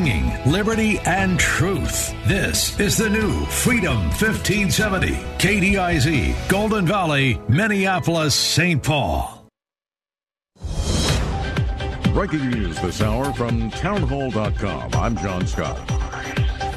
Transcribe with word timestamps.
Liberty 0.00 0.98
and 1.00 1.38
truth. 1.38 2.14
This 2.26 2.78
is 2.80 2.96
the 2.96 3.10
new 3.10 3.44
Freedom 3.46 3.98
1570. 4.08 5.08
KDIZ, 5.36 6.48
Golden 6.48 6.86
Valley, 6.86 7.38
Minneapolis, 7.48 8.34
St. 8.34 8.82
Paul. 8.82 9.46
Breaking 12.14 12.50
news 12.50 12.80
this 12.80 13.02
hour 13.02 13.30
from 13.34 13.70
townhall.com. 13.72 14.94
I'm 14.94 15.18
John 15.18 15.46
Scott. 15.46 15.78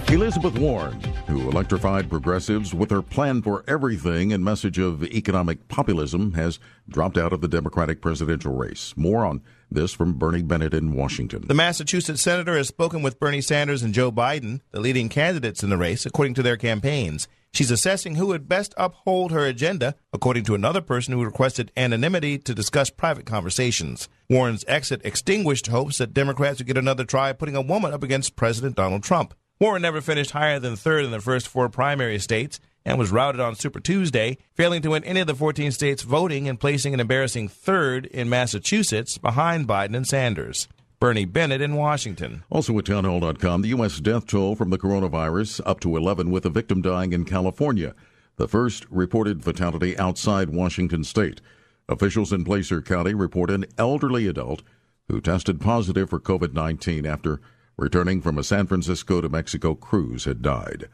Elizabeth 0.09 0.59
Warren, 0.59 0.99
who 1.33 1.49
electrified 1.49 2.11
progressives 2.11 2.75
with 2.75 2.91
her 2.91 3.01
plan 3.01 3.41
for 3.41 3.63
everything 3.67 4.31
and 4.31 4.45
message 4.45 4.77
of 4.77 5.03
economic 5.03 5.67
populism, 5.67 6.33
has 6.33 6.59
dropped 6.87 7.17
out 7.17 7.33
of 7.33 7.41
the 7.41 7.47
Democratic 7.47 8.01
presidential 8.01 8.53
race. 8.53 8.93
More 8.95 9.25
on 9.25 9.41
this 9.71 9.93
from 9.93 10.13
Bernie 10.13 10.43
Bennett 10.43 10.75
in 10.75 10.93
Washington. 10.93 11.47
The 11.47 11.55
Massachusetts 11.55 12.21
senator 12.21 12.55
has 12.55 12.67
spoken 12.67 13.01
with 13.01 13.19
Bernie 13.19 13.41
Sanders 13.41 13.81
and 13.81 13.95
Joe 13.95 14.11
Biden, 14.11 14.61
the 14.69 14.79
leading 14.79 15.09
candidates 15.09 15.63
in 15.63 15.71
the 15.71 15.77
race, 15.77 16.05
according 16.05 16.35
to 16.35 16.43
their 16.43 16.57
campaigns. 16.57 17.27
She's 17.51 17.71
assessing 17.71 18.15
who 18.15 18.27
would 18.27 18.47
best 18.47 18.75
uphold 18.77 19.31
her 19.31 19.45
agenda, 19.45 19.95
according 20.11 20.43
to 20.45 20.55
another 20.55 20.81
person 20.81 21.13
who 21.13 21.25
requested 21.25 21.71
anonymity 21.75 22.37
to 22.39 22.53
discuss 22.53 22.91
private 22.91 23.25
conversations. 23.25 24.07
Warren's 24.29 24.65
exit 24.67 25.01
extinguished 25.03 25.67
hopes 25.67 25.97
that 25.97 26.13
Democrats 26.13 26.59
would 26.59 26.67
get 26.67 26.77
another 26.77 27.05
try 27.05 27.33
putting 27.33 27.55
a 27.55 27.61
woman 27.61 27.91
up 27.91 28.03
against 28.03 28.35
President 28.35 28.75
Donald 28.75 29.01
Trump. 29.03 29.33
Warren 29.59 29.81
never 29.83 30.01
finished 30.01 30.31
higher 30.31 30.59
than 30.59 30.75
third 30.75 31.05
in 31.05 31.11
the 31.11 31.21
first 31.21 31.47
four 31.47 31.69
primary 31.69 32.19
states 32.19 32.59
and 32.85 32.97
was 32.97 33.11
routed 33.11 33.39
on 33.39 33.55
Super 33.55 33.79
Tuesday, 33.79 34.37
failing 34.55 34.81
to 34.81 34.89
win 34.89 35.03
any 35.03 35.21
of 35.21 35.27
the 35.27 35.35
14 35.35 35.71
states 35.71 36.03
voting 36.03 36.49
and 36.49 36.59
placing 36.59 36.93
an 36.93 36.99
embarrassing 36.99 37.47
third 37.47 38.05
in 38.07 38.27
Massachusetts 38.29 39.17
behind 39.17 39.67
Biden 39.67 39.95
and 39.95 40.07
Sanders. 40.07 40.67
Bernie 40.99 41.25
Bennett 41.25 41.61
in 41.61 41.75
Washington. 41.75 42.43
Also 42.49 42.77
at 42.79 42.85
townhall.com, 42.85 43.61
the 43.61 43.69
U.S. 43.69 43.99
death 43.99 44.25
toll 44.25 44.55
from 44.55 44.69
the 44.69 44.77
coronavirus 44.77 45.61
up 45.65 45.79
to 45.81 45.95
11 45.95 46.31
with 46.31 46.45
a 46.45 46.49
victim 46.49 46.81
dying 46.81 47.13
in 47.13 47.23
California, 47.23 47.93
the 48.37 48.47
first 48.47 48.85
reported 48.89 49.43
fatality 49.43 49.97
outside 49.97 50.49
Washington 50.49 51.03
state. 51.03 51.41
Officials 51.87 52.33
in 52.33 52.43
Placer 52.43 52.81
County 52.81 53.13
report 53.13 53.51
an 53.51 53.65
elderly 53.77 54.27
adult 54.27 54.63
who 55.09 55.21
tested 55.21 55.61
positive 55.61 56.09
for 56.09 56.19
COVID 56.19 56.53
19 56.53 57.05
after 57.05 57.41
returning 57.77 58.21
from 58.21 58.37
a 58.37 58.43
San 58.43 58.67
Francisco 58.67 59.21
to 59.21 59.29
Mexico 59.29 59.75
cruise, 59.75 60.25
had 60.25 60.41
died. 60.41 60.87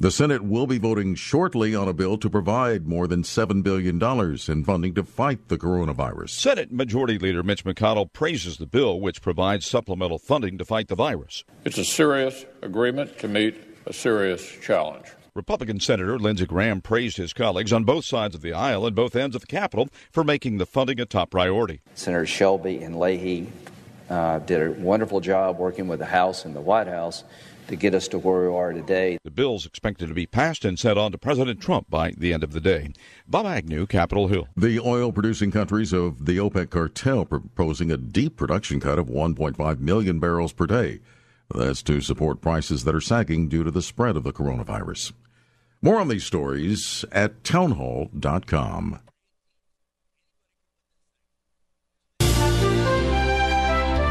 The 0.00 0.12
Senate 0.12 0.44
will 0.44 0.68
be 0.68 0.78
voting 0.78 1.16
shortly 1.16 1.74
on 1.74 1.88
a 1.88 1.92
bill 1.92 2.18
to 2.18 2.30
provide 2.30 2.86
more 2.86 3.08
than 3.08 3.24
$7 3.24 3.64
billion 3.64 4.00
in 4.00 4.64
funding 4.64 4.94
to 4.94 5.02
fight 5.02 5.48
the 5.48 5.58
coronavirus. 5.58 6.30
Senate 6.30 6.70
Majority 6.70 7.18
Leader 7.18 7.42
Mitch 7.42 7.64
McConnell 7.64 8.12
praises 8.12 8.58
the 8.58 8.66
bill, 8.66 9.00
which 9.00 9.20
provides 9.20 9.66
supplemental 9.66 10.18
funding 10.18 10.56
to 10.58 10.64
fight 10.64 10.86
the 10.86 10.94
virus. 10.94 11.42
It's 11.64 11.78
a 11.78 11.84
serious 11.84 12.44
agreement 12.62 13.18
to 13.18 13.26
meet 13.26 13.56
a 13.86 13.92
serious 13.92 14.46
challenge. 14.62 15.06
Republican 15.34 15.80
Senator 15.80 16.16
Lindsey 16.16 16.46
Graham 16.46 16.80
praised 16.80 17.16
his 17.16 17.32
colleagues 17.32 17.72
on 17.72 17.82
both 17.82 18.04
sides 18.04 18.36
of 18.36 18.40
the 18.40 18.52
aisle 18.52 18.86
and 18.86 18.94
both 18.94 19.16
ends 19.16 19.34
of 19.34 19.42
the 19.42 19.46
Capitol 19.48 19.88
for 20.12 20.22
making 20.22 20.58
the 20.58 20.66
funding 20.66 21.00
a 21.00 21.06
top 21.06 21.30
priority. 21.30 21.80
Senators 21.94 22.28
Shelby 22.28 22.82
and 22.82 22.98
Leahy 22.98 23.50
uh, 24.08 24.38
did 24.40 24.62
a 24.62 24.70
wonderful 24.80 25.20
job 25.20 25.58
working 25.58 25.88
with 25.88 25.98
the 25.98 26.06
House 26.06 26.44
and 26.44 26.54
the 26.54 26.60
White 26.60 26.86
House 26.86 27.24
to 27.68 27.76
get 27.76 27.94
us 27.94 28.08
to 28.08 28.18
where 28.18 28.48
we 28.50 28.56
are 28.56 28.72
today. 28.72 29.18
The 29.22 29.30
bill 29.30 29.56
is 29.56 29.66
expected 29.66 30.08
to 30.08 30.14
be 30.14 30.26
passed 30.26 30.64
and 30.64 30.78
sent 30.78 30.98
on 30.98 31.12
to 31.12 31.18
President 31.18 31.60
Trump 31.60 31.88
by 31.90 32.12
the 32.16 32.32
end 32.32 32.42
of 32.42 32.52
the 32.52 32.60
day. 32.60 32.92
Bob 33.26 33.46
Agnew, 33.46 33.86
Capitol 33.86 34.28
Hill. 34.28 34.48
The 34.56 34.80
oil 34.80 35.12
producing 35.12 35.50
countries 35.50 35.92
of 35.92 36.24
the 36.24 36.38
OPEC 36.38 36.70
cartel 36.70 37.24
proposing 37.24 37.90
a 37.90 37.96
deep 37.96 38.36
production 38.36 38.80
cut 38.80 38.98
of 38.98 39.08
1.5 39.08 39.78
million 39.80 40.18
barrels 40.18 40.52
per 40.52 40.66
day. 40.66 41.00
That's 41.54 41.82
to 41.84 42.00
support 42.00 42.40
prices 42.40 42.84
that 42.84 42.94
are 42.94 43.00
sagging 43.00 43.48
due 43.48 43.64
to 43.64 43.70
the 43.70 43.82
spread 43.82 44.16
of 44.16 44.24
the 44.24 44.32
coronavirus. 44.32 45.12
More 45.80 46.00
on 46.00 46.08
these 46.08 46.24
stories 46.24 47.04
at 47.12 47.44
townhall.com. 47.44 49.00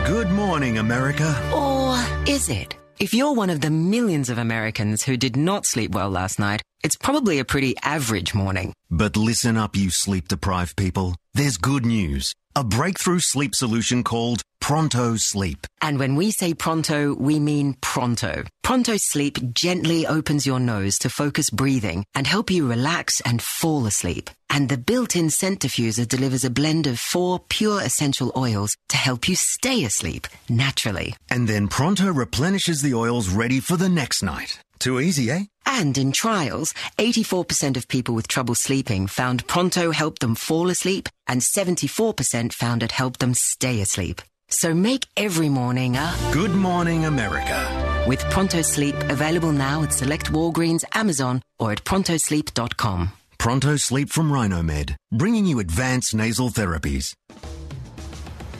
Good 0.08 0.30
morning, 0.30 0.78
America. 0.78 1.28
Or 1.54 1.98
is 2.26 2.48
it? 2.48 2.78
If 2.98 3.14
you're 3.14 3.34
one 3.34 3.50
of 3.50 3.60
the 3.60 3.70
millions 3.70 4.30
of 4.30 4.38
Americans 4.38 5.04
who 5.04 5.18
did 5.18 5.36
not 5.36 5.66
sleep 5.66 5.92
well 5.92 6.10
last 6.10 6.40
night, 6.40 6.62
it's 6.82 6.96
probably 6.96 7.40
a 7.40 7.44
pretty 7.44 7.76
average 7.84 8.34
morning. 8.34 8.72
But 8.90 9.18
listen 9.18 9.58
up, 9.58 9.76
you 9.76 9.90
sleep 9.90 10.30
deprived 10.30 10.78
people. 10.78 11.18
There's 11.34 11.58
good 11.58 11.86
news. 11.86 12.34
A 12.58 12.64
breakthrough 12.64 13.20
sleep 13.20 13.54
solution 13.54 14.04
called 14.04 14.42
Pronto 14.60 15.16
Sleep. 15.16 15.68
And 15.80 16.00
when 16.00 16.16
we 16.16 16.32
say 16.32 16.56
pronto, 16.56 17.14
we 17.14 17.40
mean 17.40 17.76
pronto. 17.82 18.46
Pronto 18.64 18.98
Sleep 18.98 19.54
gently 19.54 20.08
opens 20.08 20.48
your 20.48 20.60
nose 20.60 20.98
to 21.00 21.10
focus 21.12 21.52
breathing 21.52 22.04
and 22.16 22.26
help 22.26 22.50
you 22.50 22.68
relax 22.68 23.22
and 23.22 23.44
fall 23.44 23.86
asleep. 23.86 24.32
And 24.50 24.70
the 24.70 24.78
built-in 24.80 25.30
scent 25.30 25.60
diffuser 25.60 26.08
delivers 26.08 26.44
a 26.44 26.50
blend 26.50 26.88
of 26.88 26.98
four 26.98 27.42
pure 27.48 27.80
essential 27.80 28.34
oils 28.36 28.76
to 28.90 28.98
help 28.98 29.30
you 29.30 29.36
stay 29.36 29.86
asleep 29.86 30.26
naturally. 30.50 31.16
And 31.30 31.48
then 31.48 31.68
Pronto 31.68 32.12
replenishes 32.12 32.82
the 32.82 32.96
oils 32.96 33.30
ready 33.30 33.60
for 33.60 33.78
the 33.78 33.88
next 33.88 34.24
night. 34.24 34.60
Too 34.80 35.00
easy, 35.00 35.32
eh? 35.32 35.46
And 35.66 35.98
in 35.98 36.12
trials, 36.12 36.74
84% 36.98 37.78
of 37.78 37.88
people 37.88 38.16
with 38.16 38.28
trouble 38.28 38.56
sleeping 38.56 39.08
found 39.08 39.48
Pronto 39.48 39.92
helped 39.92 40.22
them 40.22 40.36
fall 40.36 40.70
asleep, 40.70 41.10
and 41.28 41.42
74% 41.42 42.54
found 42.54 42.84
it 42.84 42.92
helped 42.92 43.20
them 43.20 43.34
stay 43.34 43.82
asleep. 43.82 44.22
So 44.50 44.74
make 44.74 45.08
every 45.18 45.50
morning 45.50 45.98
a 45.98 46.16
Good 46.32 46.52
Morning 46.56 47.06
America. 47.06 48.06
With 48.08 48.22
Pronto 48.30 48.62
Sleep 48.62 48.96
available 49.10 49.52
now 49.52 49.84
at 49.84 49.92
select 49.92 50.32
Walgreens, 50.32 50.86
Amazon, 50.94 51.42
or 51.60 51.74
at 51.74 51.84
prontosleep.com. 51.84 53.12
Pronto 53.38 53.76
Sleep 53.76 54.10
from 54.10 54.32
Rhinomed, 54.32 54.96
bringing 55.12 55.46
you 55.46 55.60
advanced 55.60 56.16
nasal 56.16 56.50
therapies. 56.50 57.14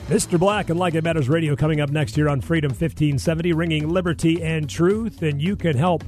Mr. 0.08 0.38
Black 0.38 0.70
and 0.70 0.80
Like 0.80 0.94
It 0.94 1.04
Matters 1.04 1.28
Radio 1.28 1.54
coming 1.54 1.82
up 1.82 1.90
next 1.90 2.16
year 2.16 2.30
on 2.30 2.40
Freedom 2.40 2.70
1570, 2.70 3.52
ringing 3.52 3.90
liberty 3.90 4.42
and 4.42 4.68
truth, 4.68 5.20
and 5.20 5.38
you 5.38 5.54
can 5.54 5.76
help 5.76 6.02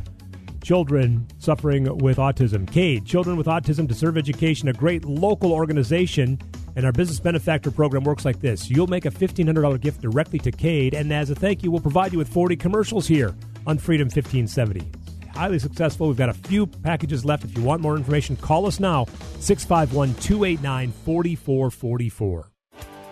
children 0.65 1.27
suffering 1.37 1.85
with 1.99 2.17
autism. 2.17 2.67
CADE, 2.67 3.05
Children 3.05 3.37
with 3.37 3.47
Autism 3.47 3.87
to 3.87 3.95
Serve 3.95 4.17
Education, 4.17 4.69
a 4.69 4.73
great 4.73 5.05
local 5.05 5.53
organization. 5.53 6.39
And 6.77 6.87
our 6.87 6.93
business 6.93 7.21
benefactor 7.21 7.71
program 7.71 8.03
works 8.05 8.25
like 8.25 8.41
this 8.41 8.71
you'll 8.71 8.87
make 8.87 9.05
a 9.05 9.11
$1,500 9.11 9.79
gift 9.83 10.01
directly 10.01 10.39
to 10.39 10.51
CADE, 10.51 10.95
and 10.95 11.13
as 11.13 11.29
a 11.29 11.35
thank 11.35 11.63
you, 11.63 11.71
we'll 11.71 11.83
provide 11.83 12.11
you 12.15 12.19
with 12.19 12.29
40 12.29 12.57
commercials 12.57 13.07
here 13.07 13.35
on 13.67 13.77
Freedom 13.77 14.07
1570. 14.07 14.91
Highly 15.35 15.59
successful. 15.59 16.09
We've 16.09 16.17
got 16.17 16.31
a 16.31 16.35
few 16.35 16.67
packages 16.67 17.27
left. 17.27 17.45
If 17.45 17.55
you 17.55 17.63
want 17.63 17.83
more 17.83 17.99
information, 17.99 18.37
call 18.37 18.65
us 18.65 18.81
now 18.81 19.05
651 19.41 20.15
289 20.15 20.91
4444. 21.05 22.51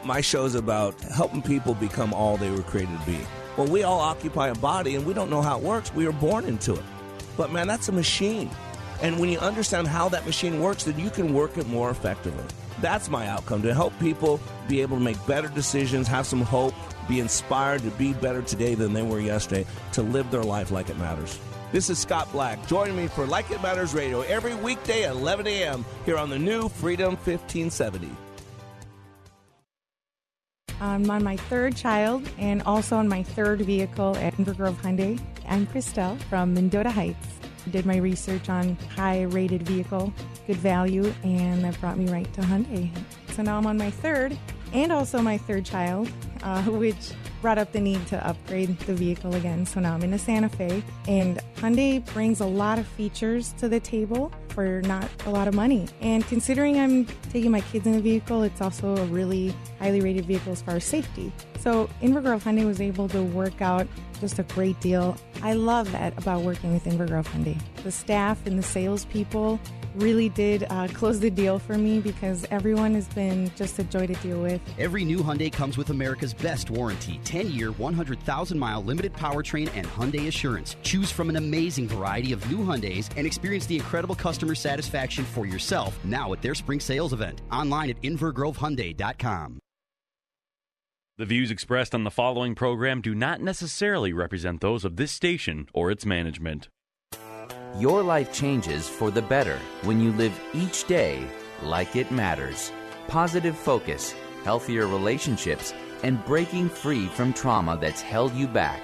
My 0.05 0.21
show 0.21 0.45
is 0.45 0.55
about 0.55 1.01
helping 1.01 1.43
people 1.43 1.75
become 1.75 2.15
all 2.15 2.37
they 2.37 2.51
were 2.51 2.63
created 2.63 2.99
to 3.01 3.07
be. 3.07 3.19
Well, 3.57 3.67
we 3.67 3.83
all 3.83 3.99
occupy 3.99 4.49
a 4.49 4.55
body 4.55 4.95
and 4.95 5.05
we 5.05 5.13
don't 5.13 5.31
know 5.31 5.43
how 5.43 5.59
it 5.59 5.65
works. 5.65 5.93
We 5.93 6.07
were 6.07 6.13
born 6.13 6.45
into 6.45 6.75
it. 6.75 6.83
But 7.37 7.53
man, 7.53 7.67
that's 7.67 7.89
a 7.89 7.93
machine. 7.93 8.51
And 9.03 9.19
when 9.19 9.29
you 9.29 9.39
understand 9.39 9.89
how 9.89 10.09
that 10.11 10.27
machine 10.27 10.61
works, 10.61 10.85
then 10.85 10.99
you 10.99 11.11
can 11.11 11.35
work 11.35 11.59
it 11.59 11.67
more 11.69 11.91
effectively. 11.91 12.45
That's 12.81 13.11
my 13.11 13.27
outcome 13.27 13.63
to 13.63 13.75
help 13.75 13.99
people 13.99 14.41
be 14.69 14.81
able 14.83 14.99
to 14.99 15.03
make 15.03 15.25
better 15.27 15.49
decisions, 15.49 16.07
have 16.07 16.27
some 16.27 16.43
hope, 16.43 16.75
be 17.09 17.21
inspired 17.21 17.83
to 17.83 17.91
be 17.91 18.13
better 18.13 18.43
today 18.43 18.75
than 18.75 18.93
they 18.93 19.03
were 19.03 19.21
yesterday, 19.21 19.67
to 19.93 20.03
live 20.03 20.31
their 20.31 20.45
life 20.45 20.71
like 20.71 20.91
it 20.91 20.99
matters. 20.99 21.39
This 21.73 21.91
is 21.91 21.99
Scott 21.99 22.31
Black. 22.33 22.65
Join 22.67 22.97
me 22.97 23.09
for 23.09 23.27
Like 23.27 23.51
It 23.51 23.61
Matters 23.61 23.95
Radio 23.95 24.23
every 24.23 24.55
weekday 24.55 25.05
at 25.05 25.13
11 25.13 25.47
a.m. 25.47 25.85
here 26.07 26.17
on 26.17 26.31
the 26.31 26.39
new 26.39 26.69
Freedom 26.69 27.15
1570. 27.17 28.11
I'm 30.81 31.11
on 31.11 31.25
my 31.25 31.37
third 31.37 31.75
child 31.75 32.29
and 32.39 32.63
also 32.63 32.97
on 32.97 33.09
my 33.09 33.23
third 33.23 33.63
vehicle 33.63 34.17
at 34.19 34.37
Inver 34.37 34.57
Grove 34.57 34.81
Hyundai. 34.81 35.21
I'm 35.49 35.67
Christelle 35.67 36.21
from 36.25 36.55
Mendota 36.55 36.91
Heights. 36.91 37.27
I 37.67 37.71
did 37.71 37.85
my 37.85 37.97
research 37.97 38.49
on 38.49 38.77
high 38.95 39.23
rated 39.23 39.63
vehicle, 39.63 40.13
good 40.47 40.57
value, 40.57 41.13
and 41.25 41.65
that 41.65 41.81
brought 41.81 41.99
me 41.99 42.09
right 42.09 42.33
to 42.35 42.43
Hyundai. 42.43 42.91
So 43.33 43.43
now 43.43 43.59
I'm 43.59 43.67
on 43.67 43.77
my 43.77 43.91
third 43.91 44.39
and 44.73 44.93
also 44.93 45.21
my 45.21 45.37
third 45.37 45.65
child, 45.65 46.09
uh, 46.45 46.63
which 46.67 47.11
brought 47.41 47.59
up 47.59 47.73
the 47.73 47.81
need 47.81 48.07
to 48.09 48.27
upgrade 48.27 48.79
the 48.81 48.95
vehicle 48.95 49.35
again. 49.35 49.67
So 49.67 49.81
now 49.81 49.95
I'm 49.95 50.03
in 50.03 50.13
a 50.13 50.19
Santa 50.19 50.49
Fe, 50.49 50.83
and 51.07 51.41
Hyundai 51.57 52.05
brings 52.13 52.41
a 52.41 52.47
lot 52.47 52.79
of 52.79 52.87
features 52.87 53.53
to 53.59 53.69
the 53.69 53.81
table 53.81 54.33
for 54.49 54.83
not 54.83 55.09
a 55.27 55.31
lot 55.31 55.47
of 55.49 55.55
money. 55.55 55.89
And 56.01 56.27
considering 56.27 56.79
I'm 56.79 57.07
taking 57.31 57.51
my 57.51 57.61
kids 57.61 57.87
in 57.87 57.93
the 57.93 58.01
vehicle, 58.01 58.43
it's 58.43 58.61
also 58.61 58.97
a 58.97 59.05
really 59.07 59.55
highly 59.79 60.01
rated 60.01 60.25
vehicle 60.27 60.53
as 60.53 60.63
far 60.63 60.77
as 60.77 60.85
safety. 60.85 61.33
So 61.61 61.89
Inver 62.03 62.23
Grove 62.23 62.45
Hyundai 62.45 62.67
was 62.67 62.81
able 62.81 63.09
to 63.09 63.23
work 63.23 63.61
out 63.63 63.87
just 64.21 64.39
a 64.39 64.43
great 64.43 64.81
deal. 64.81 65.17
I 65.43 65.53
love 65.53 65.93
that 65.93 66.17
about 66.19 66.43
working 66.43 66.73
with 66.73 66.85
Inver 66.85 67.07
Grove 67.07 67.29
Hyundai. 67.29 67.61
The 67.85 67.93
staff 67.93 68.47
and 68.47 68.59
the 68.59 68.63
salespeople 68.63 69.61
really 69.99 70.29
did 70.29 70.65
uh, 70.71 70.89
close 70.89 71.21
the 71.21 71.31
deal 71.31 71.59
for 71.59 71.79
me 71.79 72.01
because 72.01 72.47
everyone 72.51 72.95
has 72.95 73.07
been 73.09 73.51
just 73.55 73.79
a 73.79 73.85
joy 73.85 74.07
to 74.07 74.15
deal 74.15 74.41
with. 74.41 74.61
Every 74.79 75.05
new 75.05 75.19
Hyundai 75.19 75.53
comes 75.53 75.77
with 75.77 75.91
America's 75.91 76.35
best 76.35 76.71
warranty 76.71 77.21
10 77.25 77.51
year, 77.51 77.71
100,000 77.73 78.59
mile 78.59 78.83
limited 78.83 79.13
powertrain 79.13 79.71
and 79.75 79.87
Hyundai 79.87 80.27
Assurance. 80.27 80.77
Choose 80.83 81.11
from 81.11 81.29
an 81.29 81.37
amazing 81.37 81.87
variety 81.87 82.33
of 82.33 82.51
new 82.51 82.59
Hyundais 82.59 83.09
and 83.17 83.27
experience 83.27 83.67
the 83.67 83.77
incredible 83.77 84.17
customer 84.17 84.55
satisfaction 84.55 85.25
for 85.25 85.47
yourself 85.47 86.03
now 86.05 86.33
at 86.33 86.43
their 86.43 86.55
spring 86.55 86.81
sales 86.81 87.13
event. 87.13 87.43
Online 87.53 87.91
at 87.91 88.03
InvergroveHyundai.com. 88.03 89.61
The 91.19 91.27
views 91.27 91.51
expressed 91.51 91.97
on 91.97 92.05
the 92.05 92.13
following 92.13 92.55
program 92.55 93.01
do 93.01 93.13
not 93.13 93.41
necessarily 93.41 94.13
represent 94.13 94.61
those 94.61 94.85
of 94.85 94.95
this 94.95 95.11
station 95.11 95.67
or 95.75 95.91
its 95.91 96.07
management. 96.07 96.69
Your 97.77 98.03
life 98.03 98.33
changes 98.33 98.89
for 98.89 99.11
the 99.11 99.23
better 99.23 99.59
when 99.83 100.01
you 100.01 100.11
live 100.13 100.39
each 100.53 100.87
day 100.87 101.29
like 101.63 101.95
it 101.95 102.11
matters. 102.11 102.73
Positive 103.07 103.57
focus, 103.57 104.15
healthier 104.43 104.87
relationships, 104.87 105.75
and 106.03 106.25
breaking 106.25 106.71
free 106.71 107.07
from 107.07 107.33
trauma 107.33 107.79
that's 107.81 108.01
held 108.01 108.35
you 108.35 108.49
back. 108.49 108.81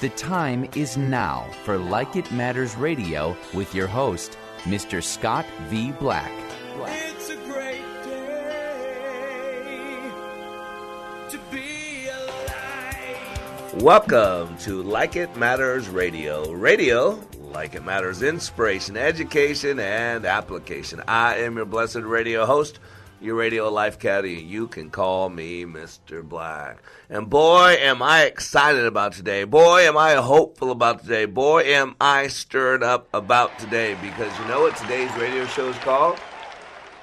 The 0.00 0.10
time 0.10 0.68
is 0.74 0.98
now 0.98 1.46
for 1.64 1.78
Like 1.78 2.16
It 2.16 2.30
Matters 2.30 2.76
Radio 2.76 3.34
with 3.54 3.74
your 3.74 3.86
host, 3.86 4.36
Mr. 4.64 5.02
Scott 5.02 5.46
V. 5.68 5.92
Black. 5.92 6.30
It's 6.84 7.30
a 7.30 7.36
great 7.36 7.80
day 8.04 10.10
to 11.30 11.38
be 11.50 12.08
alive. 12.08 13.82
Welcome 13.82 14.58
to 14.58 14.82
Like 14.82 15.16
It 15.16 15.34
Matters 15.36 15.88
Radio. 15.88 16.52
Radio, 16.52 17.18
like 17.52 17.74
it 17.74 17.84
matters, 17.84 18.22
inspiration, 18.22 18.96
education, 18.96 19.78
and 19.78 20.24
application. 20.24 21.02
I 21.06 21.36
am 21.38 21.56
your 21.56 21.64
blessed 21.64 21.96
radio 21.96 22.46
host, 22.46 22.78
your 23.20 23.34
radio 23.36 23.70
life 23.70 23.98
caddy. 23.98 24.34
You 24.34 24.68
can 24.68 24.90
call 24.90 25.28
me 25.28 25.64
Mr. 25.64 26.22
Black. 26.22 26.82
And 27.08 27.30
boy, 27.30 27.76
am 27.80 28.02
I 28.02 28.24
excited 28.24 28.84
about 28.84 29.12
today. 29.12 29.44
Boy, 29.44 29.82
am 29.82 29.96
I 29.96 30.14
hopeful 30.14 30.70
about 30.70 31.02
today. 31.02 31.24
Boy, 31.24 31.62
am 31.62 31.96
I 32.00 32.26
stirred 32.26 32.82
up 32.82 33.08
about 33.14 33.58
today 33.58 33.96
because 34.02 34.36
you 34.38 34.44
know 34.46 34.62
what 34.62 34.76
today's 34.76 35.14
radio 35.16 35.46
show 35.46 35.68
is 35.68 35.76
called? 35.78 36.18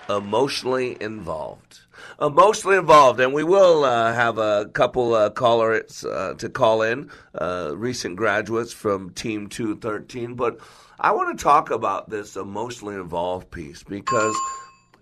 Emotionally 0.09 0.97
Involved 0.99 1.82
emotionally 2.21 2.77
involved, 2.77 3.19
and 3.19 3.33
we 3.33 3.43
will 3.43 3.83
uh, 3.83 4.13
have 4.13 4.37
a 4.37 4.69
couple 4.73 5.13
uh, 5.13 5.29
callers 5.29 6.03
uh, 6.05 6.35
to 6.37 6.49
call 6.49 6.81
in, 6.81 7.09
uh, 7.35 7.73
recent 7.75 8.15
graduates 8.15 8.73
from 8.73 9.09
Team 9.11 9.47
213. 9.47 10.35
But 10.35 10.59
I 10.99 11.11
want 11.11 11.37
to 11.37 11.43
talk 11.43 11.71
about 11.71 12.09
this 12.09 12.35
emotionally 12.35 12.95
involved 12.95 13.51
piece 13.51 13.83
because 13.83 14.35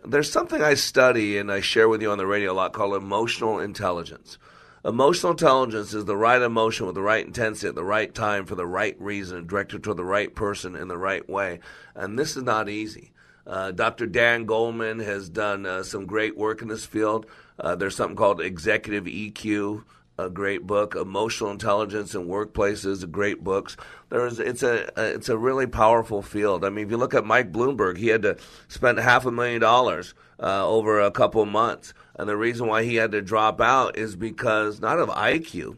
there's 0.05 0.31
something 0.31 0.61
I 0.61 0.73
study 0.73 1.37
and 1.37 1.51
I 1.51 1.61
share 1.61 1.89
with 1.89 2.01
you 2.01 2.11
on 2.11 2.17
the 2.17 2.25
radio 2.25 2.51
a 2.51 2.53
lot 2.53 2.73
called 2.73 2.95
emotional 2.95 3.59
intelligence. 3.59 4.37
Emotional 4.83 5.33
intelligence 5.33 5.93
is 5.93 6.05
the 6.05 6.17
right 6.17 6.41
emotion 6.41 6.87
with 6.87 6.95
the 6.95 7.03
right 7.03 7.23
intensity 7.23 7.67
at 7.67 7.75
the 7.75 7.83
right 7.83 8.15
time 8.15 8.47
for 8.47 8.55
the 8.55 8.65
right 8.65 8.99
reason, 8.99 9.45
directed 9.45 9.83
to 9.83 9.93
the 9.93 10.03
right 10.03 10.33
person 10.33 10.75
in 10.75 10.87
the 10.87 10.97
right 10.97 11.29
way. 11.29 11.59
And 11.93 12.17
this 12.17 12.35
is 12.35 12.41
not 12.41 12.67
easy. 12.67 13.11
Uh, 13.45 13.71
Dr. 13.71 14.05
Dan 14.05 14.45
Goleman 14.45 15.03
has 15.03 15.29
done 15.29 15.65
uh, 15.65 15.83
some 15.83 16.05
great 16.05 16.37
work 16.37 16.61
in 16.61 16.67
this 16.67 16.85
field. 16.85 17.25
Uh, 17.59 17.75
there's 17.75 17.95
something 17.95 18.15
called 18.15 18.41
Executive 18.41 19.05
EQ, 19.05 19.83
a 20.17 20.29
great 20.29 20.67
book. 20.67 20.95
Emotional 20.95 21.51
Intelligence 21.51 22.13
in 22.13 22.27
Workplaces, 22.27 23.09
great 23.09 23.43
books. 23.43 23.77
There's 24.09 24.39
it's 24.39 24.63
a 24.63 24.91
it's 24.97 25.29
a 25.29 25.37
really 25.37 25.67
powerful 25.67 26.21
field. 26.21 26.63
I 26.63 26.69
mean, 26.69 26.85
if 26.85 26.91
you 26.91 26.97
look 26.97 27.13
at 27.13 27.25
Mike 27.25 27.51
Bloomberg, 27.51 27.97
he 27.97 28.07
had 28.07 28.21
to 28.23 28.37
spend 28.67 28.99
half 28.99 29.25
a 29.25 29.31
million 29.31 29.61
dollars 29.61 30.13
uh, 30.39 30.67
over 30.67 30.99
a 30.99 31.11
couple 31.11 31.45
months, 31.45 31.93
and 32.15 32.27
the 32.27 32.37
reason 32.37 32.67
why 32.67 32.83
he 32.83 32.95
had 32.95 33.11
to 33.11 33.21
drop 33.21 33.61
out 33.61 33.97
is 33.97 34.15
because 34.15 34.79
not 34.79 34.99
of 34.99 35.09
IQ, 35.09 35.77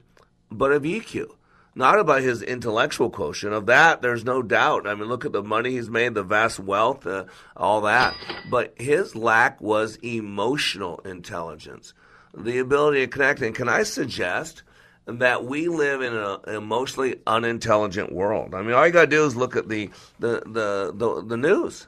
but 0.52 0.72
of 0.72 0.84
EQ 0.84 1.28
not 1.76 2.00
about 2.00 2.22
his 2.22 2.42
intellectual 2.42 3.10
quotient. 3.10 3.54
Of 3.54 3.66
that, 3.66 4.02
there's 4.02 4.24
no 4.24 4.42
doubt. 4.42 4.88
I 4.88 4.96
mean, 4.96 5.08
look 5.08 5.26
at 5.26 5.32
the 5.32 5.44
money 5.44 5.72
he's 5.72 5.90
made, 5.90 6.14
the 6.14 6.24
vast 6.24 6.60
wealth, 6.60 7.06
uh, 7.08 7.26
all 7.58 7.82
that. 7.82 8.16
But 8.50 8.74
his 8.78 9.16
lack 9.16 9.60
was 9.62 9.98
emotional 9.98 11.00
intelligence, 11.00 11.94
the 12.36 12.60
ability 12.60 13.02
to 13.02 13.08
connect. 13.08 13.42
And 13.42 13.56
can 13.56 13.70
I 13.70 13.84
suggest 13.84 14.64
that 15.06 15.46
we 15.46 15.68
live 15.68 16.02
in 16.02 16.14
an 16.14 16.40
emotionally 16.48 17.16
unintelligent 17.26 18.12
world? 18.12 18.54
I 18.54 18.62
mean, 18.62 18.74
all 18.74 18.86
you 18.86 18.94
got 18.94 19.02
to 19.02 19.08
do 19.08 19.26
is 19.26 19.36
look 19.36 19.56
at 19.56 19.68
the, 19.68 19.90
the, 20.20 20.44
the, 20.46 20.94
the, 20.94 21.24
the 21.26 21.38
news. 21.38 21.88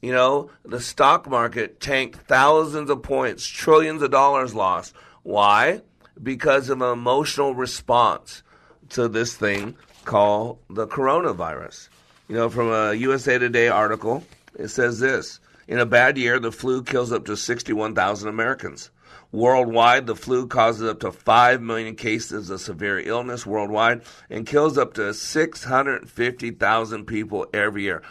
You 0.00 0.12
know, 0.12 0.50
the 0.64 0.80
stock 0.80 1.28
market 1.28 1.80
tanked 1.80 2.28
thousands 2.28 2.90
of 2.90 3.02
points, 3.02 3.46
trillions 3.46 4.02
of 4.02 4.10
dollars 4.10 4.54
lost. 4.54 4.94
Why? 5.22 5.80
Because 6.22 6.68
of 6.68 6.82
an 6.82 6.92
emotional 6.92 7.54
response 7.54 8.42
to 8.90 9.08
this 9.08 9.34
thing 9.34 9.76
called 10.04 10.58
the 10.70 10.86
coronavirus. 10.86 11.88
You 12.28 12.36
know, 12.36 12.48
from 12.48 12.70
a 12.70 12.94
USA 12.94 13.38
Today 13.38 13.68
article, 13.68 14.24
it 14.58 14.68
says 14.68 15.00
this 15.00 15.40
In 15.68 15.78
a 15.78 15.86
bad 15.86 16.16
year, 16.16 16.38
the 16.38 16.52
flu 16.52 16.82
kills 16.82 17.12
up 17.12 17.26
to 17.26 17.36
61,000 17.36 18.28
Americans. 18.28 18.90
Worldwide, 19.32 20.06
the 20.06 20.14
flu 20.14 20.46
causes 20.46 20.88
up 20.88 21.00
to 21.00 21.10
5 21.10 21.60
million 21.60 21.96
cases 21.96 22.50
of 22.50 22.60
severe 22.60 23.00
illness 23.00 23.44
worldwide 23.44 24.02
and 24.30 24.46
kills 24.46 24.78
up 24.78 24.94
to 24.94 25.12
650,000 25.12 27.04
people 27.04 27.46
every 27.52 27.82
year. 27.82 28.02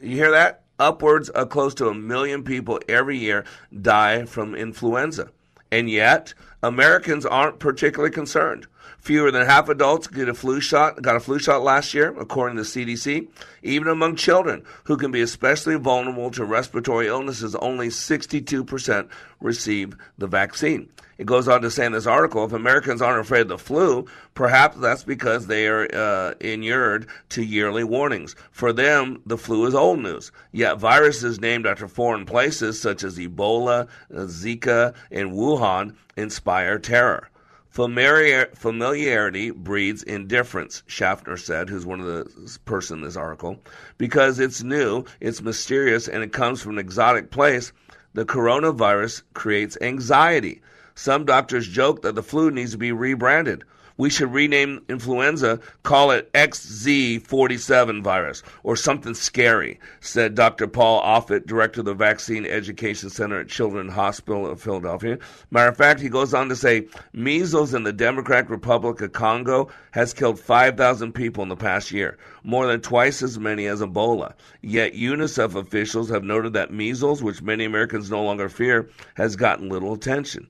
You 0.00 0.16
hear 0.16 0.30
that? 0.30 0.62
Upwards 0.78 1.30
of 1.30 1.48
close 1.48 1.74
to 1.74 1.88
a 1.88 1.94
million 1.94 2.44
people 2.44 2.78
every 2.88 3.18
year 3.18 3.44
die 3.82 4.24
from 4.24 4.54
influenza. 4.54 5.30
And 5.72 5.90
yet, 5.90 6.32
Americans 6.62 7.26
aren't 7.26 7.58
particularly 7.58 8.12
concerned. 8.12 8.68
Fewer 8.98 9.30
than 9.30 9.46
half 9.46 9.68
adults 9.68 10.06
get 10.06 10.28
a 10.28 10.34
flu 10.34 10.60
shot, 10.60 11.00
got 11.00 11.16
a 11.16 11.20
flu 11.20 11.38
shot 11.38 11.62
last 11.62 11.94
year, 11.94 12.14
according 12.18 12.56
to 12.56 12.62
the 12.62 12.68
CDC. 12.68 13.28
Even 13.62 13.88
among 13.88 14.16
children, 14.16 14.64
who 14.84 14.96
can 14.96 15.10
be 15.10 15.22
especially 15.22 15.76
vulnerable 15.76 16.30
to 16.32 16.44
respiratory 16.44 17.06
illnesses, 17.06 17.54
only 17.54 17.88
62% 17.88 19.08
receive 19.40 19.96
the 20.18 20.26
vaccine. 20.26 20.88
It 21.16 21.26
goes 21.26 21.48
on 21.48 21.62
to 21.62 21.70
say 21.70 21.86
in 21.86 21.92
this 21.92 22.06
article 22.06 22.44
if 22.44 22.52
Americans 22.52 23.00
aren't 23.00 23.20
afraid 23.20 23.42
of 23.42 23.48
the 23.48 23.58
flu, 23.58 24.06
perhaps 24.34 24.76
that's 24.76 25.04
because 25.04 25.46
they 25.46 25.66
are 25.66 25.88
uh, 25.92 26.34
inured 26.40 27.06
to 27.30 27.42
yearly 27.42 27.84
warnings. 27.84 28.36
For 28.50 28.72
them, 28.72 29.22
the 29.26 29.38
flu 29.38 29.66
is 29.66 29.74
old 29.74 30.00
news. 30.00 30.30
Yet 30.52 30.78
viruses 30.78 31.40
named 31.40 31.66
after 31.66 31.88
foreign 31.88 32.26
places, 32.26 32.80
such 32.80 33.02
as 33.02 33.18
Ebola, 33.18 33.88
Zika, 34.12 34.94
and 35.10 35.32
Wuhan, 35.32 35.94
inspire 36.16 36.78
terror. 36.78 37.30
Familiar, 37.78 38.46
familiarity 38.56 39.52
breeds 39.52 40.02
indifference, 40.02 40.82
Schaffner 40.88 41.36
said, 41.36 41.68
who's 41.68 41.86
one 41.86 42.00
of 42.00 42.06
the 42.06 42.58
person 42.64 42.98
in 42.98 43.04
this 43.04 43.14
article. 43.14 43.62
Because 43.98 44.40
it's 44.40 44.64
new, 44.64 45.04
it's 45.20 45.40
mysterious, 45.40 46.08
and 46.08 46.24
it 46.24 46.32
comes 46.32 46.60
from 46.60 46.72
an 46.72 46.78
exotic 46.80 47.30
place, 47.30 47.72
the 48.14 48.24
coronavirus 48.24 49.22
creates 49.32 49.78
anxiety. 49.80 50.60
Some 50.96 51.24
doctors 51.24 51.68
joke 51.68 52.02
that 52.02 52.16
the 52.16 52.22
flu 52.24 52.50
needs 52.50 52.72
to 52.72 52.78
be 52.78 52.90
rebranded 52.90 53.62
we 53.98 54.08
should 54.08 54.32
rename 54.32 54.80
influenza, 54.88 55.60
call 55.82 56.12
it 56.12 56.32
XZ47 56.32 58.02
virus 58.02 58.42
or 58.62 58.76
something 58.76 59.12
scary, 59.12 59.78
said 60.00 60.36
Dr. 60.36 60.68
Paul 60.68 61.02
Offit, 61.02 61.46
director 61.46 61.80
of 61.80 61.86
the 61.86 61.94
Vaccine 61.94 62.46
Education 62.46 63.10
Center 63.10 63.40
at 63.40 63.48
Children's 63.48 63.92
Hospital 63.92 64.46
of 64.46 64.62
Philadelphia. 64.62 65.18
Matter 65.50 65.68
of 65.68 65.76
fact, 65.76 66.00
he 66.00 66.08
goes 66.08 66.32
on 66.32 66.48
to 66.48 66.56
say 66.56 66.86
measles 67.12 67.74
in 67.74 67.82
the 67.82 67.92
Democratic 67.92 68.48
Republic 68.48 69.00
of 69.00 69.12
Congo 69.12 69.68
has 69.90 70.14
killed 70.14 70.38
5,000 70.38 71.12
people 71.12 71.42
in 71.42 71.48
the 71.48 71.56
past 71.56 71.90
year, 71.90 72.16
more 72.44 72.68
than 72.68 72.80
twice 72.80 73.20
as 73.20 73.38
many 73.38 73.66
as 73.66 73.80
Ebola. 73.82 74.32
Yet 74.62 74.94
UNICEF 74.94 75.56
officials 75.56 76.08
have 76.08 76.22
noted 76.22 76.52
that 76.52 76.72
measles, 76.72 77.20
which 77.20 77.42
many 77.42 77.64
Americans 77.64 78.10
no 78.10 78.22
longer 78.22 78.48
fear, 78.48 78.88
has 79.14 79.34
gotten 79.34 79.68
little 79.68 79.92
attention 79.92 80.46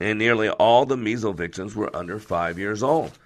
and 0.00 0.18
nearly 0.18 0.48
all 0.48 0.86
the 0.86 0.96
measles 0.96 1.36
victims 1.36 1.74
were 1.74 1.94
under 1.94 2.18
five 2.18 2.58
years 2.58 2.82
old. 2.82 3.18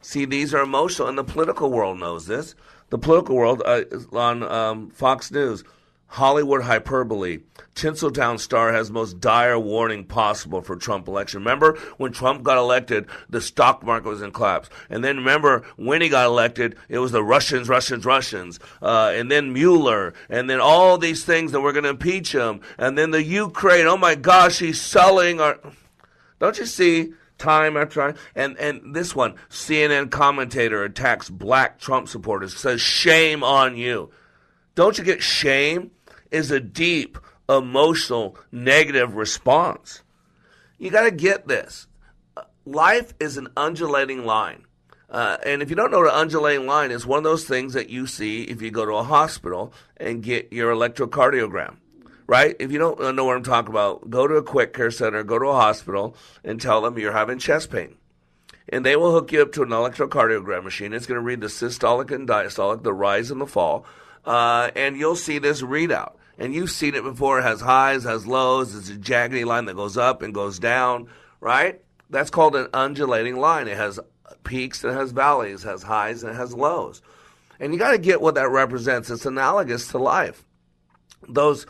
See, 0.00 0.24
these 0.24 0.52
are 0.52 0.62
emotional, 0.62 1.08
and 1.08 1.16
the 1.16 1.24
political 1.24 1.70
world 1.70 1.98
knows 1.98 2.26
this. 2.26 2.54
The 2.90 2.98
political 2.98 3.36
world 3.36 3.62
uh, 3.64 3.84
on 4.12 4.42
um, 4.42 4.90
Fox 4.90 5.30
News, 5.30 5.64
Hollywood 6.12 6.62
hyperbole. 6.62 7.38
Tinseltown 7.74 8.38
Star 8.38 8.70
has 8.74 8.90
most 8.90 9.18
dire 9.18 9.58
warning 9.58 10.04
possible 10.04 10.60
for 10.60 10.76
Trump 10.76 11.08
election. 11.08 11.40
Remember 11.40 11.78
when 11.96 12.12
Trump 12.12 12.42
got 12.42 12.58
elected, 12.58 13.06
the 13.30 13.40
stock 13.40 13.82
market 13.82 14.10
was 14.10 14.20
in 14.20 14.30
collapse. 14.30 14.68
And 14.90 15.02
then 15.02 15.16
remember 15.16 15.64
when 15.76 16.02
he 16.02 16.10
got 16.10 16.26
elected, 16.26 16.76
it 16.90 16.98
was 16.98 17.12
the 17.12 17.24
Russians, 17.24 17.66
Russians, 17.66 18.04
Russians. 18.04 18.60
Uh, 18.82 19.12
and 19.14 19.30
then 19.30 19.54
Mueller. 19.54 20.12
And 20.28 20.50
then 20.50 20.60
all 20.60 20.98
these 20.98 21.24
things 21.24 21.52
that 21.52 21.62
we're 21.62 21.72
going 21.72 21.84
to 21.84 21.90
impeach 21.90 22.32
him. 22.32 22.60
And 22.76 22.98
then 22.98 23.10
the 23.10 23.22
Ukraine. 23.22 23.86
Oh 23.86 23.96
my 23.96 24.14
gosh, 24.14 24.58
he's 24.58 24.82
selling 24.82 25.40
our. 25.40 25.58
Don't 26.42 26.58
you 26.58 26.66
see? 26.66 27.12
time 27.38 27.76
after 27.76 28.00
time. 28.00 28.16
And 28.34 28.56
and 28.58 28.94
this 28.94 29.14
one, 29.14 29.34
CNN 29.48 30.10
commentator 30.10 30.82
attacks 30.84 31.30
black 31.30 31.78
Trump 31.78 32.08
supporters, 32.08 32.56
says 32.56 32.80
shame 32.80 33.44
on 33.44 33.76
you. 33.76 34.10
Don't 34.74 34.98
you 34.98 35.04
get 35.04 35.22
shame? 35.22 35.92
Is 36.30 36.50
a 36.50 36.60
deep 36.60 37.18
emotional 37.48 38.36
negative 38.50 39.14
response. 39.14 40.02
You 40.78 40.90
got 40.90 41.02
to 41.02 41.10
get 41.10 41.46
this. 41.46 41.86
Life 42.64 43.14
is 43.20 43.36
an 43.36 43.48
undulating 43.56 44.24
line. 44.24 44.64
Uh, 45.10 45.36
and 45.44 45.62
if 45.62 45.70
you 45.70 45.76
don't 45.76 45.90
know 45.90 45.98
what 45.98 46.08
an 46.08 46.20
undulating 46.20 46.66
line 46.66 46.90
is, 46.90 47.06
one 47.06 47.18
of 47.18 47.24
those 47.24 47.44
things 47.44 47.74
that 47.74 47.90
you 47.90 48.06
see 48.06 48.44
if 48.44 48.62
you 48.62 48.70
go 48.70 48.84
to 48.84 48.94
a 48.94 49.02
hospital 49.02 49.74
and 49.96 50.22
get 50.22 50.52
your 50.52 50.74
electrocardiogram 50.74 51.76
right? 52.26 52.56
If 52.58 52.72
you 52.72 52.78
don't 52.78 53.16
know 53.16 53.24
what 53.24 53.36
I'm 53.36 53.42
talking 53.42 53.70
about, 53.70 54.08
go 54.10 54.26
to 54.26 54.34
a 54.34 54.42
quick 54.42 54.72
care 54.72 54.90
center, 54.90 55.22
go 55.22 55.38
to 55.38 55.46
a 55.46 55.54
hospital, 55.54 56.16
and 56.44 56.60
tell 56.60 56.80
them 56.80 56.98
you're 56.98 57.12
having 57.12 57.38
chest 57.38 57.70
pain. 57.70 57.96
And 58.68 58.86
they 58.86 58.96
will 58.96 59.12
hook 59.12 59.32
you 59.32 59.42
up 59.42 59.52
to 59.52 59.62
an 59.62 59.70
electrocardiogram 59.70 60.64
machine. 60.64 60.92
It's 60.92 61.06
going 61.06 61.18
to 61.18 61.24
read 61.24 61.40
the 61.40 61.48
systolic 61.48 62.10
and 62.10 62.28
diastolic, 62.28 62.82
the 62.82 62.94
rise 62.94 63.30
and 63.30 63.40
the 63.40 63.46
fall, 63.46 63.84
uh, 64.24 64.70
and 64.76 64.96
you'll 64.96 65.16
see 65.16 65.38
this 65.38 65.62
readout. 65.62 66.14
And 66.38 66.54
you've 66.54 66.70
seen 66.70 66.94
it 66.94 67.02
before. 67.02 67.38
It 67.38 67.42
has 67.42 67.60
highs, 67.60 68.04
has 68.04 68.26
lows. 68.26 68.74
It's 68.74 68.88
a 68.88 68.94
jaggedy 68.94 69.44
line 69.44 69.66
that 69.66 69.76
goes 69.76 69.96
up 69.96 70.22
and 70.22 70.32
goes 70.32 70.58
down, 70.58 71.08
right? 71.40 71.80
That's 72.08 72.30
called 72.30 72.56
an 72.56 72.68
undulating 72.72 73.36
line. 73.36 73.68
It 73.68 73.76
has 73.76 74.00
peaks 74.44 74.82
and 74.82 74.92
it 74.92 74.96
has 74.96 75.12
valleys, 75.12 75.64
it 75.64 75.68
has 75.68 75.82
highs 75.82 76.22
and 76.22 76.32
it 76.32 76.36
has 76.36 76.54
lows. 76.54 77.02
And 77.60 77.72
you 77.72 77.78
got 77.78 77.92
to 77.92 77.98
get 77.98 78.20
what 78.20 78.34
that 78.34 78.50
represents. 78.50 79.10
It's 79.10 79.26
analogous 79.26 79.88
to 79.88 79.98
life. 79.98 80.44
Those 81.28 81.66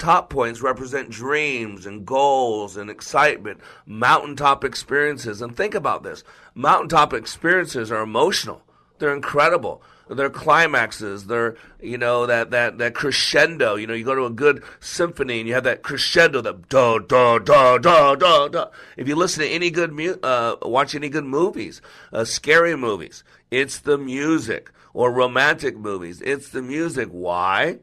top 0.00 0.30
points 0.30 0.62
represent 0.62 1.10
dreams 1.10 1.86
and 1.86 2.04
goals 2.04 2.76
and 2.76 2.90
excitement, 2.90 3.60
mountaintop 3.86 4.64
experiences. 4.64 5.40
And 5.40 5.56
think 5.56 5.74
about 5.74 6.02
this 6.02 6.24
mountaintop 6.54 7.12
experiences 7.12 7.92
are 7.92 8.02
emotional, 8.02 8.62
they're 8.98 9.14
incredible. 9.14 9.82
They're 10.12 10.28
climaxes. 10.28 11.26
They're 11.26 11.56
you 11.80 11.96
know 11.96 12.26
that 12.26 12.50
that 12.50 12.78
that 12.78 12.94
crescendo. 12.94 13.76
You 13.76 13.86
know, 13.86 13.94
you 13.94 14.04
go 14.04 14.16
to 14.16 14.24
a 14.24 14.30
good 14.30 14.64
symphony 14.80 15.38
and 15.38 15.48
you 15.48 15.54
have 15.54 15.62
that 15.62 15.82
crescendo, 15.82 16.40
that 16.40 16.68
da 16.68 16.98
da 16.98 17.38
da 17.38 17.78
da 17.78 18.16
da 18.16 18.48
da. 18.48 18.66
If 18.96 19.06
you 19.06 19.14
listen 19.14 19.44
to 19.44 19.48
any 19.48 19.70
good 19.70 19.92
mu- 19.92 20.18
uh, 20.20 20.56
watch 20.62 20.96
any 20.96 21.10
good 21.10 21.24
movies, 21.24 21.80
uh, 22.12 22.24
scary 22.24 22.74
movies, 22.76 23.22
it's 23.52 23.78
the 23.78 23.98
music. 23.98 24.72
Or 24.92 25.12
romantic 25.12 25.78
movies, 25.78 26.20
it's 26.20 26.48
the 26.48 26.62
music. 26.62 27.08
Why? 27.10 27.78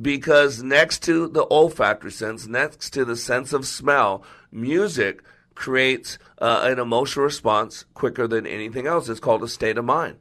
Because 0.00 0.62
next 0.62 1.02
to 1.04 1.28
the 1.28 1.46
olfactory 1.50 2.12
sense, 2.12 2.46
next 2.46 2.90
to 2.90 3.04
the 3.04 3.16
sense 3.16 3.52
of 3.52 3.66
smell, 3.66 4.24
music 4.50 5.22
creates 5.54 6.18
uh, 6.38 6.60
an 6.64 6.78
emotional 6.78 7.24
response 7.24 7.84
quicker 7.94 8.26
than 8.26 8.46
anything 8.46 8.86
else. 8.86 9.08
It's 9.08 9.20
called 9.20 9.42
a 9.42 9.48
state 9.48 9.78
of 9.78 9.84
mind. 9.84 10.16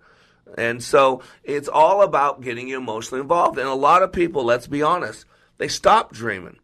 And 0.57 0.83
so 0.83 1.21
it's 1.43 1.69
all 1.69 2.01
about 2.01 2.41
getting 2.41 2.67
you 2.67 2.77
emotionally 2.77 3.21
involved. 3.21 3.57
And 3.57 3.67
a 3.67 3.73
lot 3.73 4.03
of 4.03 4.11
people, 4.11 4.43
let's 4.43 4.67
be 4.67 4.81
honest, 4.81 5.25
they 5.57 5.67
stop 5.67 6.11
dreaming, 6.11 6.57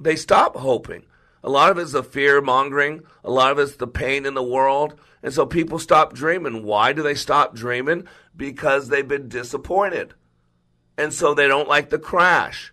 they 0.00 0.16
stop 0.16 0.56
hoping. 0.56 1.04
A 1.44 1.50
lot 1.50 1.70
of 1.70 1.78
it's 1.78 1.92
the 1.92 2.02
fear 2.02 2.40
mongering, 2.40 3.02
a 3.22 3.30
lot 3.30 3.52
of 3.52 3.58
it's 3.58 3.76
the 3.76 3.86
pain 3.86 4.26
in 4.26 4.34
the 4.34 4.42
world. 4.42 4.98
And 5.22 5.32
so 5.32 5.46
people 5.46 5.78
stop 5.78 6.12
dreaming. 6.12 6.64
Why 6.64 6.92
do 6.92 7.02
they 7.02 7.14
stop 7.14 7.54
dreaming? 7.54 8.08
Because 8.36 8.88
they've 8.88 9.06
been 9.06 9.28
disappointed. 9.28 10.14
And 10.98 11.12
so 11.12 11.34
they 11.34 11.48
don't 11.48 11.68
like 11.68 11.90
the 11.90 11.98
crash. 11.98 12.72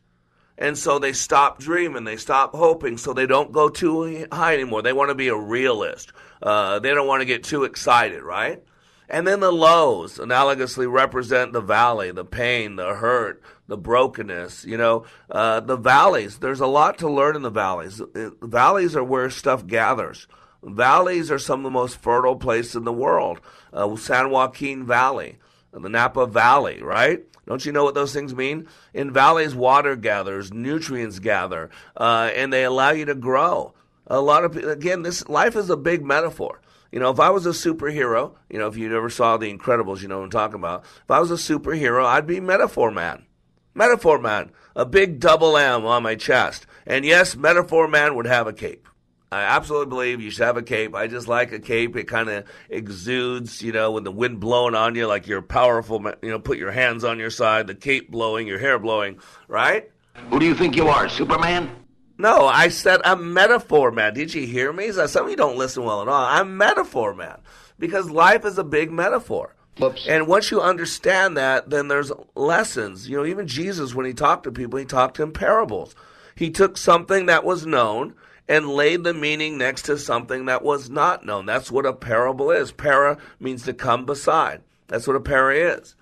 And 0.57 0.77
so 0.77 0.99
they 0.99 1.13
stop 1.13 1.59
dreaming, 1.59 2.03
they 2.03 2.15
stop 2.15 2.55
hoping, 2.55 2.97
so 2.97 3.11
they 3.11 3.25
don't 3.25 3.51
go 3.51 3.69
too 3.69 4.27
high 4.31 4.53
anymore. 4.53 4.81
They 4.81 4.93
want 4.93 5.09
to 5.09 5.15
be 5.15 5.27
a 5.27 5.35
realist. 5.35 6.13
Uh, 6.41 6.79
they 6.79 6.93
don't 6.93 7.07
want 7.07 7.21
to 7.21 7.25
get 7.25 7.43
too 7.43 7.63
excited, 7.63 8.21
right? 8.21 8.63
And 9.09 9.27
then 9.27 9.39
the 9.39 9.51
lows 9.51 10.17
analogously 10.17 10.91
represent 10.91 11.53
the 11.53 11.61
valley, 11.61 12.11
the 12.11 12.25
pain, 12.25 12.75
the 12.75 12.95
hurt, 12.95 13.41
the 13.67 13.77
brokenness. 13.77 14.63
You 14.65 14.77
know, 14.77 15.05
uh, 15.29 15.59
the 15.59 15.75
valleys. 15.75 16.39
There's 16.39 16.61
a 16.61 16.67
lot 16.67 16.99
to 16.99 17.09
learn 17.09 17.35
in 17.35 17.41
the 17.41 17.49
valleys. 17.49 18.01
Valleys 18.41 18.95
are 18.95 19.03
where 19.03 19.29
stuff 19.29 19.67
gathers. 19.67 20.27
Valleys 20.63 21.29
are 21.29 21.39
some 21.39 21.59
of 21.59 21.63
the 21.63 21.71
most 21.71 21.97
fertile 21.97 22.37
places 22.37 22.75
in 22.75 22.85
the 22.85 22.93
world. 22.93 23.41
Uh, 23.73 23.95
San 23.97 24.29
Joaquin 24.29 24.85
Valley, 24.85 25.37
the 25.73 25.89
Napa 25.89 26.25
Valley, 26.25 26.81
right? 26.81 27.23
Don't 27.45 27.65
you 27.65 27.71
know 27.71 27.83
what 27.83 27.95
those 27.95 28.13
things 28.13 28.33
mean? 28.33 28.67
In 28.93 29.11
valleys, 29.11 29.53
water 29.53 29.95
gathers, 29.95 30.53
nutrients 30.53 31.19
gather, 31.19 31.69
uh, 31.97 32.31
and 32.33 32.53
they 32.53 32.63
allow 32.63 32.91
you 32.91 33.05
to 33.05 33.15
grow. 33.15 33.73
A 34.07 34.21
lot 34.21 34.43
of 34.43 34.55
again, 34.55 35.01
this 35.01 35.27
life 35.27 35.55
is 35.55 35.69
a 35.69 35.77
big 35.77 36.03
metaphor. 36.03 36.61
You 36.91 36.99
know, 36.99 37.09
if 37.09 37.19
I 37.19 37.31
was 37.31 37.45
a 37.45 37.49
superhero, 37.49 38.35
you 38.49 38.59
know, 38.59 38.67
if 38.67 38.77
you 38.77 38.95
ever 38.95 39.09
saw 39.09 39.37
The 39.37 39.51
Incredibles, 39.51 40.01
you 40.01 40.07
know 40.07 40.17
what 40.17 40.25
I'm 40.25 40.29
talking 40.29 40.55
about. 40.55 40.83
If 40.83 41.09
I 41.09 41.19
was 41.19 41.31
a 41.31 41.35
superhero, 41.35 42.05
I'd 42.05 42.27
be 42.27 42.39
Metaphor 42.39 42.91
Man. 42.91 43.25
Metaphor 43.73 44.19
Man, 44.19 44.51
a 44.75 44.85
big 44.85 45.19
double 45.19 45.57
M 45.57 45.85
on 45.85 46.03
my 46.03 46.15
chest. 46.15 46.67
And 46.85 47.03
yes, 47.03 47.35
Metaphor 47.35 47.87
Man 47.87 48.15
would 48.15 48.27
have 48.27 48.45
a 48.45 48.53
cape. 48.53 48.87
I 49.33 49.43
absolutely 49.43 49.89
believe 49.89 50.21
you 50.21 50.29
should 50.29 50.45
have 50.45 50.57
a 50.57 50.63
cape. 50.63 50.95
I 50.95 51.07
just 51.07 51.27
like 51.27 51.51
a 51.51 51.59
cape. 51.59 51.95
It 51.95 52.07
kind 52.07 52.29
of 52.29 52.45
exudes, 52.69 53.61
you 53.61 53.71
know, 53.71 53.91
when 53.91 54.03
the 54.03 54.11
wind 54.11 54.39
blowing 54.39 54.75
on 54.75 54.95
you, 54.95 55.07
like 55.07 55.27
you're 55.27 55.41
powerful. 55.41 56.01
You 56.21 56.29
know, 56.29 56.39
put 56.39 56.57
your 56.57 56.71
hands 56.71 57.03
on 57.03 57.19
your 57.19 57.29
side, 57.29 57.67
the 57.67 57.75
cape 57.75 58.11
blowing, 58.11 58.47
your 58.47 58.59
hair 58.59 58.79
blowing, 58.79 59.19
right? 59.47 59.89
Who 60.29 60.39
do 60.39 60.45
you 60.45 60.55
think 60.55 60.75
you 60.75 60.87
are, 60.87 61.09
Superman? 61.09 61.69
No, 62.17 62.45
I 62.45 62.69
said 62.69 63.01
a 63.03 63.15
metaphor 63.15 63.91
man. 63.91 64.13
Did 64.13 64.33
you 64.33 64.45
hear 64.45 64.71
me? 64.71 64.91
Some 64.91 65.25
of 65.25 65.31
you 65.31 65.35
don't 65.35 65.57
listen 65.57 65.83
well 65.83 66.01
at 66.03 66.07
all. 66.07 66.23
I'm 66.23 66.55
metaphor 66.55 67.15
man 67.15 67.39
because 67.79 68.09
life 68.09 68.45
is 68.45 68.57
a 68.59 68.63
big 68.63 68.91
metaphor. 68.91 69.55
Whoops. 69.79 70.05
And 70.07 70.27
once 70.27 70.51
you 70.51 70.61
understand 70.61 71.35
that, 71.37 71.71
then 71.71 71.87
there's 71.87 72.11
lessons. 72.35 73.09
You 73.09 73.17
know, 73.17 73.25
even 73.25 73.47
Jesus, 73.47 73.95
when 73.95 74.05
he 74.05 74.13
talked 74.13 74.43
to 74.43 74.51
people, 74.51 74.77
he 74.77 74.85
talked 74.85 75.19
in 75.19 75.31
parables. 75.31 75.95
He 76.35 76.51
took 76.51 76.77
something 76.77 77.25
that 77.25 77.43
was 77.43 77.65
known 77.65 78.13
and 78.47 78.67
laid 78.67 79.03
the 79.03 79.13
meaning 79.13 79.57
next 79.57 79.83
to 79.83 79.97
something 79.97 80.45
that 80.45 80.63
was 80.63 80.89
not 80.89 81.25
known. 81.25 81.45
That's 81.45 81.71
what 81.71 81.85
a 81.85 81.93
parable 81.93 82.51
is. 82.51 82.71
Para 82.71 83.17
means 83.39 83.63
to 83.63 83.73
come 83.73 84.05
beside. 84.05 84.61
That's 84.87 85.07
what 85.07 85.15
a 85.15 85.21
para 85.21 85.55
is. 85.55 85.95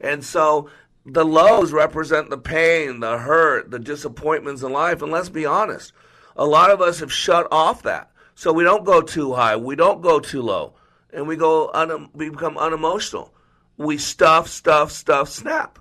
And 0.00 0.24
so 0.24 0.70
the 1.04 1.24
lows 1.24 1.72
represent 1.72 2.30
the 2.30 2.38
pain, 2.38 3.00
the 3.00 3.18
hurt, 3.18 3.70
the 3.70 3.78
disappointments 3.78 4.62
in 4.62 4.72
life. 4.72 5.02
And 5.02 5.10
let's 5.10 5.28
be 5.28 5.46
honest, 5.46 5.92
a 6.36 6.44
lot 6.44 6.70
of 6.70 6.80
us 6.80 7.00
have 7.00 7.12
shut 7.12 7.48
off 7.50 7.82
that. 7.82 8.10
So 8.34 8.52
we 8.52 8.62
don't 8.62 8.84
go 8.84 9.02
too 9.02 9.34
high, 9.34 9.56
we 9.56 9.74
don't 9.74 10.00
go 10.00 10.20
too 10.20 10.42
low, 10.42 10.74
and 11.12 11.26
we 11.26 11.34
go 11.34 11.70
un- 11.74 12.08
we 12.14 12.30
become 12.30 12.56
unemotional. 12.56 13.34
We 13.76 13.98
stuff, 13.98 14.48
stuff, 14.48 14.92
stuff, 14.92 15.28
snap. 15.28 15.80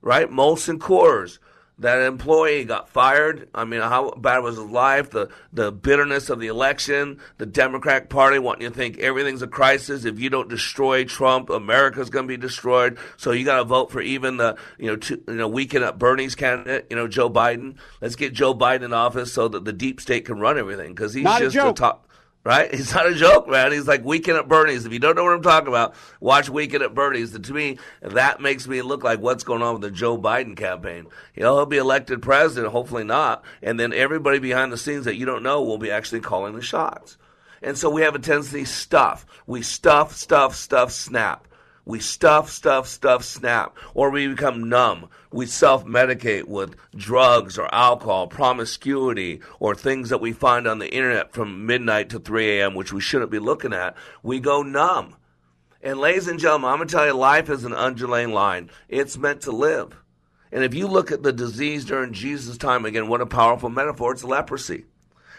Right? 0.00 0.30
Molson 0.30 0.78
Coors 0.78 1.38
that 1.80 2.00
employee 2.00 2.64
got 2.64 2.88
fired. 2.88 3.48
I 3.54 3.64
mean, 3.64 3.80
how 3.80 4.10
bad 4.10 4.38
was 4.38 4.56
his 4.56 4.66
life? 4.66 5.10
The 5.10 5.30
the 5.52 5.70
bitterness 5.70 6.28
of 6.28 6.40
the 6.40 6.48
election, 6.48 7.20
the 7.38 7.46
Democratic 7.46 8.08
Party 8.08 8.38
wanting 8.38 8.62
you 8.62 8.68
to 8.70 8.74
think 8.74 8.98
everything's 8.98 9.42
a 9.42 9.46
crisis. 9.46 10.04
If 10.04 10.18
you 10.18 10.28
don't 10.28 10.48
destroy 10.48 11.04
Trump, 11.04 11.50
America's 11.50 12.10
going 12.10 12.24
to 12.24 12.28
be 12.28 12.36
destroyed. 12.36 12.98
So 13.16 13.30
you 13.30 13.44
got 13.44 13.58
to 13.58 13.64
vote 13.64 13.92
for 13.92 14.00
even 14.00 14.38
the 14.38 14.56
you 14.78 14.86
know 14.86 14.96
two, 14.96 15.22
you 15.28 15.34
know 15.34 15.48
weekend 15.48 15.84
at 15.84 15.98
Bernie's 15.98 16.34
candidate, 16.34 16.86
you 16.90 16.96
know 16.96 17.06
Joe 17.06 17.30
Biden. 17.30 17.76
Let's 18.00 18.16
get 18.16 18.32
Joe 18.32 18.54
Biden 18.54 18.82
in 18.82 18.92
office 18.92 19.32
so 19.32 19.46
that 19.48 19.64
the 19.64 19.72
deep 19.72 20.00
state 20.00 20.24
can 20.24 20.40
run 20.40 20.58
everything 20.58 20.94
because 20.94 21.14
he's 21.14 21.24
Not 21.24 21.40
just 21.40 21.56
a, 21.56 21.68
a 21.68 21.72
top 21.72 22.07
right? 22.44 22.72
He's 22.74 22.94
not 22.94 23.06
a 23.06 23.14
joke, 23.14 23.48
man. 23.48 23.72
He's 23.72 23.86
like 23.86 24.04
Weekend 24.04 24.38
at 24.38 24.48
Bernie's. 24.48 24.86
If 24.86 24.92
you 24.92 24.98
don't 24.98 25.16
know 25.16 25.24
what 25.24 25.34
I'm 25.34 25.42
talking 25.42 25.68
about, 25.68 25.94
watch 26.20 26.48
Weekend 26.48 26.82
at 26.82 26.94
Bernie's. 26.94 27.34
And 27.34 27.44
to 27.44 27.52
me, 27.52 27.78
that 28.00 28.40
makes 28.40 28.66
me 28.66 28.82
look 28.82 29.04
like 29.04 29.20
what's 29.20 29.44
going 29.44 29.62
on 29.62 29.74
with 29.74 29.82
the 29.82 29.90
Joe 29.90 30.18
Biden 30.18 30.56
campaign. 30.56 31.06
You 31.34 31.42
know, 31.42 31.56
he'll 31.56 31.66
be 31.66 31.78
elected 31.78 32.22
president, 32.22 32.72
hopefully 32.72 33.04
not. 33.04 33.44
And 33.62 33.78
then 33.78 33.92
everybody 33.92 34.38
behind 34.38 34.72
the 34.72 34.78
scenes 34.78 35.04
that 35.04 35.16
you 35.16 35.26
don't 35.26 35.42
know 35.42 35.62
will 35.62 35.78
be 35.78 35.90
actually 35.90 36.20
calling 36.20 36.54
the 36.54 36.62
shots. 36.62 37.16
And 37.62 37.76
so 37.76 37.90
we 37.90 38.02
have 38.02 38.14
a 38.14 38.20
tendency 38.20 38.60
to 38.60 38.66
stuff. 38.66 39.26
We 39.46 39.62
stuff, 39.62 40.14
stuff, 40.14 40.54
stuff, 40.54 40.92
snap. 40.92 41.47
We 41.88 42.00
stuff, 42.00 42.50
stuff, 42.50 42.86
stuff, 42.86 43.24
snap. 43.24 43.74
Or 43.94 44.10
we 44.10 44.28
become 44.28 44.68
numb. 44.68 45.08
We 45.32 45.46
self 45.46 45.86
medicate 45.86 46.44
with 46.44 46.76
drugs 46.94 47.58
or 47.58 47.74
alcohol, 47.74 48.26
promiscuity, 48.26 49.40
or 49.58 49.74
things 49.74 50.10
that 50.10 50.20
we 50.20 50.34
find 50.34 50.66
on 50.66 50.80
the 50.80 50.94
internet 50.94 51.32
from 51.32 51.64
midnight 51.64 52.10
to 52.10 52.18
3 52.18 52.60
a.m., 52.60 52.74
which 52.74 52.92
we 52.92 53.00
shouldn't 53.00 53.30
be 53.30 53.38
looking 53.38 53.72
at. 53.72 53.96
We 54.22 54.38
go 54.38 54.62
numb. 54.62 55.16
And 55.82 55.98
ladies 55.98 56.28
and 56.28 56.38
gentlemen, 56.38 56.70
I'm 56.70 56.76
going 56.76 56.88
to 56.88 56.94
tell 56.94 57.06
you, 57.06 57.14
life 57.14 57.48
is 57.48 57.64
an 57.64 57.72
undulating 57.72 58.34
line. 58.34 58.68
It's 58.90 59.16
meant 59.16 59.40
to 59.42 59.50
live. 59.50 59.96
And 60.52 60.64
if 60.64 60.74
you 60.74 60.88
look 60.88 61.10
at 61.10 61.22
the 61.22 61.32
disease 61.32 61.86
during 61.86 62.12
Jesus' 62.12 62.58
time, 62.58 62.84
again, 62.84 63.08
what 63.08 63.22
a 63.22 63.26
powerful 63.26 63.70
metaphor, 63.70 64.12
it's 64.12 64.24
leprosy. 64.24 64.84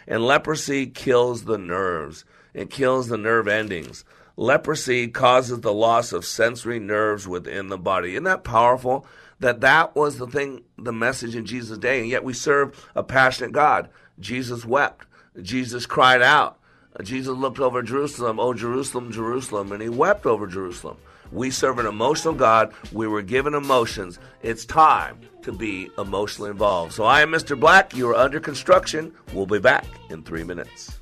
And 0.07 0.25
leprosy 0.25 0.87
kills 0.87 1.43
the 1.43 1.59
nerves, 1.59 2.25
it 2.55 2.71
kills 2.71 3.07
the 3.07 3.17
nerve 3.17 3.47
endings. 3.47 4.03
Leprosy 4.39 5.09
causes 5.09 5.59
the 5.59 5.73
loss 5.73 6.13
of 6.13 6.23
sensory 6.23 6.79
nerves 6.79 7.27
within 7.27 7.67
the 7.67 7.77
body. 7.77 8.11
Isn't 8.11 8.23
that 8.23 8.45
powerful? 8.45 9.05
That 9.41 9.59
that 9.59 9.97
was 9.97 10.17
the 10.17 10.27
thing, 10.27 10.63
the 10.77 10.93
message 10.93 11.35
in 11.35 11.45
Jesus' 11.45 11.77
day. 11.77 11.99
And 11.99 12.07
yet 12.07 12.23
we 12.23 12.31
serve 12.31 12.89
a 12.95 13.03
passionate 13.03 13.51
God. 13.51 13.89
Jesus 14.17 14.63
wept. 14.63 15.05
Jesus 15.41 15.85
cried 15.85 16.21
out. 16.21 16.57
Jesus 17.03 17.37
looked 17.37 17.59
over 17.59 17.83
Jerusalem, 17.83 18.39
oh 18.39 18.53
Jerusalem, 18.53 19.11
Jerusalem, 19.11 19.73
and 19.73 19.81
he 19.81 19.89
wept 19.89 20.25
over 20.25 20.47
Jerusalem. 20.47 20.95
We 21.33 21.51
serve 21.51 21.77
an 21.77 21.85
emotional 21.85 22.33
God. 22.33 22.73
We 22.93 23.07
were 23.07 23.21
given 23.21 23.53
emotions. 23.53 24.19
It's 24.41 24.63
time 24.63 25.19
to 25.41 25.51
be 25.51 25.89
emotionally 25.97 26.51
involved. 26.51 26.93
So 26.93 27.03
I 27.03 27.23
am 27.23 27.31
Mr. 27.31 27.59
Black. 27.59 27.93
You 27.93 28.09
are 28.11 28.15
under 28.15 28.39
construction. 28.39 29.13
We'll 29.33 29.45
be 29.45 29.59
back 29.59 29.85
in 30.09 30.23
three 30.23 30.45
minutes. 30.45 30.97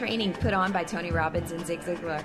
Training 0.00 0.32
put 0.32 0.54
on 0.54 0.72
by 0.72 0.82
Tony 0.82 1.10
Robbins 1.10 1.52
and 1.52 1.66
Zig 1.66 1.80
Ziglar, 1.80 2.24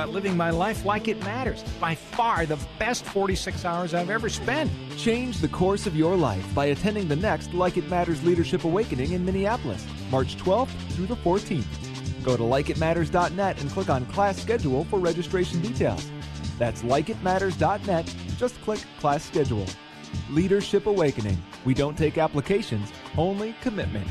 living 0.09 0.35
my 0.35 0.49
life 0.49 0.85
like 0.85 1.07
it 1.07 1.19
matters. 1.23 1.63
By 1.79 1.95
far 1.95 2.45
the 2.45 2.59
best 2.79 3.05
46 3.05 3.65
hours 3.65 3.93
I've 3.93 4.09
ever 4.09 4.29
spent. 4.29 4.71
Change 4.97 5.39
the 5.39 5.47
course 5.47 5.87
of 5.87 5.95
your 5.95 6.15
life 6.15 6.45
by 6.53 6.65
attending 6.65 7.07
the 7.07 7.15
next 7.15 7.53
Like 7.53 7.77
It 7.77 7.89
Matters 7.89 8.23
Leadership 8.23 8.63
Awakening 8.63 9.11
in 9.11 9.23
Minneapolis, 9.25 9.85
March 10.09 10.37
12th 10.37 10.69
through 10.91 11.07
the 11.07 11.15
14th. 11.15 12.23
Go 12.23 12.37
to 12.37 12.43
likeitmatters.net 12.43 13.61
and 13.61 13.69
click 13.71 13.89
on 13.89 14.05
class 14.07 14.41
schedule 14.41 14.83
for 14.85 14.99
registration 14.99 15.61
details. 15.61 16.09
That's 16.57 16.83
likeitmatters.net. 16.83 18.15
Just 18.37 18.61
click 18.61 18.79
class 18.99 19.23
schedule. 19.23 19.65
Leadership 20.29 20.85
Awakening. 20.85 21.41
We 21.65 21.73
don't 21.73 21.97
take 21.97 22.17
applications, 22.17 22.91
only 23.17 23.55
commitment. 23.61 24.07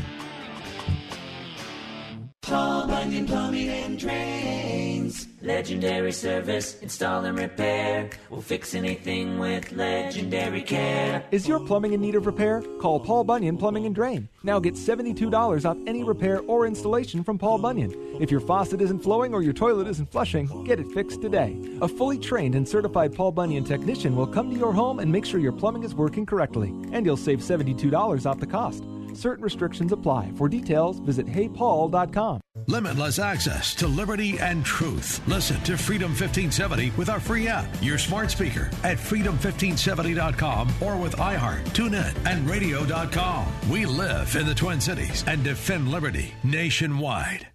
Paul 2.42 2.88
Bunyan 2.88 3.26
Plumbing 3.26 3.68
and 3.68 3.98
Drains. 3.98 5.28
Legendary 5.42 6.10
service, 6.10 6.80
install 6.80 7.24
and 7.24 7.38
repair. 7.38 8.10
We'll 8.28 8.40
fix 8.40 8.74
anything 8.74 9.38
with 9.38 9.70
legendary 9.72 10.62
care. 10.62 11.24
Is 11.30 11.46
your 11.46 11.60
plumbing 11.60 11.92
in 11.92 12.00
need 12.00 12.14
of 12.14 12.26
repair? 12.26 12.62
Call 12.80 12.98
Paul 12.98 13.24
Bunyan 13.24 13.56
Plumbing 13.56 13.86
and 13.86 13.94
Drain. 13.94 14.28
Now 14.42 14.58
get 14.58 14.74
$72 14.74 15.64
off 15.64 15.76
any 15.86 16.02
repair 16.02 16.40
or 16.40 16.66
installation 16.66 17.22
from 17.22 17.38
Paul 17.38 17.58
Bunyan. 17.58 17.94
If 18.20 18.30
your 18.30 18.40
faucet 18.40 18.80
isn't 18.80 19.02
flowing 19.02 19.32
or 19.32 19.42
your 19.42 19.52
toilet 19.52 19.86
isn't 19.86 20.10
flushing, 20.10 20.64
get 20.64 20.80
it 20.80 20.90
fixed 20.92 21.22
today. 21.22 21.56
A 21.82 21.88
fully 21.88 22.18
trained 22.18 22.54
and 22.54 22.68
certified 22.68 23.14
Paul 23.14 23.32
Bunyan 23.32 23.64
technician 23.64 24.16
will 24.16 24.26
come 24.26 24.50
to 24.50 24.58
your 24.58 24.72
home 24.72 24.98
and 24.98 25.12
make 25.12 25.24
sure 25.24 25.40
your 25.40 25.52
plumbing 25.52 25.84
is 25.84 25.94
working 25.94 26.26
correctly, 26.26 26.70
and 26.92 27.06
you'll 27.06 27.16
save 27.16 27.38
$72 27.40 28.26
off 28.26 28.40
the 28.40 28.46
cost. 28.46 28.82
Certain 29.14 29.42
restrictions 29.44 29.92
apply. 29.92 30.32
For 30.36 30.48
details, 30.48 30.98
visit 31.00 31.26
heypaul.com. 31.26 32.40
Limitless 32.66 33.18
access 33.18 33.74
to 33.76 33.88
liberty 33.88 34.38
and 34.38 34.64
truth. 34.64 35.20
Listen 35.26 35.60
to 35.62 35.76
Freedom 35.76 36.10
1570 36.10 36.90
with 36.96 37.08
our 37.08 37.20
free 37.20 37.48
app, 37.48 37.66
your 37.80 37.98
smart 37.98 38.30
speaker 38.30 38.70
at 38.84 38.98
freedom1570.com 38.98 40.70
or 40.80 40.96
with 40.96 41.16
iHeart, 41.16 41.64
TuneIn, 41.70 42.14
and 42.26 42.48
radio.com. 42.48 43.46
We 43.70 43.86
live 43.86 44.34
in 44.36 44.46
the 44.46 44.54
Twin 44.54 44.80
Cities 44.80 45.24
and 45.26 45.42
defend 45.42 45.88
liberty 45.88 46.32
nationwide. 46.44 47.46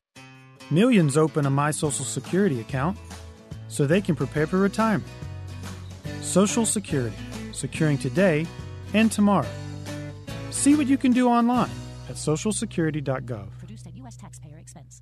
Millions 0.71 1.15
open 1.15 1.45
a 1.45 1.49
My 1.49 1.71
Social 1.71 2.05
Security 2.05 2.59
account 2.59 2.97
so 3.67 3.85
they 3.85 4.01
can 4.01 4.15
prepare 4.15 4.47
for 4.47 4.57
retirement. 4.57 5.09
Social 6.21 6.65
Security, 6.65 7.15
securing 7.51 7.97
today 7.97 8.47
and 8.93 9.11
tomorrow. 9.11 9.47
See 10.55 10.75
what 10.75 10.87
you 10.87 10.97
can 10.97 11.11
do 11.11 11.27
online 11.27 11.69
at 12.09 12.15
socialsecurity.gov. 12.15 13.47
Produced 13.59 13.85
at 13.87 13.95
U.S. 13.97 14.17
taxpayer 14.17 14.57
expense. 14.57 15.01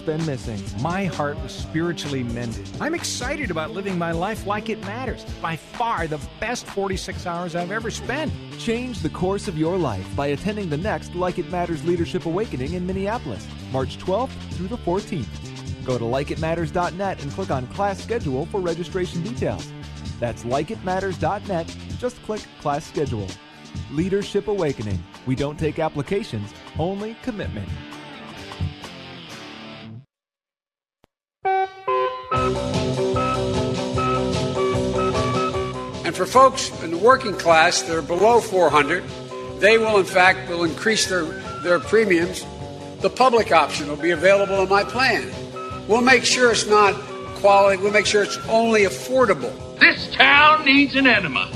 been 0.05 0.25
missing. 0.25 0.61
My 0.81 1.05
heart 1.05 1.41
was 1.41 1.51
spiritually 1.51 2.23
mended. 2.23 2.69
I'm 2.79 2.93
excited 2.93 3.51
about 3.51 3.71
living 3.71 3.97
my 3.97 4.11
life 4.11 4.45
like 4.45 4.69
it 4.69 4.81
matters. 4.81 5.23
By 5.41 5.55
far 5.55 6.07
the 6.07 6.19
best 6.39 6.65
46 6.67 7.25
hours 7.25 7.55
I've 7.55 7.71
ever 7.71 7.91
spent. 7.91 8.31
Change 8.57 8.99
the 8.99 9.09
course 9.09 9.47
of 9.47 9.57
your 9.57 9.77
life 9.77 10.07
by 10.15 10.27
attending 10.27 10.69
the 10.69 10.77
next 10.77 11.15
Like 11.15 11.39
It 11.39 11.49
Matters 11.49 11.83
Leadership 11.85 12.25
Awakening 12.25 12.73
in 12.73 12.85
Minneapolis, 12.85 13.47
March 13.71 13.97
12th 13.97 14.31
through 14.53 14.67
the 14.67 14.77
14th. 14.77 15.85
Go 15.85 15.97
to 15.97 16.03
likeitmatters.net 16.03 17.23
and 17.23 17.31
click 17.31 17.51
on 17.51 17.67
class 17.67 18.01
schedule 18.01 18.45
for 18.47 18.59
registration 18.59 19.21
details. 19.23 19.71
That's 20.19 20.43
likeitmatters.net. 20.43 21.75
Just 21.97 22.21
click 22.23 22.41
class 22.59 22.85
schedule. 22.85 23.27
Leadership 23.91 24.47
Awakening. 24.47 25.03
We 25.25 25.35
don't 25.35 25.57
take 25.57 25.79
applications, 25.79 26.53
only 26.77 27.15
commitment. 27.23 27.69
For 36.21 36.27
folks 36.27 36.69
in 36.83 36.91
the 36.91 36.97
working 36.99 37.33
class 37.33 37.81
that 37.81 37.97
are 37.97 38.01
below 38.03 38.39
400, 38.39 39.03
they 39.59 39.79
will 39.79 39.97
in 39.97 40.05
fact 40.05 40.47
will 40.49 40.63
increase 40.63 41.07
their, 41.07 41.23
their 41.63 41.79
premiums. 41.79 42.45
The 42.99 43.09
public 43.09 43.51
option 43.51 43.87
will 43.87 43.95
be 43.95 44.11
available 44.11 44.61
in 44.61 44.69
my 44.69 44.83
plan. 44.83 45.31
We'll 45.87 46.01
make 46.01 46.23
sure 46.23 46.51
it's 46.51 46.67
not 46.67 46.93
quality, 47.37 47.81
we'll 47.81 47.91
make 47.91 48.05
sure 48.05 48.21
it's 48.21 48.37
only 48.49 48.83
affordable. 48.83 49.51
This 49.79 50.13
town 50.13 50.63
needs 50.63 50.95
an 50.95 51.07
enema. 51.07 51.49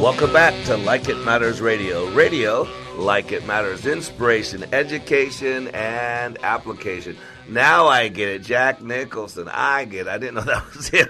Welcome 0.00 0.32
back 0.32 0.54
to 0.66 0.76
Like 0.76 1.08
It 1.08 1.16
Matters 1.24 1.60
Radio. 1.60 2.08
Radio, 2.10 2.68
like 2.98 3.32
it 3.32 3.44
matters, 3.46 3.84
inspiration, 3.84 4.64
education, 4.72 5.66
and 5.74 6.38
application. 6.44 7.16
Now 7.48 7.86
I 7.86 8.08
get 8.08 8.28
it. 8.28 8.42
Jack 8.42 8.82
Nicholson. 8.82 9.48
I 9.50 9.84
get 9.84 10.06
it. 10.06 10.08
I 10.08 10.18
didn't 10.18 10.34
know 10.34 10.40
that 10.42 10.74
was 10.74 10.88
him. 10.88 11.08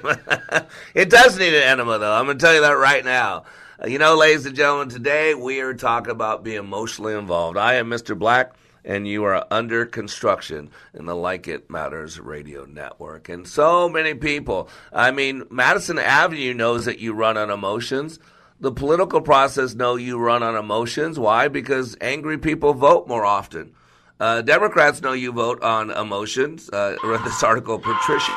it 0.95 1.09
does 1.09 1.39
need 1.39 1.55
an 1.55 1.63
enema, 1.63 1.99
though. 1.99 2.13
I'm 2.13 2.27
going 2.27 2.39
to 2.39 2.45
tell 2.45 2.55
you 2.55 2.61
that 2.61 2.73
right 2.73 3.05
now. 3.05 3.45
Uh, 3.83 3.87
you 3.89 3.99
know, 3.99 4.15
ladies 4.15 4.47
and 4.47 4.55
gentlemen, 4.55 4.89
today 4.89 5.35
we 5.35 5.61
are 5.61 5.75
talking 5.75 6.11
about 6.11 6.45
being 6.45 6.59
emotionally 6.59 7.15
involved. 7.15 7.57
I 7.57 7.75
am 7.75 7.89
Mr. 7.89 8.19
Black, 8.19 8.55
and 8.85 9.09
you 9.09 9.25
are 9.25 9.47
under 9.51 9.87
construction 9.87 10.71
in 10.93 11.07
the 11.07 11.17
Like 11.17 11.49
It 11.49 11.71
Matters 11.71 12.21
radio 12.21 12.67
network. 12.67 13.29
And 13.29 13.49
so 13.49 13.89
many 13.89 14.15
people, 14.15 14.69
I 14.93 15.11
mean, 15.13 15.45
Madison 15.51 15.99
Avenue 15.99 16.55
knows 16.55 16.85
that 16.85 16.99
you 16.99 17.15
run 17.15 17.37
on 17.37 17.51
emotions. 17.51 18.19
The 18.61 18.73
political 18.73 19.21
process 19.21 19.75
know 19.75 19.97
you 19.97 20.19
run 20.19 20.43
on 20.43 20.55
emotions. 20.55 21.19
Why? 21.19 21.49
Because 21.49 21.97
angry 22.01 22.39
people 22.39 22.73
vote 22.75 23.09
more 23.09 23.25
often. 23.25 23.75
Uh, 24.19 24.43
Democrats 24.43 25.03
know 25.03 25.13
you 25.13 25.33
vote 25.33 25.63
on 25.63 25.91
emotions. 25.91 26.71
Uh, 26.71 26.97
I 27.03 27.07
read 27.07 27.25
this 27.25 27.43
article, 27.43 27.79
Patricia, 27.79 28.37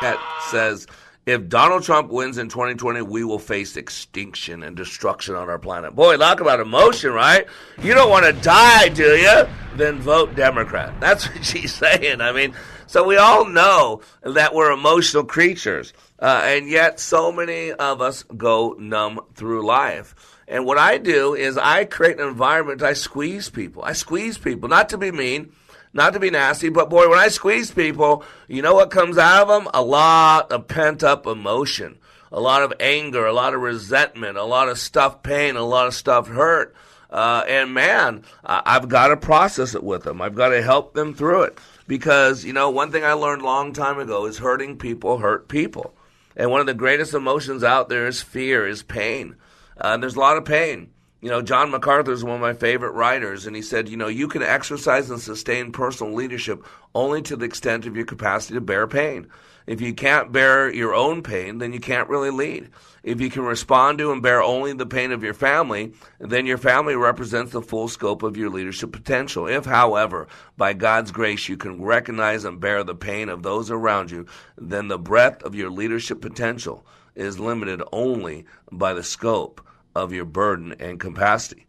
that 0.00 0.18
says 0.50 0.86
if 1.24 1.48
Donald 1.48 1.84
Trump 1.84 2.10
wins 2.10 2.36
in 2.36 2.48
2020, 2.48 3.02
we 3.02 3.22
will 3.22 3.38
face 3.38 3.76
extinction 3.76 4.64
and 4.64 4.76
destruction 4.76 5.36
on 5.36 5.48
our 5.48 5.58
planet. 5.58 5.94
Boy, 5.94 6.16
talk 6.16 6.40
about 6.40 6.58
emotion, 6.58 7.12
right? 7.12 7.46
You 7.80 7.94
don't 7.94 8.10
want 8.10 8.26
to 8.26 8.32
die, 8.42 8.88
do 8.88 9.14
you? 9.16 9.46
Then 9.76 10.00
vote 10.00 10.34
Democrat. 10.34 10.92
That's 11.00 11.28
what 11.28 11.44
she's 11.44 11.72
saying. 11.72 12.20
I 12.20 12.32
mean, 12.32 12.54
so 12.88 13.04
we 13.06 13.18
all 13.18 13.46
know 13.46 14.00
that 14.22 14.52
we're 14.52 14.72
emotional 14.72 15.22
creatures, 15.22 15.92
uh, 16.18 16.42
and 16.44 16.68
yet 16.68 16.98
so 16.98 17.30
many 17.30 17.70
of 17.70 18.00
us 18.00 18.24
go 18.36 18.74
numb 18.76 19.20
through 19.34 19.64
life. 19.64 20.31
And 20.52 20.66
what 20.66 20.76
I 20.76 20.98
do 20.98 21.34
is 21.34 21.56
I 21.56 21.86
create 21.86 22.20
an 22.20 22.28
environment, 22.28 22.82
I 22.82 22.92
squeeze 22.92 23.48
people. 23.48 23.82
I 23.82 23.94
squeeze 23.94 24.36
people, 24.36 24.68
not 24.68 24.90
to 24.90 24.98
be 24.98 25.10
mean, 25.10 25.50
not 25.94 26.12
to 26.12 26.20
be 26.20 26.28
nasty, 26.28 26.68
but 26.68 26.90
boy, 26.90 27.08
when 27.08 27.18
I 27.18 27.28
squeeze 27.28 27.70
people, 27.70 28.22
you 28.48 28.60
know 28.60 28.74
what 28.74 28.90
comes 28.90 29.16
out 29.16 29.44
of 29.44 29.48
them? 29.48 29.70
A 29.72 29.80
lot 29.80 30.52
of 30.52 30.68
pent 30.68 31.02
up 31.02 31.26
emotion, 31.26 31.96
a 32.30 32.38
lot 32.38 32.62
of 32.62 32.74
anger, 32.80 33.24
a 33.24 33.32
lot 33.32 33.54
of 33.54 33.62
resentment, 33.62 34.36
a 34.36 34.44
lot 34.44 34.68
of 34.68 34.78
stuff 34.78 35.22
pain, 35.22 35.56
a 35.56 35.64
lot 35.64 35.86
of 35.86 35.94
stuff 35.94 36.28
hurt. 36.28 36.76
Uh, 37.08 37.44
and 37.48 37.72
man, 37.72 38.22
I've 38.44 38.90
got 38.90 39.08
to 39.08 39.16
process 39.16 39.74
it 39.74 39.82
with 39.82 40.02
them. 40.02 40.20
I've 40.20 40.34
got 40.34 40.50
to 40.50 40.60
help 40.60 40.92
them 40.92 41.14
through 41.14 41.44
it. 41.44 41.58
Because, 41.86 42.44
you 42.44 42.52
know, 42.52 42.68
one 42.68 42.92
thing 42.92 43.04
I 43.04 43.14
learned 43.14 43.40
a 43.40 43.46
long 43.46 43.72
time 43.72 43.98
ago 43.98 44.26
is 44.26 44.36
hurting 44.36 44.76
people 44.76 45.16
hurt 45.16 45.48
people. 45.48 45.94
And 46.36 46.50
one 46.50 46.60
of 46.60 46.66
the 46.66 46.74
greatest 46.74 47.14
emotions 47.14 47.64
out 47.64 47.88
there 47.88 48.06
is 48.06 48.20
fear, 48.20 48.68
is 48.68 48.82
pain. 48.82 49.36
Uh, 49.76 49.96
there's 49.96 50.16
a 50.16 50.20
lot 50.20 50.36
of 50.36 50.44
pain. 50.44 50.90
You 51.20 51.28
know, 51.28 51.40
John 51.40 51.70
MacArthur 51.70 52.10
is 52.10 52.24
one 52.24 52.34
of 52.34 52.40
my 52.40 52.52
favorite 52.52 52.94
writers, 52.94 53.46
and 53.46 53.54
he 53.54 53.62
said, 53.62 53.88
you 53.88 53.96
know, 53.96 54.08
you 54.08 54.26
can 54.26 54.42
exercise 54.42 55.08
and 55.08 55.20
sustain 55.20 55.70
personal 55.70 56.14
leadership 56.14 56.64
only 56.96 57.22
to 57.22 57.36
the 57.36 57.44
extent 57.44 57.86
of 57.86 57.94
your 57.94 58.04
capacity 58.04 58.54
to 58.54 58.60
bear 58.60 58.88
pain. 58.88 59.28
If 59.64 59.80
you 59.80 59.94
can't 59.94 60.32
bear 60.32 60.74
your 60.74 60.92
own 60.94 61.22
pain, 61.22 61.58
then 61.58 61.72
you 61.72 61.78
can't 61.78 62.08
really 62.08 62.30
lead. 62.30 62.70
If 63.04 63.20
you 63.20 63.30
can 63.30 63.42
respond 63.42 63.98
to 63.98 64.10
and 64.10 64.20
bear 64.20 64.42
only 64.42 64.72
the 64.72 64.84
pain 64.86 65.12
of 65.12 65.22
your 65.22 65.34
family, 65.34 65.92
then 66.18 66.46
your 66.46 66.58
family 66.58 66.96
represents 66.96 67.52
the 67.52 67.62
full 67.62 67.86
scope 67.86 68.24
of 68.24 68.36
your 68.36 68.50
leadership 68.50 68.90
potential. 68.90 69.46
If, 69.46 69.64
however, 69.64 70.26
by 70.56 70.72
God's 70.72 71.12
grace 71.12 71.48
you 71.48 71.56
can 71.56 71.82
recognize 71.82 72.44
and 72.44 72.58
bear 72.58 72.82
the 72.82 72.96
pain 72.96 73.28
of 73.28 73.44
those 73.44 73.70
around 73.70 74.10
you, 74.10 74.26
then 74.58 74.88
the 74.88 74.98
breadth 74.98 75.44
of 75.44 75.54
your 75.54 75.70
leadership 75.70 76.20
potential 76.20 76.84
is 77.14 77.38
limited 77.38 77.82
only 77.92 78.44
by 78.70 78.94
the 78.94 79.02
scope 79.02 79.60
of 79.94 80.12
your 80.12 80.24
burden 80.24 80.74
and 80.78 81.00
capacity. 81.00 81.66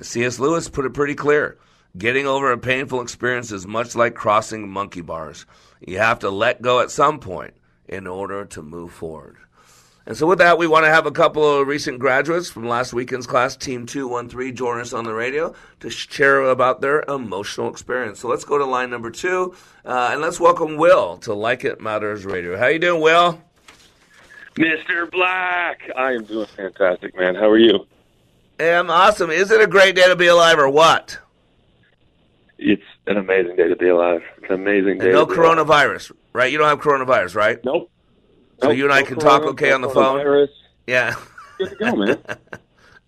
C.S. 0.00 0.38
Lewis 0.38 0.68
put 0.68 0.84
it 0.84 0.94
pretty 0.94 1.14
clear. 1.14 1.58
Getting 1.96 2.26
over 2.26 2.52
a 2.52 2.58
painful 2.58 3.00
experience 3.00 3.52
is 3.52 3.66
much 3.66 3.96
like 3.96 4.14
crossing 4.14 4.68
monkey 4.68 5.00
bars. 5.00 5.46
You 5.80 5.98
have 5.98 6.18
to 6.20 6.30
let 6.30 6.60
go 6.60 6.80
at 6.80 6.90
some 6.90 7.20
point 7.20 7.54
in 7.88 8.06
order 8.06 8.44
to 8.44 8.62
move 8.62 8.92
forward. 8.92 9.36
And 10.04 10.16
so, 10.16 10.26
with 10.26 10.38
that, 10.38 10.56
we 10.56 10.68
want 10.68 10.84
to 10.84 10.90
have 10.90 11.06
a 11.06 11.10
couple 11.10 11.58
of 11.58 11.66
recent 11.66 11.98
graduates 11.98 12.48
from 12.48 12.68
last 12.68 12.92
weekend's 12.92 13.26
class, 13.26 13.56
Team 13.56 13.86
213, 13.86 14.54
join 14.54 14.80
us 14.80 14.92
on 14.92 15.04
the 15.04 15.12
radio 15.12 15.52
to 15.80 15.90
share 15.90 16.42
about 16.42 16.80
their 16.80 17.02
emotional 17.08 17.68
experience. 17.68 18.20
So, 18.20 18.28
let's 18.28 18.44
go 18.44 18.56
to 18.56 18.64
line 18.64 18.90
number 18.90 19.10
two, 19.10 19.56
uh, 19.84 20.10
and 20.12 20.20
let's 20.20 20.38
welcome 20.38 20.76
Will 20.76 21.16
to 21.18 21.34
Like 21.34 21.64
It 21.64 21.80
Matters 21.80 22.24
Radio. 22.24 22.56
How 22.56 22.68
you 22.68 22.78
doing, 22.78 23.00
Will? 23.00 23.42
Mr. 24.56 25.10
Black, 25.10 25.82
I 25.96 26.12
am 26.12 26.24
doing 26.24 26.46
fantastic, 26.46 27.16
man. 27.16 27.34
How 27.34 27.48
are 27.50 27.58
you? 27.58 27.86
I'm 28.58 28.90
awesome. 28.90 29.30
Is 29.30 29.50
it 29.50 29.60
a 29.60 29.66
great 29.66 29.94
day 29.94 30.08
to 30.08 30.16
be 30.16 30.28
alive 30.28 30.58
or 30.58 30.68
what? 30.68 31.18
It's 32.58 32.82
an 33.06 33.18
amazing 33.18 33.56
day 33.56 33.68
to 33.68 33.76
be 33.76 33.88
alive. 33.88 34.22
It's 34.38 34.48
an 34.48 34.54
amazing 34.54 34.98
day. 34.98 35.06
And 35.06 35.12
no 35.12 35.26
coronavirus, 35.26 36.12
right? 36.32 36.50
You 36.50 36.56
don't 36.56 36.68
have 36.68 36.80
coronavirus, 36.80 37.34
right? 37.34 37.62
Nope. 37.64 37.90
So 38.62 38.68
Nope, 38.68 38.76
you 38.78 38.84
and 38.84 38.92
I 38.94 39.00
no 39.00 39.06
can 39.06 39.18
talk 39.18 39.42
okay 39.42 39.68
no 39.68 39.74
on 39.74 39.80
the 39.82 39.90
phone? 39.90 40.48
Yeah. 40.86 41.14
Good 41.58 41.70
to 41.70 41.76
go, 41.76 41.96
man. 41.96 42.18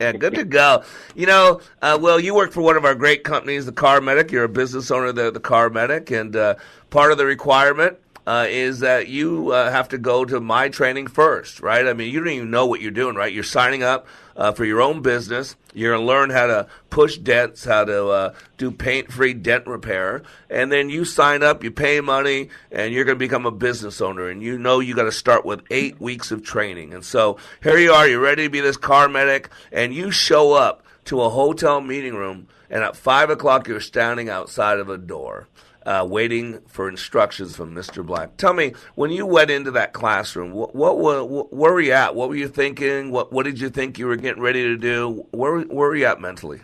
Yeah, 0.00 0.12
good 0.12 0.34
to 0.34 0.44
go. 0.44 0.84
You 1.16 1.26
know, 1.26 1.60
uh, 1.82 1.98
Will, 2.00 2.20
you 2.20 2.32
work 2.32 2.52
for 2.52 2.60
one 2.60 2.76
of 2.76 2.84
our 2.84 2.94
great 2.94 3.24
companies, 3.24 3.66
the 3.66 3.72
Car 3.72 4.00
Medic. 4.00 4.30
You're 4.30 4.44
a 4.44 4.48
business 4.48 4.92
owner 4.92 5.10
there, 5.10 5.32
the 5.32 5.40
Car 5.40 5.70
Medic, 5.70 6.12
and 6.12 6.36
uh, 6.36 6.54
part 6.90 7.10
of 7.10 7.18
the 7.18 7.26
requirement 7.26 7.98
uh, 8.28 8.46
is 8.46 8.80
that 8.80 9.08
you 9.08 9.52
uh, 9.52 9.70
have 9.70 9.88
to 9.88 9.96
go 9.96 10.22
to 10.22 10.38
my 10.38 10.68
training 10.68 11.06
first, 11.06 11.60
right? 11.60 11.86
I 11.86 11.94
mean, 11.94 12.12
you 12.12 12.20
don't 12.20 12.28
even 12.28 12.50
know 12.50 12.66
what 12.66 12.82
you're 12.82 12.90
doing, 12.90 13.16
right? 13.16 13.32
You're 13.32 13.42
signing 13.42 13.82
up 13.82 14.06
uh, 14.36 14.52
for 14.52 14.66
your 14.66 14.82
own 14.82 15.00
business. 15.00 15.56
You're 15.72 15.94
going 15.94 16.02
to 16.02 16.06
learn 16.06 16.28
how 16.28 16.46
to 16.46 16.66
push 16.90 17.16
dents, 17.16 17.64
how 17.64 17.86
to 17.86 18.08
uh, 18.08 18.34
do 18.58 18.70
paint-free 18.70 19.32
dent 19.32 19.66
repair, 19.66 20.24
and 20.50 20.70
then 20.70 20.90
you 20.90 21.06
sign 21.06 21.42
up, 21.42 21.64
you 21.64 21.70
pay 21.70 22.02
money, 22.02 22.50
and 22.70 22.92
you're 22.92 23.06
going 23.06 23.16
to 23.16 23.18
become 23.18 23.46
a 23.46 23.50
business 23.50 24.02
owner. 24.02 24.28
And 24.28 24.42
you 24.42 24.58
know 24.58 24.80
you 24.80 24.94
got 24.94 25.04
to 25.04 25.12
start 25.12 25.46
with 25.46 25.62
eight 25.70 25.98
weeks 25.98 26.30
of 26.30 26.44
training. 26.44 26.92
And 26.92 27.06
so 27.06 27.38
here 27.62 27.78
you 27.78 27.92
are, 27.92 28.06
you're 28.06 28.20
ready 28.20 28.42
to 28.42 28.50
be 28.50 28.60
this 28.60 28.76
car 28.76 29.08
medic, 29.08 29.48
and 29.72 29.94
you 29.94 30.10
show 30.10 30.52
up 30.52 30.84
to 31.06 31.22
a 31.22 31.30
hotel 31.30 31.80
meeting 31.80 32.14
room, 32.14 32.48
and 32.68 32.84
at 32.84 32.94
five 32.94 33.30
o'clock 33.30 33.68
you're 33.68 33.80
standing 33.80 34.28
outside 34.28 34.80
of 34.80 34.90
a 34.90 34.98
door 34.98 35.48
uh, 35.88 36.04
waiting 36.04 36.60
for 36.66 36.86
instructions 36.86 37.56
from 37.56 37.74
Mr. 37.74 38.04
Black. 38.04 38.36
Tell 38.36 38.52
me, 38.52 38.74
when 38.94 39.10
you 39.10 39.24
went 39.24 39.50
into 39.50 39.70
that 39.70 39.94
classroom, 39.94 40.52
what, 40.52 40.74
what, 40.74 40.98
what 40.98 41.50
where 41.50 41.72
were 41.72 41.80
you 41.80 41.92
at? 41.92 42.14
What 42.14 42.28
were 42.28 42.36
you 42.36 42.46
thinking? 42.46 43.10
What 43.10 43.32
what 43.32 43.44
did 43.44 43.58
you 43.58 43.70
think 43.70 43.98
you 43.98 44.06
were 44.06 44.16
getting 44.16 44.42
ready 44.42 44.64
to 44.64 44.76
do? 44.76 45.26
Where 45.30 45.60
where 45.60 45.88
were 45.88 45.96
you 45.96 46.04
at 46.04 46.20
mentally? 46.20 46.60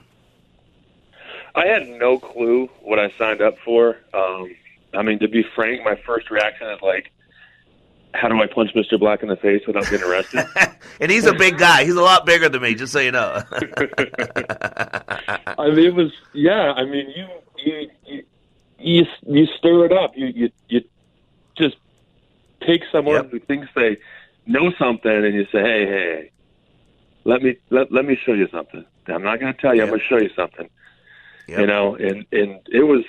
I 1.54 1.66
had 1.66 1.88
no 1.88 2.18
clue 2.18 2.68
what 2.82 2.98
I 2.98 3.10
signed 3.16 3.40
up 3.40 3.56
for. 3.64 3.96
Um, 4.12 4.54
I 4.92 5.00
mean, 5.00 5.18
to 5.20 5.28
be 5.28 5.42
frank, 5.54 5.82
my 5.84 5.94
first 6.04 6.30
reaction 6.30 6.68
is 6.68 6.82
like, 6.82 7.10
how 8.12 8.28
do 8.28 8.42
I 8.42 8.46
punch 8.46 8.74
Mr. 8.74 8.98
Black 8.98 9.22
in 9.22 9.30
the 9.30 9.36
face 9.36 9.62
without 9.66 9.88
getting 9.88 10.06
arrested? 10.06 10.46
And 11.00 11.10
he's 11.10 11.26
a 11.26 11.34
big 11.34 11.58
guy. 11.58 11.82
He's 11.84 11.96
a 11.96 12.02
lot 12.02 12.24
bigger 12.24 12.48
than 12.48 12.62
me, 12.62 12.76
just 12.76 12.92
so 12.92 13.00
you 13.00 13.10
know. 13.10 13.42
I 15.58 15.70
mean, 15.70 15.86
it 15.86 15.94
was 15.94 16.12
yeah. 16.32 16.72
I 16.76 16.84
mean, 16.84 17.12
you 17.16 17.26
you 17.56 17.90
you 18.06 18.24
you, 18.84 19.06
you 19.26 19.46
stir 19.46 19.86
it 19.86 19.92
up. 19.92 20.16
You 20.16 20.26
you 20.26 20.50
you 20.68 20.82
just 21.56 21.76
take 22.66 22.82
someone 22.92 23.28
who 23.28 23.38
thinks 23.40 23.68
they 23.74 23.96
know 24.46 24.72
something, 24.78 25.10
and 25.10 25.34
you 25.34 25.44
say, 25.46 25.60
hey, 25.60 25.86
hey, 25.86 26.30
let 27.24 27.42
me 27.42 27.56
let 27.70 27.90
let 27.90 28.04
me 28.04 28.18
show 28.24 28.32
you 28.32 28.48
something. 28.48 28.84
I'm 29.06 29.22
not 29.22 29.40
going 29.40 29.54
to 29.54 29.60
tell 29.60 29.74
you. 29.74 29.82
I'm 29.82 29.88
going 29.88 30.00
to 30.00 30.06
show 30.06 30.18
you 30.18 30.30
something. 30.36 30.68
You 31.46 31.66
know, 31.66 31.94
and 31.96 32.26
and 32.32 32.60
it 32.70 32.84
was. 32.84 33.04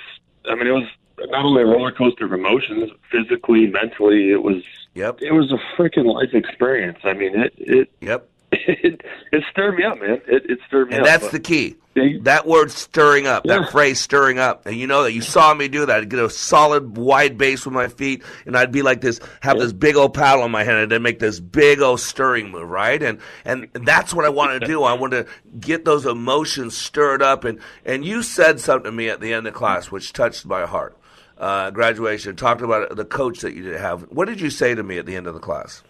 I 0.50 0.56
mean, 0.56 0.68
it 0.68 0.72
was 0.72 0.88
not 1.18 1.46
only 1.46 1.64
a 1.64 1.66
roller 1.66 1.92
coaster 1.92 2.26
of 2.26 2.34
emotions, 2.34 2.92
physically, 3.12 3.68
mentally. 3.68 4.32
It 4.32 4.44
was. 4.44 4.64
Yep. 4.94 5.20
It 5.22 5.34
was 5.34 5.52
a 5.52 5.58
freaking 5.78 6.06
life 6.06 6.34
experience. 6.34 7.00
I 7.04 7.14
mean, 7.14 7.38
it. 7.38 7.54
It. 7.58 7.92
Yep. 8.02 8.30
It, 8.68 9.02
it 9.32 9.44
stirred 9.52 9.76
me 9.76 9.84
up, 9.84 10.00
man. 10.00 10.22
It, 10.28 10.50
it 10.50 10.60
stirred 10.68 10.90
me 10.90 10.96
And 10.96 11.02
up. 11.02 11.08
that's 11.08 11.24
but- 11.26 11.32
the 11.32 11.40
key. 11.40 11.76
That 12.24 12.46
word 12.46 12.72
stirring 12.72 13.26
up, 13.26 13.46
Yeah. 13.46 13.60
that 13.60 13.72
phrase 13.72 14.02
stirring 14.02 14.38
up. 14.38 14.66
And 14.66 14.76
you 14.76 14.86
know 14.86 15.04
that 15.04 15.14
you 15.14 15.22
saw 15.22 15.54
me 15.54 15.70
do 15.70 15.86
that. 15.86 15.96
I'd 16.02 16.10
get 16.10 16.20
a 16.20 16.30
solid 16.30 16.98
wide 16.98 17.38
base 17.38 17.64
with 17.64 17.74
my 17.74 17.88
feet 17.88 18.22
and 18.46 18.58
I'd 18.58 18.74
be 18.74 18.82
like 18.82 19.00
this, 19.00 19.22
have 19.40 19.58
this 19.60 19.72
big 19.72 19.96
old 19.96 20.14
paddle 20.14 20.44
in 20.44 20.52
my 20.52 20.66
hand 20.66 20.80
and 20.80 20.92
then 20.92 21.02
make 21.04 21.20
this 21.20 21.40
big 21.40 21.80
old 21.82 22.02
stirring 22.02 22.52
move, 22.52 22.70
right? 22.70 23.02
And, 23.02 23.20
and 23.46 23.70
that's 23.74 24.14
what 24.14 24.26
I 24.26 24.30
want 24.30 24.60
to 24.60 24.68
do. 24.68 24.84
I 24.84 24.92
want 24.92 25.14
to 25.14 25.26
get 25.58 25.86
those 25.86 26.06
emotions 26.06 26.76
stirred 26.76 27.22
up. 27.22 27.46
And, 27.46 27.60
and 27.86 28.04
you 28.04 28.24
said 28.24 28.60
something 28.60 28.84
to 28.84 28.92
me 28.92 29.08
at 29.08 29.22
the 29.22 29.32
end 29.34 29.48
of 29.48 29.54
class, 29.54 29.90
which 29.90 30.12
touched 30.12 30.46
my 30.46 30.66
heart. 30.66 30.98
Uh, 31.38 31.72
graduation, 31.72 32.36
talked 32.36 32.62
about 32.62 32.94
the 32.94 33.06
coach 33.06 33.40
that 33.40 33.54
you 33.54 33.64
did 33.64 33.80
have. 33.80 34.02
What 34.10 34.26
did 34.28 34.42
you 34.42 34.50
say 34.50 34.76
to 34.76 34.84
me 34.84 34.98
at 34.98 35.06
the 35.06 35.16
end 35.16 35.28
of 35.28 35.34
the 35.34 35.40
class? 35.40 35.82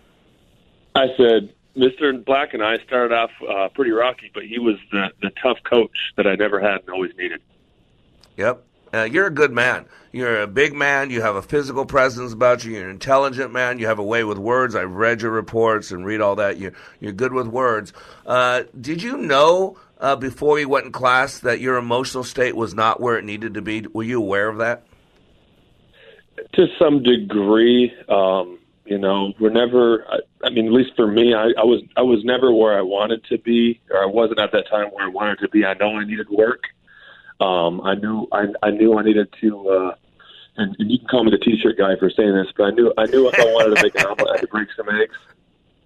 I 0.94 1.08
said, 1.18 1.55
Mr. 1.78 2.24
Black 2.24 2.54
and 2.54 2.64
I 2.64 2.78
started 2.86 3.14
off 3.14 3.32
uh, 3.48 3.70
pretty 3.70 3.92
rocky, 3.92 4.32
but 4.34 4.44
he 4.44 4.60
was 4.60 4.76
the, 4.92 5.10
the 5.22 5.32
tough 5.42 5.58
coach 5.64 6.14
that 6.16 6.26
I 6.26 6.36
never 6.36 6.60
had 6.60 6.82
and 6.82 6.90
always 6.90 7.12
needed. 7.18 7.42
Yep. 8.38 8.64
Uh, 8.94 9.04
you're 9.04 9.28
a 9.28 9.34
good 9.34 9.52
man. 9.52 9.86
You're 10.14 10.42
a 10.42 10.48
big 10.48 10.74
man. 10.74 11.10
You 11.10 11.22
have 11.22 11.36
a 11.36 11.42
physical 11.42 11.86
presence 11.86 12.32
about 12.32 12.64
you. 12.64 12.74
You're 12.74 12.86
an 12.86 12.92
intelligent 12.92 13.52
man. 13.52 13.80
You 13.80 13.88
have 13.88 14.00
a 14.00 14.04
way 14.04 14.24
with 14.24 14.38
words. 14.38 14.76
I've 14.76 14.92
read 14.92 15.22
your 15.22 15.32
reports 15.32 15.92
and 15.92 16.06
read 16.06 16.22
all 16.22 16.38
that. 16.38 16.58
You're, 16.58 16.72
you're 17.02 17.12
good 17.12 17.34
with 17.34 17.48
words. 17.48 17.92
Uh, 18.26 18.64
did 18.80 19.04
you 19.04 19.18
know 19.18 19.78
uh, 20.00 20.16
before 20.16 20.60
you 20.60 20.70
went 20.70 20.86
in 20.86 20.92
class 20.94 21.40
that 21.40 21.60
your 21.60 21.76
emotional 21.76 22.24
state 22.24 22.56
was 22.56 22.74
not 22.74 23.02
where 23.02 23.18
it 23.18 23.26
needed 23.26 23.56
to 23.56 23.62
be? 23.62 23.86
Were 23.94 24.04
you 24.04 24.20
aware 24.20 24.48
of 24.48 24.60
that? 24.60 24.86
To 26.54 26.68
some 26.80 27.04
degree, 27.04 27.92
um, 28.08 28.60
you 28.86 28.98
know, 28.98 29.34
we're 29.40 29.50
never. 29.50 30.06
I, 30.08 30.20
I 30.44 30.50
mean, 30.50 30.68
at 30.68 30.72
least 30.72 30.96
for 30.96 31.08
me, 31.08 31.34
I, 31.34 31.46
I 31.58 31.64
was 31.64 31.82
I 31.98 32.02
was 32.02 32.24
never 32.24 32.54
where 32.54 32.78
I 32.78 32.82
wanted 32.82 33.24
to 33.26 33.38
be, 33.38 33.82
or 33.90 34.02
I 34.02 34.06
wasn't 34.06 34.40
at 34.40 34.52
that 34.52 34.68
time 34.70 34.88
where 34.90 35.06
I 35.06 35.10
wanted 35.10 35.40
to 35.40 35.50
be. 35.50 35.66
I 35.66 35.74
know 35.74 35.98
I 35.98 36.06
needed 36.06 36.30
work. 36.30 36.64
Um, 37.40 37.82
I 37.82 37.96
knew 37.96 38.28
I, 38.32 38.46
I 38.62 38.72
knew 38.72 38.98
I 38.98 39.04
needed 39.04 39.34
to. 39.42 39.70
Uh, 39.70 39.96
and, 40.58 40.76
and 40.80 40.90
you 40.90 41.00
can 41.00 41.08
call 41.10 41.24
me 41.26 41.32
the 41.32 41.38
t-shirt 41.38 41.78
guy 41.78 41.98
for 41.98 42.10
saying 42.10 42.34
this, 42.34 42.48
but 42.56 42.64
I 42.64 42.70
knew 42.72 42.94
I 42.98 43.06
knew 43.08 43.28
if 43.28 43.38
I 43.38 43.44
wanted 43.46 43.76
to 43.76 43.84
make 43.84 43.96
an 43.96 44.06
omelet, 44.08 44.30
I 44.30 44.32
had 44.34 44.42
to 44.42 44.48
break 44.48 44.70
some 44.76 44.88
eggs. 44.90 45.16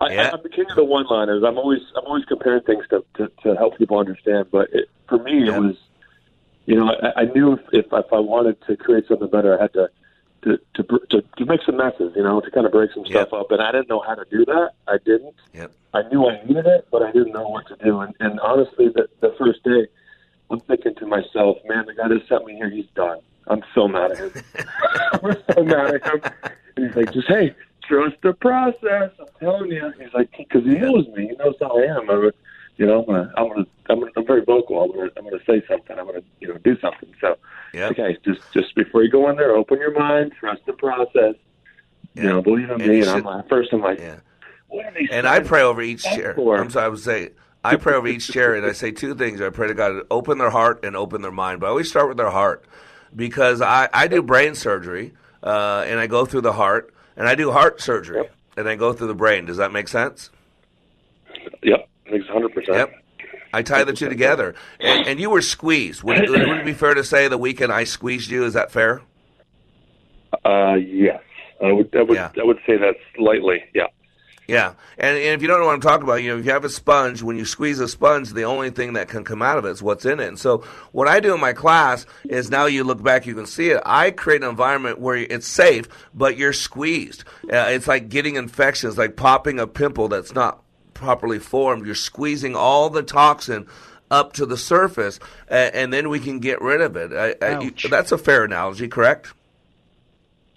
I, 0.02 0.16
I, 0.16 0.32
I'm 0.32 0.44
the 0.44 0.50
king 0.50 0.66
of 0.70 0.76
the 0.76 0.84
one-liners. 0.84 1.44
I'm 1.44 1.58
always 1.58 1.82
I'm 1.96 2.06
always 2.06 2.26
comparing 2.26 2.64
things 2.64 2.86
to 2.90 3.04
to, 3.16 3.32
to 3.44 3.56
help 3.56 3.78
people 3.78 3.98
understand. 3.98 4.48
But 4.52 4.70
it, 4.74 4.90
for 5.08 5.18
me, 5.18 5.48
it 5.48 5.58
was 5.58 5.76
you 6.70 6.76
know, 6.76 6.92
I, 7.02 7.22
I 7.22 7.26
knew 7.26 7.54
if, 7.54 7.62
if 7.72 7.86
if 7.92 8.14
I 8.14 8.20
wanted 8.20 8.62
to 8.68 8.78
create 8.78 9.08
something 9.08 9.30
better, 9.30 9.58
I 9.58 9.62
had 9.62 9.74
to 9.74 9.90
to 10.44 10.60
to 10.76 11.00
to, 11.10 11.22
to 11.38 11.46
make 11.46 11.62
some 11.66 11.78
messes, 11.78 12.14
you 12.16 12.24
know, 12.24 12.40
to 12.42 12.52
kind 12.52 12.66
of 12.66 12.72
break 12.72 12.92
some 12.94 13.06
stuff 13.06 13.34
up. 13.34 13.52
And 13.52 13.62
I 13.62 13.72
didn't 13.72 13.90
know 13.90 14.04
how 14.06 14.16
to 14.16 14.26
do 14.30 14.46
that. 14.46 14.72
I 14.88 14.98
didn't. 15.04 15.36
Yep. 15.54 15.72
I 15.94 16.04
knew 16.10 16.28
I 16.28 16.44
needed 16.46 16.66
it, 16.66 16.88
but 16.92 17.02
I 17.02 17.12
didn't 17.12 17.34
know 17.34 17.48
what 17.48 17.68
to 17.68 17.76
do. 17.84 18.00
And, 18.02 18.14
and 18.20 18.40
honestly, 18.40 18.90
the, 18.90 19.10
the 19.22 19.36
first 19.40 19.64
day, 19.64 19.88
I'm 20.52 20.60
thinking 20.62 20.96
to 20.96 21.06
myself, 21.08 21.58
man, 21.66 21.86
the 21.88 21.96
guy 21.96 22.08
that 22.08 22.28
sent 22.28 22.46
me 22.46 22.56
here, 22.56 22.70
he's 22.70 22.86
done. 22.96 23.20
I'm 23.48 23.64
so 23.74 23.88
mad 23.88 24.12
at 24.12 24.18
him. 24.20 24.32
I'm 25.14 25.38
so 25.54 25.64
mad 25.64 25.96
at 25.96 26.06
him. 26.06 26.22
And 26.76 26.88
he's 26.88 26.96
like, 26.96 27.12
just 27.12 27.28
hey, 27.28 27.56
trust 27.84 28.18
the 28.22 28.34
process. 28.34 29.12
I'm 29.20 29.28
telling 29.40 29.72
you. 29.72 29.92
He's 30.00 30.14
like, 30.14 30.30
because 30.38 30.64
he 30.64 30.76
knows 30.76 31.08
me. 31.08 31.30
He 31.30 31.36
knows 31.36 31.56
how 31.60 31.80
I 31.80 31.86
am. 31.86 32.10
I'm, 32.10 32.32
you 32.80 32.86
know, 32.86 33.02
I'm 33.02 33.06
gonna, 33.06 33.34
I'm 33.36 33.50
gonna, 33.50 33.66
I'm, 33.90 34.00
gonna, 34.00 34.12
I'm 34.16 34.26
very 34.26 34.44
vocal. 34.46 34.82
I'm 34.82 34.92
gonna, 34.92 35.12
I'm 35.18 35.26
gonna 35.26 35.44
say 35.46 35.62
something. 35.68 36.00
I'm 36.00 36.06
gonna, 36.06 36.22
you 36.40 36.48
know, 36.48 36.58
do 36.64 36.80
something. 36.80 37.14
So, 37.20 37.36
okay, 37.76 38.18
just, 38.24 38.40
just 38.54 38.74
before 38.74 39.04
you 39.04 39.12
go 39.12 39.30
in 39.30 39.36
there, 39.36 39.56
open 39.56 39.80
your 39.80 39.92
mind, 39.92 40.32
trust 40.40 40.66
the 40.66 40.74
process. 40.74 41.36
You 42.16 42.24
know, 42.24 42.42
believe 42.42 42.70
in 42.70 42.82
And 42.82 42.88
me. 42.90 43.02
And 43.02 43.10
I'm 43.10 43.24
like, 43.24 43.50
first, 43.50 43.72
I'm 43.74 43.82
like, 43.82 44.00
these 44.98 45.10
And 45.12 45.28
I 45.28 45.42
pray 45.42 45.62
over 45.62 45.82
each 45.82 46.04
chair. 46.04 46.34
for? 46.36 46.58
I'm 46.58 46.70
sorry, 46.70 46.86
I 46.86 46.90
would 46.90 47.00
say 47.00 47.32
I 47.64 47.76
pray 47.76 47.96
over 47.96 48.08
each 48.08 48.30
chair, 48.30 48.56
and 48.56 48.66
I 48.66 48.72
say 48.72 48.92
two 48.92 49.14
things. 49.14 49.42
I 49.42 49.50
pray 49.50 49.68
to 49.68 49.74
God 49.74 49.90
to 49.90 50.08
open 50.10 50.38
their 50.38 50.50
heart 50.50 50.84
and 50.84 50.96
open 50.96 51.22
their 51.22 51.32
mind. 51.32 51.60
But 51.60 51.68
I 51.68 51.70
always 51.72 51.90
start 51.90 52.08
with 52.08 52.18
their 52.18 52.30
heart 52.30 52.64
because 53.14 53.62
I, 53.62 53.90
I 53.94 54.08
do 54.08 54.22
brain 54.22 54.56
surgery, 54.56 55.14
uh, 55.44 55.84
and 55.86 56.00
I 56.00 56.08
go 56.08 56.26
through 56.26 56.42
the 56.42 56.54
heart, 56.54 56.94
and 57.18 57.28
I 57.28 57.36
do 57.36 57.52
heart 57.52 57.82
surgery, 57.82 58.30
and 58.56 58.70
I 58.70 58.76
go 58.76 58.94
through 58.94 59.08
the 59.08 59.16
brain. 59.16 59.46
Does 59.46 59.58
that 59.58 59.74
make 59.74 59.90
sense? 59.90 60.30
Yep, 61.62 61.90
100. 62.12 62.54
percent 62.54 62.78
Yep. 62.78 62.94
I 63.52 63.64
tie 63.64 63.84
the 63.84 63.94
two 63.94 64.10
together. 64.10 64.56
And, 64.80 65.08
and 65.08 65.20
you 65.20 65.30
were 65.30 65.42
squeezed. 65.42 66.04
Would, 66.04 66.30
would 66.30 66.42
it 66.42 66.66
be 66.66 66.74
fair 66.74 66.94
to 66.94 67.04
say 67.04 67.28
the 67.28 67.38
weekend 67.38 67.72
I 67.72 67.84
squeezed 67.84 68.30
you? 68.30 68.44
Is 68.46 68.54
that 68.54 68.72
fair? 68.72 69.02
Uh, 70.46 70.76
yes, 70.76 71.22
I 71.64 71.72
would, 71.72 71.96
I 71.96 72.04
would, 72.04 72.16
Yeah. 72.16 72.32
I 72.40 72.44
would 72.44 72.60
say 72.68 72.78
that 72.78 72.96
slightly. 73.16 73.64
Yeah. 73.74 73.88
Yeah, 74.48 74.74
and, 74.98 75.16
and 75.16 75.36
if 75.36 75.44
you 75.44 75.48
don't 75.48 75.60
know 75.60 75.68
what 75.68 75.76
I'm 75.76 75.82
talking 75.82 76.04
about, 76.06 76.24
you 76.24 76.32
know, 76.32 76.40
if 76.40 76.46
you 76.46 76.52
have 76.52 76.66
a 76.66 76.70
sponge, 76.70 77.22
when 77.22 77.38
you 77.38 77.46
squeeze 77.46 77.80
a 77.80 77.88
sponge, 77.88 78.32
the 78.34 78.46
only 78.46 78.72
thing 78.72 78.94
that 78.94 79.08
can 79.08 79.24
come 79.24 79.44
out 79.44 79.60
of 79.60 79.66
it 79.66 79.70
is 79.70 79.84
what's 79.84 80.06
in 80.06 80.20
it. 80.20 80.28
And 80.28 80.40
so, 80.40 80.64
what 80.92 81.08
I 81.08 81.20
do 81.20 81.36
in 81.36 81.40
my 81.40 81.54
class 81.54 82.08
is 82.28 82.50
now 82.50 82.66
you 82.66 82.84
look 82.84 83.04
back, 83.04 83.28
you 83.28 83.36
can 83.36 83.46
see 83.46 83.70
it. 83.70 83.80
I 83.86 84.10
create 84.10 84.42
an 84.42 84.50
environment 84.50 85.00
where 85.00 85.18
it's 85.18 85.48
safe, 85.48 85.88
but 86.16 86.36
you're 86.36 86.54
squeezed. 86.54 87.26
Uh, 87.44 87.68
it's 87.70 87.88
like 87.88 88.10
getting 88.10 88.38
infections, 88.38 88.98
like 88.98 89.16
popping 89.16 89.60
a 89.60 89.68
pimple 89.68 90.08
that's 90.08 90.34
not 90.34 90.64
properly 91.00 91.40
formed. 91.40 91.86
You're 91.86 91.96
squeezing 91.96 92.56
all 92.56 92.90
the 92.90 93.02
toxin 93.02 93.68
up 94.12 94.34
to 94.34 94.46
the 94.46 94.58
surface, 94.58 95.20
and, 95.48 95.74
and 95.74 95.94
then 95.94 96.10
we 96.10 96.20
can 96.20 96.40
get 96.40 96.62
rid 96.62 96.82
of 96.82 96.96
it. 96.96 97.14
I, 97.14 97.46
I, 97.46 97.60
you, 97.62 97.72
that's 97.90 98.12
a 98.12 98.18
fair 98.18 98.44
analogy, 98.44 98.88
correct? 98.88 99.34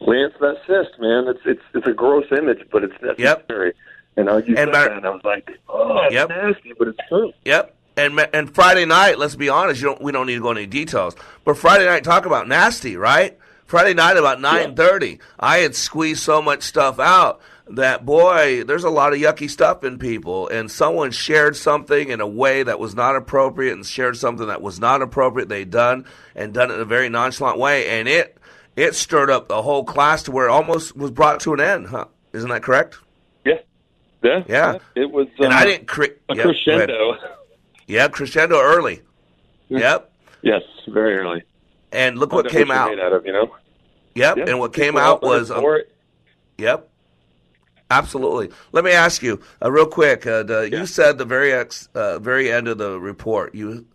Lance, 0.00 0.34
that 0.40 0.56
cyst, 0.66 0.98
man, 1.00 1.28
it's 1.28 1.40
it's 1.44 1.62
it's 1.74 1.86
a 1.86 1.92
gross 1.92 2.26
image, 2.32 2.66
but 2.72 2.82
it's 2.82 2.94
necessary. 3.00 3.72
And 4.16 4.28
I 4.28 4.38
you 4.38 4.56
said 4.56 4.72
Mar- 4.72 4.88
that, 4.88 4.96
and 4.96 5.06
I 5.06 5.10
was 5.10 5.22
like, 5.24 5.48
oh, 5.68 6.00
it's 6.04 6.14
Yep. 6.14 6.28
nasty, 6.28 6.72
but 6.78 6.88
it's 6.88 6.98
true. 7.08 7.32
Yep. 7.44 7.74
And 7.96 8.20
and 8.32 8.52
Friday 8.54 8.84
night, 8.84 9.18
let's 9.18 9.36
be 9.36 9.48
honest, 9.48 9.80
you 9.80 9.88
don't 9.88 10.02
we 10.02 10.10
don't 10.12 10.26
need 10.26 10.34
to 10.36 10.40
go 10.40 10.50
into 10.50 10.66
details. 10.66 11.14
But 11.44 11.56
Friday 11.56 11.86
night 11.86 12.02
talk 12.04 12.26
about 12.26 12.48
nasty, 12.48 12.96
right? 12.96 13.38
Friday 13.66 13.94
night 13.94 14.16
about 14.16 14.40
nine 14.40 14.74
thirty, 14.74 15.20
I 15.38 15.58
had 15.58 15.74
squeezed 15.76 16.22
so 16.22 16.42
much 16.42 16.62
stuff 16.62 16.98
out 16.98 17.40
that 17.68 18.04
boy, 18.04 18.64
there's 18.64 18.84
a 18.84 18.90
lot 18.90 19.12
of 19.12 19.18
yucky 19.18 19.48
stuff 19.48 19.84
in 19.84 19.98
people. 19.98 20.48
And 20.48 20.70
someone 20.70 21.10
shared 21.10 21.56
something 21.56 22.08
in 22.08 22.20
a 22.20 22.26
way 22.26 22.62
that 22.62 22.78
was 22.78 22.94
not 22.94 23.16
appropriate 23.16 23.72
and 23.72 23.86
shared 23.86 24.16
something 24.16 24.46
that 24.48 24.62
was 24.62 24.80
not 24.80 25.02
appropriate 25.02 25.48
they 25.48 25.64
done 25.64 26.06
and 26.34 26.52
done 26.52 26.70
it 26.70 26.74
in 26.74 26.80
a 26.80 26.84
very 26.84 27.08
nonchalant 27.08 27.58
way 27.58 27.88
and 27.88 28.08
it 28.08 28.38
it 28.76 28.94
stirred 28.94 29.30
up 29.30 29.48
the 29.48 29.62
whole 29.62 29.84
class 29.84 30.22
to 30.24 30.30
where 30.30 30.48
it 30.48 30.50
almost 30.50 30.96
was 30.96 31.10
brought 31.10 31.40
to 31.40 31.52
an 31.52 31.60
end, 31.60 31.86
huh? 31.86 32.06
Isn't 32.32 32.48
that 32.48 32.62
correct? 32.62 32.98
Yeah. 33.44 33.58
Yeah. 34.22 34.44
Yeah. 34.48 34.78
It 34.94 35.10
was. 35.10 35.28
And 35.38 35.52
I 35.52 35.64
didn't 35.64 35.88
cre- 35.88 36.04
a 36.28 36.32
ahead. 36.32 36.44
crescendo. 36.44 37.16
Yeah, 37.86 38.08
crescendo 38.08 38.58
early. 38.58 39.02
Yep. 39.68 40.10
Yes, 40.42 40.62
very 40.88 41.16
early. 41.16 41.42
And 41.90 42.18
look 42.18 42.32
what 42.32 42.48
came 42.48 42.70
out. 42.70 42.98
out 42.98 43.12
of, 43.12 43.26
you 43.26 43.32
know. 43.32 43.54
Yep. 44.14 44.36
Yeah, 44.36 44.44
And 44.46 44.58
what 44.58 44.72
came 44.72 44.94
people 44.94 45.00
out 45.00 45.22
was 45.22 45.50
um. 45.50 45.64
Yep. 46.58 46.88
Absolutely. 47.92 48.50
Let 48.72 48.84
me 48.84 48.92
ask 48.92 49.22
you 49.22 49.40
uh, 49.62 49.70
real 49.70 49.86
quick. 49.86 50.26
Uh, 50.26 50.42
the, 50.42 50.68
You 50.70 50.86
said 50.86 51.18
the 51.18 51.26
very 51.26 51.52
ex, 51.52 51.88
uh, 51.94 52.18
very 52.18 52.50
end 52.50 52.66
of 52.68 52.78
the 52.78 52.98
report. 52.98 53.54
You 53.54 53.86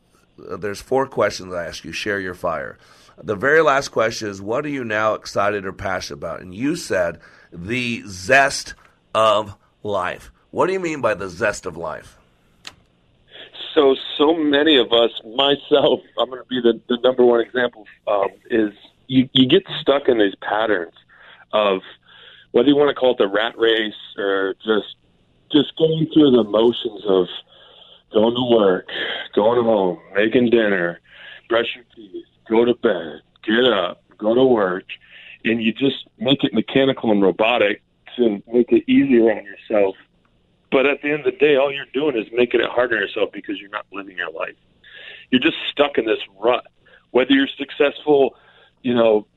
uh, 0.50 0.58
there's 0.58 0.80
four 0.80 1.08
questions 1.08 1.52
I 1.54 1.66
ask 1.66 1.84
you. 1.84 1.92
Share 1.92 2.20
your 2.20 2.36
fire. 2.36 2.78
The 3.18 3.36
very 3.36 3.62
last 3.62 3.90
question 3.90 4.30
is, 4.30 4.40
what 4.40 4.64
are 4.66 4.70
you 4.70 4.84
now 4.84 5.16
excited 5.16 5.66
or 5.66 5.74
passionate 5.74 6.18
about? 6.18 6.42
And 6.42 6.54
you 6.54 6.76
said 6.76 7.20
the 7.52 8.04
zest 8.06 8.76
of 9.16 9.56
life. 9.82 10.32
What 10.52 10.68
do 10.68 10.74
you 10.74 10.80
mean 10.80 11.02
by 11.02 11.16
the 11.16 11.28
zest 11.28 11.66
of 11.66 11.76
life? 11.76 12.18
So, 13.74 13.96
so 14.18 14.36
many 14.36 14.78
of 14.78 14.92
us, 14.94 15.12
myself, 15.24 16.02
I'm 16.20 16.30
going 16.30 16.42
to 16.42 16.48
be 16.48 16.62
the, 16.62 16.80
the 16.88 17.00
number 17.04 17.26
one 17.26 17.40
example, 17.40 17.88
um, 18.08 18.30
is 18.52 18.74
you, 19.08 19.28
you 19.34 19.48
get 19.48 19.64
stuck 19.82 20.08
in 20.08 20.20
these 20.20 20.36
patterns 20.36 20.94
of 21.54 21.82
whether 22.58 22.70
you 22.70 22.76
want 22.76 22.90
to 22.90 22.96
call 22.96 23.12
it 23.12 23.20
the 23.20 23.28
rat 23.28 23.56
race 23.56 23.94
or 24.18 24.56
just 24.66 24.96
just 25.52 25.78
going 25.78 26.10
through 26.12 26.32
the 26.32 26.44
motions 26.44 27.04
of 27.06 27.28
going 28.12 28.34
to 28.34 28.58
work, 28.58 28.90
going 29.36 29.64
home, 29.64 30.00
making 30.16 30.50
dinner, 30.50 31.00
brush 31.50 31.68
your 31.76 31.86
teeth, 31.96 32.26
go 32.50 32.66
to 32.66 32.74
bed, 32.74 33.22
get 33.44 33.64
up, 33.64 34.02
go 34.18 34.34
to 34.34 34.44
work, 34.44 34.86
and 35.46 35.62
you 35.62 35.72
just 35.72 36.08
make 36.18 36.44
it 36.44 36.52
mechanical 36.52 37.12
and 37.12 37.22
robotic 37.22 37.84
to 38.16 38.42
make 38.52 38.72
it 38.72 38.84
easier 38.90 39.30
on 39.32 39.46
yourself. 39.46 39.96
But 40.72 40.88
at 40.88 41.04
the 41.04 41.12
end 41.12 41.28
of 41.28 41.34
the 41.34 41.38
day, 41.38 41.58
all 41.58 41.72
you're 41.72 41.86
doing 41.94 42.18
is 42.18 42.26
making 42.34 42.62
it 42.62 42.70
harder 42.72 42.96
on 42.96 43.04
yourself 43.04 43.30
because 43.32 43.60
you're 43.60 43.70
not 43.70 43.86
living 43.94 44.18
your 44.18 44.32
life. 44.32 44.56
You're 45.30 45.42
just 45.42 45.58
stuck 45.70 46.00
in 46.00 46.08
this 46.08 46.20
rut. 46.40 46.66
Whether 47.12 47.34
you're 47.34 47.48
successful, 47.56 48.36
you 48.82 48.96
know, 48.96 49.28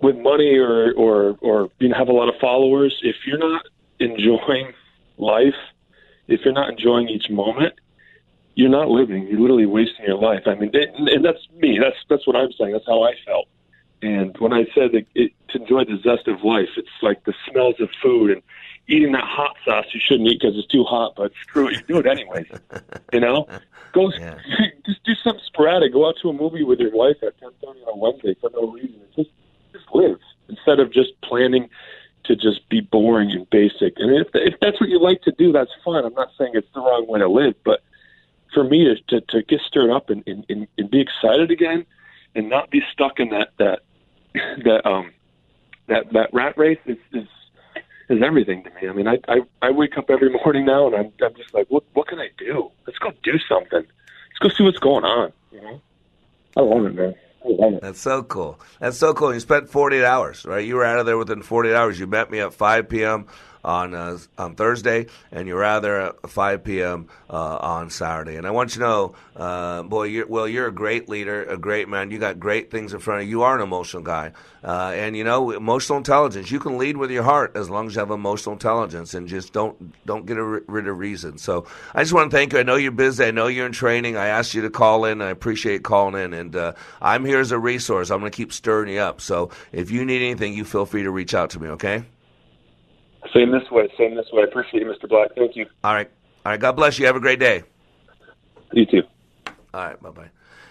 with 0.00 0.16
money 0.16 0.56
or 0.56 0.92
or 0.92 1.36
or 1.40 1.70
you 1.78 1.88
know 1.88 1.96
have 1.96 2.08
a 2.08 2.12
lot 2.12 2.28
of 2.28 2.34
followers, 2.40 2.98
if 3.02 3.16
you're 3.26 3.38
not 3.38 3.66
enjoying 3.98 4.72
life, 5.18 5.54
if 6.28 6.40
you're 6.44 6.54
not 6.54 6.70
enjoying 6.70 7.08
each 7.08 7.30
moment, 7.30 7.74
you're 8.54 8.70
not 8.70 8.88
living. 8.88 9.26
You're 9.26 9.40
literally 9.40 9.66
wasting 9.66 10.04
your 10.06 10.18
life. 10.18 10.42
I 10.46 10.54
mean, 10.54 10.70
it, 10.72 10.90
and 10.94 11.24
that's 11.24 11.46
me. 11.56 11.78
That's 11.80 11.96
that's 12.08 12.26
what 12.26 12.36
I'm 12.36 12.52
saying. 12.52 12.72
That's 12.72 12.86
how 12.86 13.02
I 13.02 13.14
felt. 13.24 13.48
And 14.02 14.36
when 14.38 14.52
I 14.52 14.64
said 14.74 14.92
that 14.92 15.06
it, 15.14 15.32
to 15.48 15.60
enjoy 15.60 15.84
the 15.84 15.98
zest 16.02 16.26
of 16.26 16.42
life, 16.42 16.70
it's 16.76 16.88
like 17.02 17.24
the 17.24 17.34
smells 17.50 17.80
of 17.80 17.90
food 18.02 18.30
and 18.30 18.42
eating 18.88 19.12
that 19.12 19.24
hot 19.24 19.56
sauce 19.64 19.86
you 19.92 20.00
shouldn't 20.02 20.28
eat 20.28 20.40
because 20.40 20.56
it's 20.56 20.66
too 20.68 20.84
hot, 20.84 21.14
but 21.16 21.32
screw 21.42 21.68
it, 21.68 21.74
you 21.74 21.82
do 21.86 21.98
it 21.98 22.06
anyways. 22.06 22.46
you 23.12 23.20
know, 23.20 23.46
go 23.92 24.10
just 24.86 25.04
do 25.04 25.14
something 25.22 25.42
sporadic. 25.46 25.92
Go 25.92 26.08
out 26.08 26.16
to 26.22 26.30
a 26.30 26.32
movie 26.32 26.64
with 26.64 26.80
your 26.80 26.92
wife 26.92 27.16
at 27.22 27.38
ten 27.38 27.50
thirty 27.62 27.80
on 27.80 27.92
a 27.92 27.96
Wednesday 27.96 28.34
for 28.40 28.50
no 28.54 28.72
reason. 28.72 29.00
Just 29.14 29.30
just 29.30 29.30
live 29.92 30.18
instead 30.48 30.80
of 30.80 30.92
just 30.92 31.18
planning 31.22 31.68
to 32.24 32.36
just 32.36 32.68
be 32.68 32.80
boring 32.80 33.30
and 33.32 33.48
basic. 33.50 33.94
And 33.96 34.14
if 34.14 34.28
if 34.34 34.54
that's 34.60 34.80
what 34.80 34.88
you 34.88 35.00
like 35.00 35.22
to 35.22 35.32
do, 35.32 35.52
that's 35.52 35.70
fine. 35.84 36.04
I'm 36.04 36.14
not 36.14 36.30
saying 36.38 36.52
it's 36.54 36.68
the 36.74 36.80
wrong 36.80 37.06
way 37.06 37.18
to 37.18 37.28
live, 37.28 37.54
but 37.64 37.82
for 38.52 38.64
me 38.64 38.84
to 38.84 38.96
to, 39.08 39.20
to 39.28 39.42
get 39.42 39.60
stirred 39.62 39.90
up 39.90 40.10
and, 40.10 40.22
and, 40.26 40.44
and, 40.48 40.66
and 40.78 40.90
be 40.90 41.00
excited 41.00 41.50
again, 41.50 41.86
and 42.34 42.48
not 42.48 42.70
be 42.70 42.82
stuck 42.92 43.18
in 43.20 43.30
that 43.30 43.52
that 43.58 43.80
that 44.34 44.86
um 44.86 45.10
that 45.86 46.12
that 46.12 46.32
rat 46.32 46.56
race 46.56 46.78
is 46.86 46.98
is 47.12 47.26
is 48.08 48.22
everything 48.22 48.62
to 48.64 48.70
me. 48.70 48.88
I 48.88 48.92
mean, 48.92 49.08
I 49.08 49.18
I, 49.28 49.40
I 49.62 49.70
wake 49.70 49.96
up 49.96 50.10
every 50.10 50.30
morning 50.44 50.66
now, 50.66 50.86
and 50.86 50.96
I'm 50.96 51.12
I'm 51.22 51.34
just 51.34 51.54
like, 51.54 51.66
what 51.68 51.84
what 51.94 52.06
can 52.08 52.18
I 52.20 52.30
do? 52.38 52.70
Let's 52.86 52.98
go 52.98 53.12
do 53.22 53.38
something. 53.48 53.82
Let's 53.82 54.38
go 54.40 54.48
see 54.48 54.64
what's 54.64 54.78
going 54.78 55.04
on. 55.04 55.32
You 55.52 55.60
know, 55.62 55.80
I 56.56 56.60
love 56.60 56.84
it, 56.86 56.94
man. 56.94 57.14
That's 57.80 58.00
so 58.00 58.22
cool. 58.22 58.60
That's 58.80 58.98
so 58.98 59.14
cool. 59.14 59.32
You 59.32 59.40
spent 59.40 59.68
48 59.68 60.04
hours, 60.04 60.44
right? 60.44 60.64
You 60.64 60.76
were 60.76 60.84
out 60.84 60.98
of 60.98 61.06
there 61.06 61.16
within 61.18 61.42
48 61.42 61.74
hours. 61.74 61.98
You 61.98 62.06
met 62.06 62.30
me 62.30 62.40
at 62.40 62.52
5 62.52 62.88
p.m. 62.88 63.26
on 63.64 63.94
uh, 63.94 64.18
on 64.38 64.54
Thursday, 64.54 65.06
and 65.30 65.46
you're 65.46 65.64
out 65.64 65.82
there 65.82 66.00
at 66.00 66.30
5 66.30 66.64
p.m. 66.64 67.08
Uh, 67.28 67.56
on 67.56 67.90
Saturday. 67.90 68.36
And 68.36 68.46
I 68.46 68.50
want 68.50 68.74
you 68.74 68.80
to 68.80 68.86
know, 68.86 69.14
uh, 69.36 69.82
boy, 69.82 70.04
you're, 70.04 70.26
well, 70.26 70.48
you're 70.48 70.66
a 70.66 70.72
great 70.72 71.08
leader, 71.08 71.44
a 71.44 71.58
great 71.58 71.88
man. 71.88 72.10
You 72.10 72.18
got 72.18 72.40
great 72.40 72.70
things 72.70 72.92
in 72.92 73.00
front 73.00 73.22
of 73.22 73.28
you. 73.28 73.30
You 73.30 73.42
are 73.42 73.56
an 73.56 73.62
emotional 73.62 74.02
guy, 74.02 74.32
uh, 74.64 74.92
and 74.94 75.16
you 75.16 75.24
know 75.24 75.50
emotional 75.50 75.98
intelligence. 75.98 76.50
You 76.50 76.60
can 76.60 76.78
lead 76.78 76.96
with 76.96 77.10
your 77.10 77.22
heart 77.22 77.52
as 77.56 77.70
long 77.70 77.86
as 77.86 77.94
you 77.94 78.00
have 78.00 78.10
emotional 78.10 78.54
intelligence, 78.54 79.14
and 79.14 79.28
just 79.28 79.52
don't 79.52 79.94
don't 80.06 80.26
get 80.26 80.34
ri- 80.34 80.62
rid 80.66 80.88
of 80.88 80.98
reason. 80.98 81.38
So 81.38 81.66
I 81.94 82.02
just 82.02 82.12
want 82.12 82.30
to 82.30 82.36
thank 82.36 82.52
you. 82.52 82.58
I 82.58 82.62
know 82.62 82.76
you're 82.76 82.92
busy. 82.92 83.24
I 83.24 83.30
know 83.30 83.46
you're 83.46 83.66
in 83.66 83.72
training. 83.72 84.16
I 84.16 84.26
asked 84.26 84.54
you 84.54 84.62
to 84.62 84.70
call 84.70 85.04
in. 85.04 85.22
I 85.22 85.30
appreciate 85.30 85.82
calling 85.82 86.20
in, 86.20 86.32
and 86.32 86.56
uh, 86.56 86.72
I'm 87.00 87.24
here 87.24 87.40
as 87.40 87.52
a 87.52 87.58
resource. 87.58 88.10
I'm 88.10 88.20
going 88.20 88.30
to 88.30 88.36
keep 88.36 88.52
stirring 88.52 88.92
you 88.92 89.00
up. 89.00 89.20
So 89.20 89.50
if 89.72 89.90
you 89.90 90.04
need 90.04 90.22
anything, 90.22 90.54
you 90.54 90.64
feel 90.64 90.86
free 90.86 91.02
to 91.02 91.10
reach 91.10 91.34
out 91.34 91.50
to 91.50 91.60
me. 91.60 91.68
Okay. 91.68 92.04
Same 93.34 93.50
this 93.52 93.70
way. 93.70 93.88
Same 93.98 94.14
this 94.16 94.26
way. 94.32 94.42
I 94.42 94.46
appreciate 94.46 94.82
you, 94.82 94.88
Mr. 94.88 95.08
Black. 95.08 95.34
Thank 95.36 95.56
you. 95.56 95.66
All 95.84 95.94
right. 95.94 96.10
All 96.44 96.52
right. 96.52 96.60
God 96.60 96.72
bless 96.72 96.98
you. 96.98 97.06
Have 97.06 97.16
a 97.16 97.20
great 97.20 97.38
day. 97.38 97.62
You 98.72 98.86
too. 98.86 99.02
All 99.74 99.84
right. 99.84 100.02
Bye 100.02 100.10
bye. 100.10 100.30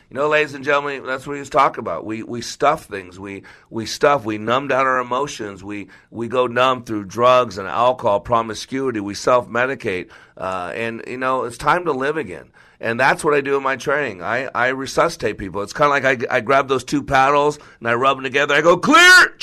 You 0.10 0.18
know, 0.18 0.28
ladies 0.28 0.56
and 0.56 0.66
gentlemen, 0.66 1.06
that's 1.06 1.28
what 1.28 1.38
he's 1.38 1.52
talking 1.52 1.82
about. 1.82 2.04
We 2.04 2.24
we 2.24 2.42
stuff 2.42 2.86
things. 2.86 3.20
We 3.20 3.44
we 3.70 3.86
stuff. 3.86 4.26
We 4.26 4.40
numb 4.40 4.68
down 4.68 4.88
our 4.88 4.98
emotions. 4.98 5.64
We 5.64 5.90
we 6.10 6.28
go 6.28 6.48
numb 6.48 6.84
through 6.84 7.06
drugs 7.06 7.60
and 7.60 7.68
alcohol, 7.68 8.20
promiscuity. 8.20 9.02
We 9.02 9.14
self 9.14 9.48
medicate, 9.48 10.10
uh, 10.36 10.72
and 10.74 11.04
you 11.06 11.18
know 11.18 11.44
it's 11.44 11.60
time 11.60 11.86
to 11.86 11.92
live 11.92 12.18
again. 12.18 12.52
And 12.80 13.00
that's 13.00 13.24
what 13.24 13.34
I 13.34 13.42
do 13.42 13.58
in 13.58 13.64
my 13.64 13.76
training. 13.76 14.24
I, 14.24 14.50
I 14.56 14.70
resuscitate 14.70 15.38
people. 15.38 15.62
It's 15.62 15.74
kind 15.74 15.88
of 15.88 16.04
like 16.04 16.32
I, 16.32 16.38
I 16.38 16.40
grab 16.40 16.70
those 16.70 16.86
two 16.86 17.04
paddles 17.04 17.60
and 17.80 17.88
I 17.90 17.94
rub 17.94 18.18
them 18.18 18.24
together. 18.24 18.56
I 18.56 18.62
go 18.62 18.78
clear, 18.78 19.36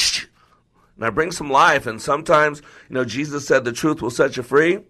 and 0.96 1.04
I 1.04 1.10
bring 1.10 1.30
some 1.30 1.50
life. 1.50 1.86
And 1.86 2.00
sometimes, 2.00 2.60
you 2.88 2.94
know, 2.94 3.04
Jesus 3.04 3.46
said 3.46 3.64
the 3.64 3.72
truth 3.72 4.02
will 4.02 4.10
set 4.10 4.36
you 4.36 4.42
free, 4.42 4.80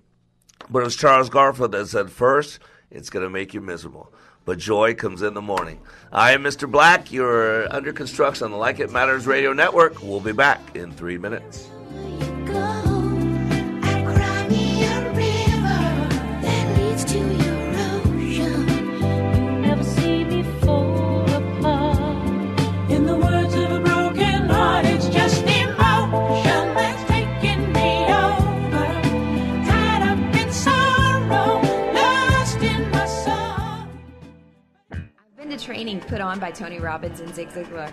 but 0.70 0.84
it's 0.84 0.96
Charles 0.96 1.28
Garfield 1.28 1.72
that 1.72 1.86
said 1.86 2.10
first, 2.10 2.58
it's 2.90 3.10
going 3.10 3.24
to 3.24 3.30
make 3.30 3.52
you 3.52 3.60
miserable 3.60 4.12
but 4.46 4.58
joy 4.58 4.94
comes 4.94 5.20
in 5.20 5.34
the 5.34 5.42
morning. 5.42 5.80
I 6.12 6.32
am 6.32 6.42
Mr. 6.42 6.70
Black. 6.70 7.12
You're 7.12 7.70
under 7.74 7.92
construction 7.92 8.46
on 8.46 8.52
the 8.52 8.56
Like 8.56 8.78
It 8.78 8.90
Matters 8.90 9.26
Radio 9.26 9.52
Network. 9.52 10.02
We'll 10.02 10.20
be 10.20 10.32
back 10.32 10.60
in 10.74 10.92
three 10.92 11.18
minutes. 11.18 11.68
Training 35.66 35.98
put 35.98 36.20
on 36.20 36.38
by 36.38 36.48
Tony 36.52 36.78
Robbins 36.78 37.18
and 37.18 37.34
Zig 37.34 37.48
Ziglar, 37.48 37.92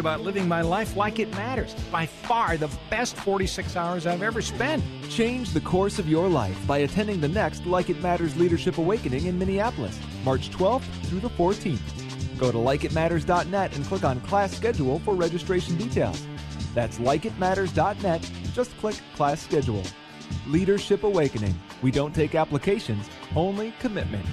about 0.00 0.22
living 0.22 0.48
my 0.48 0.62
life 0.62 0.96
like 0.96 1.20
it 1.20 1.30
matters. 1.32 1.74
By 1.92 2.06
far 2.06 2.56
the 2.56 2.70
best 2.90 3.14
46 3.16 3.76
hours 3.76 4.06
I've 4.06 4.22
ever 4.22 4.42
spent. 4.42 4.82
Change 5.08 5.50
the 5.50 5.60
course 5.60 6.00
of 6.00 6.08
your 6.08 6.28
life 6.28 6.58
by 6.66 6.78
attending 6.78 7.20
the 7.20 7.28
next 7.28 7.64
Like 7.66 7.88
It 7.90 8.02
Matters 8.02 8.36
Leadership 8.36 8.78
Awakening 8.78 9.26
in 9.26 9.38
Minneapolis, 9.38 10.00
March 10.24 10.50
12th 10.50 10.82
through 11.04 11.20
the 11.20 11.30
14th. 11.30 12.38
Go 12.38 12.50
to 12.50 12.58
likeitmatters.net 12.58 13.76
and 13.76 13.84
click 13.84 14.02
on 14.02 14.20
class 14.22 14.56
schedule 14.56 14.98
for 15.00 15.14
registration 15.14 15.76
details. 15.76 16.26
That's 16.74 16.98
likeitmatters.net. 16.98 18.30
Just 18.52 18.76
click 18.78 18.96
class 19.14 19.40
schedule. 19.40 19.82
Leadership 20.46 21.04
Awakening. 21.04 21.54
We 21.82 21.90
don't 21.90 22.14
take 22.14 22.34
applications, 22.34 23.08
only 23.36 23.72
commitment. 23.78 24.24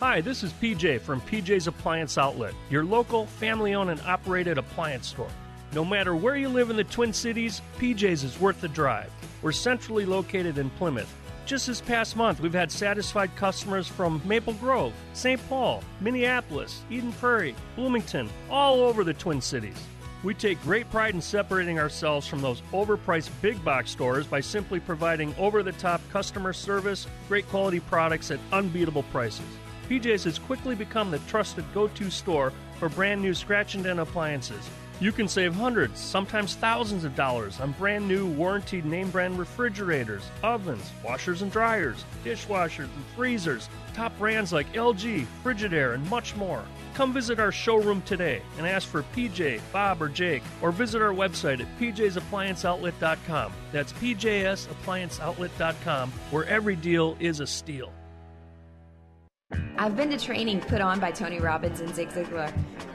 Hi, 0.00 0.22
this 0.22 0.42
is 0.42 0.54
PJ 0.54 1.02
from 1.02 1.20
PJ's 1.20 1.66
Appliance 1.66 2.16
Outlet, 2.16 2.54
your 2.70 2.86
local 2.86 3.26
family 3.26 3.74
owned 3.74 3.90
and 3.90 4.00
operated 4.00 4.56
appliance 4.56 5.08
store. 5.08 5.28
No 5.74 5.84
matter 5.84 6.16
where 6.16 6.36
you 6.36 6.48
live 6.48 6.70
in 6.70 6.76
the 6.76 6.84
Twin 6.84 7.12
Cities, 7.12 7.60
PJ's 7.78 8.24
is 8.24 8.40
worth 8.40 8.62
the 8.62 8.68
drive. 8.68 9.10
We're 9.42 9.52
centrally 9.52 10.06
located 10.06 10.56
in 10.56 10.70
Plymouth. 10.70 11.14
Just 11.44 11.66
this 11.66 11.82
past 11.82 12.16
month, 12.16 12.40
we've 12.40 12.54
had 12.54 12.72
satisfied 12.72 13.36
customers 13.36 13.86
from 13.86 14.22
Maple 14.24 14.54
Grove, 14.54 14.94
St. 15.12 15.38
Paul, 15.50 15.84
Minneapolis, 16.00 16.80
Eden 16.88 17.12
Prairie, 17.12 17.54
Bloomington, 17.76 18.30
all 18.48 18.80
over 18.80 19.04
the 19.04 19.12
Twin 19.12 19.42
Cities. 19.42 19.76
We 20.24 20.32
take 20.32 20.62
great 20.62 20.90
pride 20.90 21.14
in 21.14 21.20
separating 21.20 21.78
ourselves 21.78 22.26
from 22.26 22.40
those 22.40 22.62
overpriced 22.72 23.28
big 23.42 23.62
box 23.62 23.90
stores 23.90 24.26
by 24.26 24.40
simply 24.40 24.80
providing 24.80 25.34
over 25.36 25.62
the 25.62 25.72
top 25.72 26.00
customer 26.10 26.54
service, 26.54 27.06
great 27.28 27.46
quality 27.50 27.80
products 27.80 28.30
at 28.30 28.40
unbeatable 28.50 29.02
prices. 29.12 29.44
PJ's 29.90 30.22
has 30.22 30.38
quickly 30.38 30.76
become 30.76 31.10
the 31.10 31.18
trusted 31.20 31.64
go 31.74 31.88
to 31.88 32.10
store 32.10 32.52
for 32.78 32.88
brand 32.88 33.20
new 33.20 33.34
scratch 33.34 33.74
and 33.74 33.82
dent 33.82 33.98
appliances. 33.98 34.70
You 35.00 35.10
can 35.10 35.26
save 35.26 35.52
hundreds, 35.52 35.98
sometimes 35.98 36.54
thousands 36.54 37.02
of 37.02 37.16
dollars 37.16 37.58
on 37.58 37.72
brand 37.72 38.06
new 38.06 38.26
warranted 38.26 38.84
name 38.84 39.10
brand 39.10 39.36
refrigerators, 39.36 40.22
ovens, 40.44 40.88
washers 41.04 41.42
and 41.42 41.50
dryers, 41.50 42.04
dishwashers 42.24 42.84
and 42.84 43.04
freezers, 43.16 43.68
top 43.92 44.16
brands 44.16 44.52
like 44.52 44.72
LG, 44.74 45.26
Frigidaire, 45.42 45.94
and 45.94 46.08
much 46.08 46.36
more. 46.36 46.62
Come 46.94 47.12
visit 47.12 47.40
our 47.40 47.50
showroom 47.50 48.00
today 48.02 48.42
and 48.58 48.68
ask 48.68 48.86
for 48.86 49.02
PJ, 49.16 49.60
Bob, 49.72 50.00
or 50.00 50.08
Jake, 50.08 50.44
or 50.62 50.70
visit 50.70 51.02
our 51.02 51.12
website 51.12 51.60
at 51.60 51.66
pjsapplianceoutlet.com. 51.80 53.52
That's 53.72 53.92
pjsapplianceoutlet.com, 53.94 56.12
where 56.30 56.46
every 56.46 56.76
deal 56.76 57.16
is 57.18 57.40
a 57.40 57.46
steal. 57.46 57.92
I've 59.78 59.96
been 59.96 60.10
to 60.10 60.18
training 60.18 60.60
put 60.60 60.80
on 60.80 61.00
by 61.00 61.10
Tony 61.10 61.40
Robbins 61.40 61.80
and 61.80 61.94
Zig 61.94 62.10
Ziglar, 62.10 62.52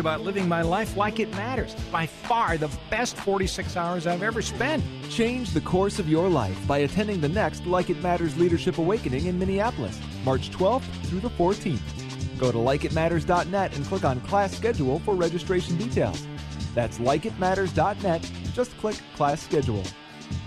about 0.00 0.22
living 0.22 0.48
my 0.48 0.62
life 0.62 0.96
like 0.96 1.20
it 1.20 1.30
matters. 1.32 1.74
By 1.92 2.06
far 2.06 2.56
the 2.56 2.70
best 2.90 3.16
46 3.16 3.76
hours 3.76 4.06
I've 4.06 4.22
ever 4.22 4.42
spent. 4.42 4.82
Change 5.10 5.50
the 5.50 5.60
course 5.60 5.98
of 5.98 6.08
your 6.08 6.28
life 6.28 6.58
by 6.66 6.78
attending 6.78 7.20
the 7.20 7.28
next 7.28 7.66
Like 7.66 7.90
It 7.90 8.02
Matters 8.02 8.36
Leadership 8.36 8.78
Awakening 8.78 9.26
in 9.26 9.38
Minneapolis, 9.38 10.00
March 10.24 10.50
12th 10.50 10.82
through 11.06 11.20
the 11.20 11.30
14th. 11.30 12.38
Go 12.38 12.50
to 12.50 12.58
likeitmatters.net 12.58 13.76
and 13.76 13.84
click 13.86 14.04
on 14.04 14.20
class 14.22 14.56
schedule 14.56 14.98
for 15.00 15.14
registration 15.14 15.76
details. 15.76 16.26
That's 16.74 16.98
likeitmatters.net. 16.98 18.30
Just 18.52 18.76
click 18.78 18.96
class 19.16 19.42
schedule. 19.42 19.82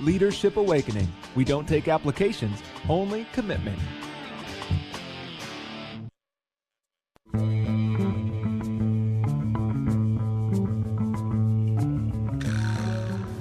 Leadership 0.02 0.58
Awakening. 0.58 1.08
We 1.36 1.46
don't 1.46 1.68
take 1.68 1.88
applications, 1.88 2.62
only 2.90 3.26
commitment. 3.32 3.80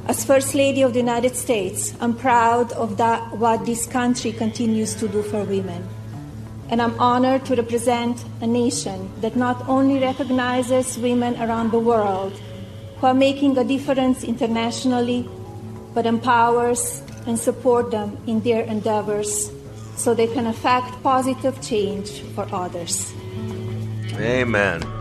As 0.09 0.25
First 0.25 0.55
Lady 0.55 0.83
of 0.83 0.93
the 0.93 1.01
United 1.01 1.35
States, 1.35 1.93
I'm 2.01 2.15
proud 2.15 2.71
of 2.73 2.97
that, 2.97 3.37
what 3.39 3.67
this 3.67 3.87
country 3.87 4.31
continues 4.31 4.95
to 4.97 5.09
do 5.09 5.21
for 5.21 5.43
women. 5.43 5.83
And 6.71 6.81
I'm 6.81 6.99
honored 7.01 7.45
to 7.47 7.57
represent 7.57 8.25
a 8.41 8.47
nation 8.47 9.11
that 9.21 9.35
not 9.35 9.69
only 9.69 9.99
recognizes 9.99 10.97
women 10.97 11.35
around 11.43 11.73
the 11.73 11.81
world 11.81 12.33
who 12.99 13.07
are 13.09 13.15
making 13.15 13.59
a 13.59 13.65
difference 13.65 14.23
internationally, 14.23 15.29
but 15.93 16.07
empowers 16.07 17.03
and 17.27 17.37
supports 17.37 17.91
them 17.91 18.17
in 18.29 18.41
their 18.43 18.63
endeavors 18.63 19.51
so 19.97 20.15
they 20.15 20.29
can 20.29 20.47
affect 20.47 21.03
positive 21.03 21.61
change 21.61 22.21
for 22.35 22.47
others. 22.53 23.13
Amen. 24.15 24.96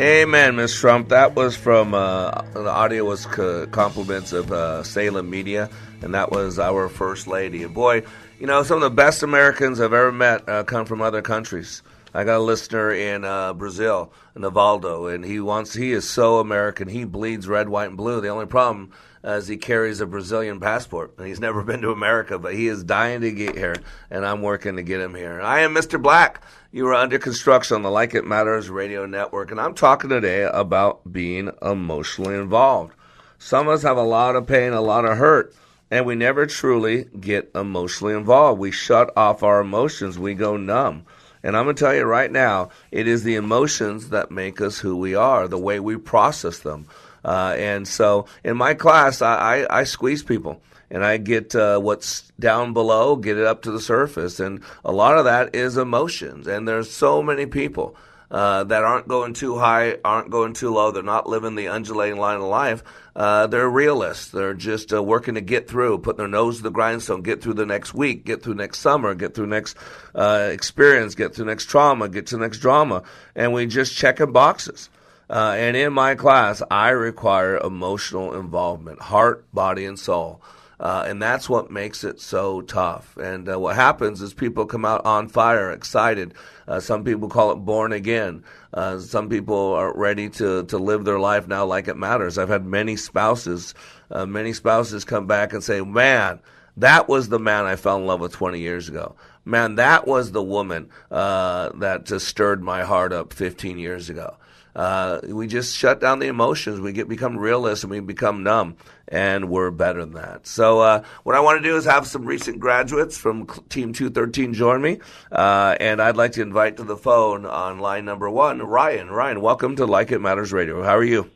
Amen, 0.00 0.56
Miss 0.56 0.74
Trump. 0.80 1.10
That 1.10 1.36
was 1.36 1.54
from 1.58 1.92
uh, 1.92 2.30
the 2.54 2.70
audio 2.70 3.04
was 3.04 3.26
co- 3.26 3.66
compliments 3.66 4.32
of 4.32 4.50
uh, 4.50 4.82
Salem 4.82 5.28
Media, 5.28 5.68
and 6.00 6.14
that 6.14 6.32
was 6.32 6.58
our 6.58 6.88
first 6.88 7.26
lady. 7.26 7.64
And 7.64 7.74
boy, 7.74 8.04
you 8.38 8.46
know, 8.46 8.62
some 8.62 8.76
of 8.76 8.80
the 8.80 8.88
best 8.88 9.22
Americans 9.22 9.78
I've 9.78 9.92
ever 9.92 10.10
met 10.10 10.48
uh, 10.48 10.64
come 10.64 10.86
from 10.86 11.02
other 11.02 11.20
countries. 11.20 11.82
I 12.14 12.24
got 12.24 12.38
a 12.38 12.42
listener 12.42 12.90
in 12.94 13.26
uh, 13.26 13.52
Brazil, 13.52 14.10
Navaldo, 14.34 15.14
and 15.14 15.22
he 15.22 15.38
wants 15.38 15.74
he 15.74 15.92
is 15.92 16.08
so 16.08 16.38
American. 16.38 16.88
He 16.88 17.04
bleeds 17.04 17.46
red, 17.46 17.68
white, 17.68 17.88
and 17.88 17.96
blue. 17.98 18.22
The 18.22 18.28
only 18.28 18.46
problem 18.46 18.92
as 19.22 19.48
he 19.48 19.58
carries 19.58 20.00
a 20.00 20.06
Brazilian 20.06 20.60
passport. 20.60 21.12
And 21.18 21.26
He's 21.26 21.40
never 21.40 21.62
been 21.64 21.82
to 21.82 21.90
America, 21.90 22.38
but 22.38 22.54
he 22.54 22.68
is 22.68 22.82
dying 22.82 23.20
to 23.20 23.32
get 23.32 23.54
here, 23.54 23.76
and 24.10 24.24
I'm 24.24 24.40
working 24.40 24.76
to 24.76 24.82
get 24.82 25.00
him 25.00 25.14
here. 25.14 25.42
I 25.42 25.60
am 25.60 25.74
Mr. 25.74 26.00
Black. 26.00 26.42
You 26.72 26.86
are 26.86 26.94
under 26.94 27.18
construction 27.18 27.74
on 27.74 27.82
the 27.82 27.90
Like 27.90 28.14
It 28.14 28.24
Matters 28.24 28.70
radio 28.70 29.04
network, 29.04 29.50
and 29.50 29.60
I'm 29.60 29.74
talking 29.74 30.08
today 30.08 30.44
about 30.44 31.12
being 31.12 31.50
emotionally 31.60 32.36
involved. 32.36 32.92
Some 33.40 33.66
of 33.66 33.74
us 33.74 33.82
have 33.82 33.96
a 33.96 34.04
lot 34.04 34.36
of 34.36 34.46
pain, 34.46 34.72
a 34.72 34.80
lot 34.80 35.04
of 35.04 35.18
hurt, 35.18 35.52
and 35.90 36.06
we 36.06 36.14
never 36.14 36.46
truly 36.46 37.06
get 37.18 37.50
emotionally 37.56 38.14
involved. 38.14 38.60
We 38.60 38.70
shut 38.70 39.12
off 39.16 39.42
our 39.42 39.60
emotions, 39.60 40.16
we 40.16 40.34
go 40.34 40.56
numb. 40.56 41.06
And 41.42 41.56
I'm 41.56 41.64
going 41.64 41.74
to 41.74 41.84
tell 41.84 41.92
you 41.92 42.04
right 42.04 42.30
now, 42.30 42.68
it 42.92 43.08
is 43.08 43.24
the 43.24 43.34
emotions 43.34 44.10
that 44.10 44.30
make 44.30 44.60
us 44.60 44.78
who 44.78 44.96
we 44.96 45.16
are, 45.16 45.48
the 45.48 45.58
way 45.58 45.80
we 45.80 45.96
process 45.96 46.60
them. 46.60 46.86
Uh, 47.24 47.56
and 47.58 47.88
so 47.88 48.26
in 48.44 48.56
my 48.56 48.74
class, 48.74 49.20
I, 49.20 49.64
I, 49.64 49.80
I 49.80 49.82
squeeze 49.82 50.22
people 50.22 50.62
and 50.90 51.04
I 51.04 51.16
get 51.18 51.54
uh, 51.54 51.78
what's 51.78 52.30
down 52.38 52.72
below, 52.72 53.16
get 53.16 53.38
it 53.38 53.46
up 53.46 53.62
to 53.62 53.70
the 53.70 53.80
surface. 53.80 54.40
And 54.40 54.62
a 54.84 54.92
lot 54.92 55.18
of 55.18 55.24
that 55.24 55.54
is 55.54 55.76
emotions. 55.76 56.46
And 56.46 56.66
there's 56.66 56.90
so 56.90 57.22
many 57.22 57.46
people 57.46 57.96
uh, 58.30 58.64
that 58.64 58.84
aren't 58.84 59.08
going 59.08 59.34
too 59.34 59.58
high, 59.58 59.96
aren't 60.04 60.30
going 60.30 60.52
too 60.52 60.70
low. 60.70 60.90
They're 60.90 61.02
not 61.02 61.28
living 61.28 61.56
the 61.56 61.68
undulating 61.68 62.18
line 62.18 62.36
of 62.36 62.42
life. 62.42 62.82
Uh, 63.14 63.46
they're 63.48 63.68
realists. 63.68 64.30
They're 64.30 64.54
just 64.54 64.92
uh, 64.92 65.02
working 65.02 65.34
to 65.34 65.40
get 65.40 65.68
through, 65.68 65.98
putting 65.98 66.18
their 66.18 66.28
nose 66.28 66.58
to 66.58 66.62
the 66.62 66.70
grindstone, 66.70 67.22
get 67.22 67.42
through 67.42 67.54
the 67.54 67.66
next 67.66 67.92
week, 67.92 68.24
get 68.24 68.42
through 68.42 68.54
next 68.54 68.78
summer, 68.78 69.14
get 69.14 69.34
through 69.34 69.48
next 69.48 69.76
uh, 70.14 70.48
experience, 70.52 71.14
get 71.14 71.34
through 71.34 71.46
next 71.46 71.66
trauma, 71.66 72.08
get 72.08 72.28
to 72.28 72.38
next 72.38 72.58
drama. 72.58 73.02
And 73.34 73.52
we 73.52 73.66
just 73.66 73.96
checking 73.96 74.32
boxes. 74.32 74.90
Uh, 75.28 75.54
and 75.56 75.76
in 75.76 75.92
my 75.92 76.16
class, 76.16 76.62
I 76.70 76.90
require 76.90 77.56
emotional 77.58 78.34
involvement, 78.34 79.00
heart, 79.00 79.44
body, 79.52 79.84
and 79.84 79.98
soul. 79.98 80.40
Uh, 80.80 81.04
and 81.06 81.20
that's 81.20 81.46
what 81.46 81.70
makes 81.70 82.04
it 82.04 82.18
so 82.18 82.62
tough. 82.62 83.14
And 83.18 83.52
uh, 83.52 83.60
what 83.60 83.76
happens 83.76 84.22
is 84.22 84.32
people 84.32 84.64
come 84.64 84.86
out 84.86 85.04
on 85.04 85.28
fire, 85.28 85.70
excited. 85.70 86.32
Uh, 86.66 86.80
some 86.80 87.04
people 87.04 87.28
call 87.28 87.52
it 87.52 87.56
born 87.56 87.92
again. 87.92 88.44
Uh, 88.72 88.98
some 88.98 89.28
people 89.28 89.74
are 89.74 89.94
ready 89.94 90.30
to, 90.30 90.64
to 90.64 90.78
live 90.78 91.04
their 91.04 91.18
life 91.18 91.46
now 91.46 91.66
like 91.66 91.86
it 91.86 91.98
matters. 91.98 92.38
I've 92.38 92.48
had 92.48 92.64
many 92.64 92.96
spouses, 92.96 93.74
uh, 94.10 94.24
many 94.24 94.54
spouses 94.54 95.04
come 95.04 95.26
back 95.26 95.52
and 95.52 95.62
say, 95.62 95.82
man, 95.82 96.40
that 96.78 97.08
was 97.08 97.28
the 97.28 97.38
man 97.38 97.66
I 97.66 97.76
fell 97.76 97.98
in 97.98 98.06
love 98.06 98.20
with 98.20 98.32
20 98.32 98.58
years 98.58 98.88
ago. 98.88 99.16
Man, 99.44 99.74
that 99.74 100.06
was 100.06 100.32
the 100.32 100.42
woman 100.42 100.88
uh, 101.10 101.70
that 101.74 102.06
just 102.06 102.26
stirred 102.26 102.62
my 102.62 102.84
heart 102.84 103.12
up 103.12 103.34
15 103.34 103.78
years 103.78 104.08
ago 104.08 104.36
uh, 104.74 105.20
we 105.24 105.46
just 105.46 105.76
shut 105.76 106.00
down 106.00 106.18
the 106.18 106.28
emotions. 106.28 106.80
We 106.80 106.92
get 106.92 107.08
become 107.08 107.36
realists 107.36 107.84
and 107.84 107.90
we 107.90 108.00
become 108.00 108.42
numb, 108.42 108.76
and 109.08 109.48
we're 109.48 109.70
better 109.70 110.00
than 110.00 110.14
that. 110.14 110.46
So 110.46 110.80
uh, 110.80 111.02
what 111.24 111.34
I 111.34 111.40
want 111.40 111.62
to 111.62 111.68
do 111.68 111.76
is 111.76 111.84
have 111.84 112.06
some 112.06 112.24
recent 112.24 112.60
graduates 112.60 113.16
from 113.16 113.46
Team 113.68 113.92
213 113.92 114.54
join 114.54 114.80
me, 114.80 115.00
uh, 115.32 115.76
and 115.80 116.00
I'd 116.00 116.16
like 116.16 116.32
to 116.32 116.42
invite 116.42 116.76
to 116.76 116.84
the 116.84 116.96
phone 116.96 117.46
on 117.46 117.78
line 117.78 118.04
number 118.04 118.30
one, 118.30 118.62
Ryan. 118.62 119.08
Ryan, 119.10 119.40
welcome 119.40 119.76
to 119.76 119.86
Like 119.86 120.12
It 120.12 120.20
Matters 120.20 120.52
Radio. 120.52 120.82
How 120.82 120.96
are 120.96 121.04
you? 121.04 121.30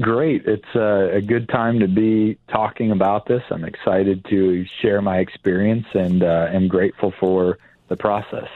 Great. 0.00 0.46
It's 0.46 0.74
a, 0.74 1.16
a 1.16 1.20
good 1.20 1.48
time 1.50 1.80
to 1.80 1.88
be 1.88 2.38
talking 2.50 2.92
about 2.92 3.26
this. 3.26 3.42
I'm 3.50 3.64
excited 3.64 4.24
to 4.30 4.64
share 4.80 5.02
my 5.02 5.18
experience 5.18 5.84
and 5.92 6.22
uh, 6.22 6.48
am 6.50 6.66
grateful 6.66 7.12
for 7.20 7.58
the 7.88 7.96
process. 7.96 8.48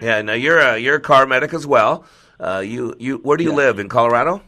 yeah. 0.00 0.22
Now 0.22 0.34
you're 0.34 0.60
a, 0.60 0.78
you're 0.78 0.96
a 0.96 1.00
car 1.00 1.26
medic 1.26 1.52
as 1.52 1.66
well. 1.66 2.04
Uh, 2.40 2.62
you 2.64 2.94
you 2.98 3.18
where 3.18 3.36
do 3.36 3.44
you 3.44 3.52
live 3.52 3.78
in 3.78 3.88
Colorado? 3.88 4.42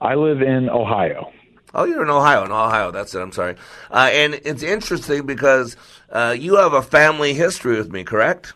I 0.00 0.14
live 0.14 0.42
in 0.42 0.68
Ohio. 0.68 1.30
Oh, 1.74 1.84
you're 1.84 2.02
in 2.02 2.10
Ohio. 2.10 2.44
In 2.44 2.50
Ohio, 2.50 2.90
that's 2.90 3.14
it. 3.14 3.20
I'm 3.20 3.32
sorry. 3.32 3.56
Uh, 3.90 4.10
and 4.12 4.34
it's 4.34 4.62
interesting 4.62 5.26
because 5.26 5.76
uh, 6.10 6.34
you 6.38 6.56
have 6.56 6.74
a 6.74 6.82
family 6.82 7.34
history 7.34 7.76
with 7.76 7.90
me, 7.90 8.04
correct? 8.04 8.52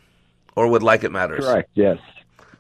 Or 0.55 0.69
with 0.69 0.83
Like 0.83 1.05
It 1.05 1.13
Matters? 1.13 1.45
Correct. 1.45 1.71
Yes. 1.75 1.99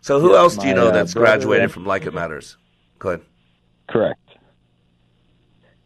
So 0.01 0.21
who 0.21 0.31
yes, 0.31 0.39
else 0.39 0.57
do 0.57 0.69
you 0.69 0.75
know 0.75 0.85
my, 0.85 0.91
uh, 0.91 0.93
that's 0.93 1.15
graduated 1.15 1.73
from 1.73 1.85
Like 1.85 2.07
It 2.07 2.15
Matters? 2.15 2.57
Go 2.99 3.11
ahead. 3.11 3.23
Correct. 3.89 4.21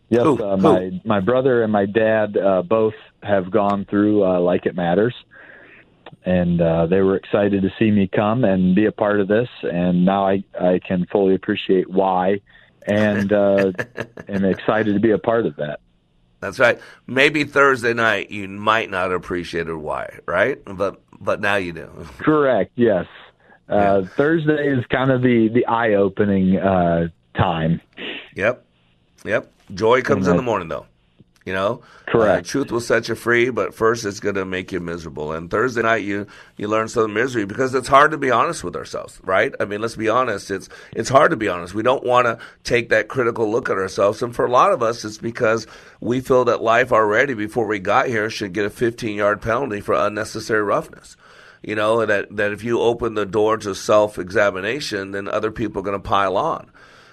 Yes, 0.09 0.25
Who? 0.25 0.43
uh, 0.43 0.57
my 0.57 1.01
my 1.05 1.21
brother 1.21 1.63
and 1.63 1.73
my 1.73 1.87
dad 1.87 2.37
uh, 2.37 2.63
both 2.63 2.95
have 3.23 3.51
gone 3.51 3.87
through 3.89 4.25
uh, 4.25 4.41
Like 4.41 4.67
It 4.67 4.75
Matters, 4.75 5.15
and 6.25 6.61
uh, 6.61 6.87
they 6.87 7.01
were 7.01 7.17
excited 7.17 7.63
to 7.63 7.71
see 7.79 7.91
me 7.91 8.09
come 8.09 8.45
and 8.45 8.75
be 8.75 8.87
a 8.87 8.93
part 8.93 9.21
of 9.21 9.29
this. 9.29 9.49
And 9.63 10.05
now 10.05 10.27
I 10.27 10.45
I 10.59 10.81
can 10.87 11.07
fully 11.07 11.35
appreciate 11.35 11.89
why, 11.89 12.41
and 12.87 13.33
uh, 13.33 13.73
am 14.29 14.45
excited 14.45 14.95
to 14.95 15.01
be 15.01 15.11
a 15.11 15.19
part 15.19 15.47
of 15.47 15.57
that. 15.57 15.81
That's 16.41 16.59
right. 16.59 16.81
Maybe 17.07 17.45
Thursday 17.45 17.93
night 17.93 18.31
you 18.31 18.49
might 18.49 18.91
not 18.91 19.13
appreciate 19.13 19.69
it 19.69 19.75
why, 19.75 20.19
right? 20.27 20.59
But 20.65 21.01
but 21.21 21.41
now 21.41 21.57
you 21.57 21.73
do. 21.73 21.91
Correct. 22.19 22.73
Yes. 22.77 23.07
Uh, 23.69 24.03
Thursday 24.03 24.69
is 24.69 24.85
kind 24.87 25.11
of 25.11 25.23
the 25.23 25.49
the 25.49 25.67
eye 25.67 25.95
opening 25.95 26.57
uh, 26.57 27.09
time. 27.37 27.81
Yep. 28.35 28.65
Yep. 29.25 29.53
Joy 29.75 30.03
comes 30.03 30.27
in 30.27 30.37
the 30.37 30.43
morning 30.43 30.69
though. 30.69 30.87
You 31.47 31.55
know, 31.55 31.83
Correct. 32.07 32.47
Uh, 32.47 32.49
truth 32.51 32.71
will 32.71 32.81
set 32.81 33.09
you 33.09 33.15
free, 33.15 33.49
but 33.51 33.73
first 33.73 34.05
it's 34.05 34.21
going 34.21 34.35
to 34.35 34.45
make 34.45 34.73
you 34.73 34.81
miserable. 34.81 35.33
And 35.33 35.51
Thursday 35.51 35.81
night, 35.81 36.05
you 36.05 36.27
you 36.57 36.69
learn 36.69 36.89
some 36.89 37.15
misery 37.15 37.47
because 37.47 37.75
it's 37.75 37.89
hard 37.89 38.11
to 38.11 38.19
be 38.19 38.31
honest 38.31 38.63
with 38.63 38.77
ourselves, 38.77 39.19
right? 39.23 39.55
I 39.59 39.65
mean, 39.65 39.81
let's 39.81 39.97
be 39.97 40.09
honest. 40.09 40.51
It's 40.51 40.69
it's 40.93 41.09
hard 41.09 41.31
to 41.31 41.37
be 41.37 41.49
honest. 41.49 41.73
We 41.73 41.83
don't 41.83 42.05
want 42.05 42.27
to 42.27 42.39
take 42.63 42.91
that 42.91 43.09
critical 43.09 43.51
look 43.51 43.71
at 43.71 43.79
ourselves, 43.79 44.23
and 44.23 44.35
for 44.35 44.45
a 44.45 44.51
lot 44.51 44.73
of 44.73 44.83
us, 44.83 45.05
it's 45.05 45.19
because 45.19 45.67
we 46.01 46.21
feel 46.21 46.45
that 46.45 46.63
life 46.63 46.93
already 46.93 47.33
before 47.33 47.67
we 47.67 47.79
got 47.79 48.09
here 48.09 48.29
should 48.29 48.53
get 48.53 48.67
a 48.67 48.71
15 48.71 49.17
yard 49.17 49.41
penalty 49.41 49.81
for 49.81 49.95
unnecessary 49.95 50.63
roughness. 50.63 51.17
You 51.63 51.75
know 51.75 52.05
that 52.05 52.37
that 52.37 52.53
if 52.53 52.65
you 52.65 52.81
open 52.81 53.15
the 53.15 53.27
door 53.27 53.57
to 53.59 53.75
self 53.75 54.19
examination, 54.19 55.13
then 55.13 55.29
other 55.29 55.51
people 55.51 55.81
are 55.81 55.85
going 55.85 56.01
to 56.01 56.09
pile 56.09 56.37
on. 56.37 56.71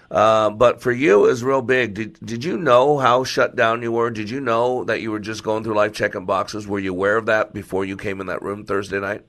Uh, 0.09 0.49
but 0.49 0.81
for 0.81 0.91
you, 0.91 1.25
it 1.25 1.29
was 1.29 1.43
real 1.43 1.61
big. 1.61 1.93
Did 1.93 2.19
did 2.25 2.43
you 2.43 2.57
know 2.57 2.97
how 2.97 3.23
shut 3.23 3.55
down 3.55 3.81
you 3.81 3.91
were? 3.91 4.09
Did 4.09 4.29
you 4.29 4.39
know 4.39 4.83
that 4.85 5.01
you 5.01 5.11
were 5.11 5.19
just 5.19 5.43
going 5.43 5.63
through 5.63 5.75
life 5.75 5.93
checking 5.93 6.25
boxes? 6.25 6.65
Were 6.65 6.79
you 6.79 6.91
aware 6.91 7.17
of 7.17 7.25
that 7.25 7.53
before 7.53 7.83
you 7.83 7.97
came 7.97 8.21
in 8.21 8.27
that 8.27 8.41
room 8.41 8.65
Thursday 8.65 8.99
night? 8.99 9.23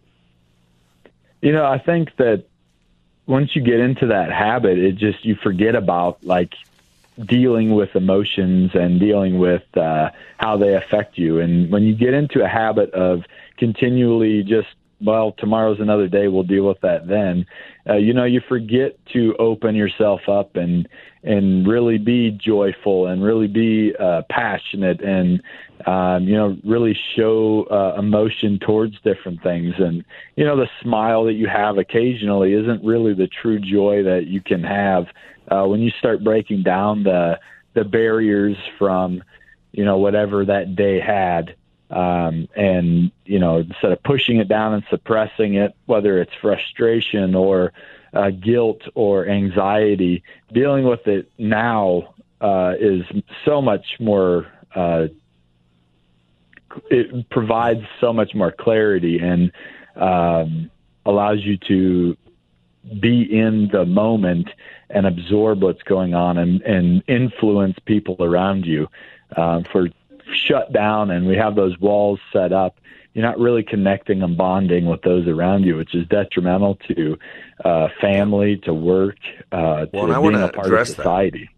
You 1.43 1.53
know, 1.53 1.65
I 1.65 1.79
think 1.79 2.17
that 2.17 2.45
once 3.27 3.55
you 3.55 3.63
get 3.63 3.81
into 3.81 4.07
that 4.07 4.31
habit, 4.31 4.79
it 4.79 4.97
just 4.97 5.25
you 5.25 5.37
forget 5.43 5.75
about 5.75 6.23
like 6.25 6.55
dealing 7.27 7.75
with 7.75 7.97
emotions 7.97 8.71
and 8.75 9.01
dealing 9.01 9.39
with 9.39 9.65
uh, 9.77 10.11
how 10.39 10.57
they 10.57 10.75
affect 10.75 11.19
you. 11.19 11.41
And 11.41 11.71
when 11.71 11.83
you 11.83 11.95
get 11.95 12.15
into 12.15 12.45
a 12.45 12.49
habit 12.49 12.93
of 12.93 13.25
continually 13.57 14.45
just 14.45 14.69
well, 15.01 15.33
tomorrow's 15.39 15.81
another 15.81 16.09
day. 16.09 16.29
We'll 16.29 16.43
deal 16.43 16.67
with 16.67 16.81
that 16.81 17.07
then. 17.07 17.47
Uh, 17.89 17.97
you 17.97 18.13
know, 18.13 18.25
you 18.25 18.41
forget 18.49 18.99
to 19.13 19.35
open 19.39 19.75
yourself 19.75 20.29
up 20.29 20.57
and 20.57 20.89
and 21.23 21.67
really 21.67 21.99
be 21.99 22.31
joyful 22.31 23.07
and 23.07 23.23
really 23.23 23.47
be 23.47 23.95
uh, 23.99 24.23
passionate 24.31 25.01
and 25.01 25.43
um, 25.87 26.25
you 26.25 26.37
know 26.37 26.57
really 26.65 26.99
show 27.17 27.65
uh, 27.71 27.99
emotion 27.99 28.59
towards 28.59 29.01
different 29.03 29.43
things. 29.43 29.75
And 29.79 30.05
you 30.37 30.45
know, 30.45 30.57
the 30.57 30.69
smile 30.83 31.25
that 31.25 31.35
you 31.35 31.47
have 31.47 31.79
occasionally 31.79 32.53
isn't 32.55 32.85
really 32.85 33.15
the 33.15 33.29
true 33.29 33.61
joy 33.61 34.03
that 34.03 34.27
you 34.27 34.41
can 34.41 34.65
have 34.65 35.07
uh, 35.51 35.65
when 35.65 35.81
you 35.81 35.91
start 35.99 36.25
breaking 36.25 36.63
down 36.63 37.05
the 37.05 37.39
the 37.75 37.85
barriers 37.85 38.57
from 38.79 39.23
you 39.73 39.85
know 39.85 39.99
whatever 39.99 40.45
that 40.45 40.75
day 40.75 40.99
had 40.99 41.55
um, 41.91 42.49
and 42.55 43.11
you 43.25 43.39
know 43.39 43.59
instead 43.59 43.93
of 43.93 44.03
pushing 44.03 44.39
it 44.39 44.49
down 44.49 44.75
and 44.75 44.85
suppressing 44.91 45.55
it, 45.55 45.75
whether 45.87 46.21
it's 46.21 46.33
frustration 46.41 47.35
or 47.35 47.73
uh, 48.13 48.31
guilt 48.31 48.83
or 48.95 49.27
anxiety, 49.27 50.23
dealing 50.53 50.85
with 50.85 51.07
it 51.07 51.31
now 51.39 52.15
uh, 52.41 52.75
is 52.79 53.03
so 53.45 53.63
much 53.63 53.97
more. 53.99 54.47
Uh, 54.75 55.09
it 56.91 57.29
provides 57.31 57.83
so 57.99 58.13
much 58.13 58.35
more 58.35 58.53
clarity 58.53 59.19
and 59.19 59.51
um, 59.97 60.71
allows 61.07 61.43
you 61.43 61.57
to 61.57 62.17
be 63.01 63.23
in 63.23 63.69
the 63.73 63.85
moment 63.85 64.49
and 64.91 65.07
absorb 65.07 65.63
what's 65.63 65.83
going 65.83 66.15
on 66.15 66.39
and, 66.39 66.63
and 66.63 67.03
influence 67.09 67.79
people 67.85 68.17
around 68.21 68.67
you. 68.67 68.89
Um, 69.37 69.65
for 69.65 69.89
shut 70.47 70.73
down 70.73 71.11
and 71.11 71.27
we 71.27 71.37
have 71.37 71.55
those 71.55 71.79
walls 71.79 72.21
set 72.33 72.53
up, 72.53 72.79
you're 73.15 73.25
not 73.25 73.39
really 73.39 73.63
connecting 73.63 74.23
and 74.23 74.37
bonding 74.37 74.87
with 74.87 75.03
those 75.03 75.27
around 75.27 75.65
you, 75.65 75.77
which 75.77 75.95
is 75.95 76.07
detrimental 76.09 76.77
to 76.89 77.19
uh, 77.65 77.89
family, 78.01 78.59
to 78.65 78.73
work, 78.73 79.17
uh, 79.51 79.87
Well, 79.93 80.07
to 80.07 80.21
being 80.21 80.35
a 80.43 80.49
part 80.49 80.73
of 80.73 80.87
society. 80.87 81.45
that. 81.45 81.58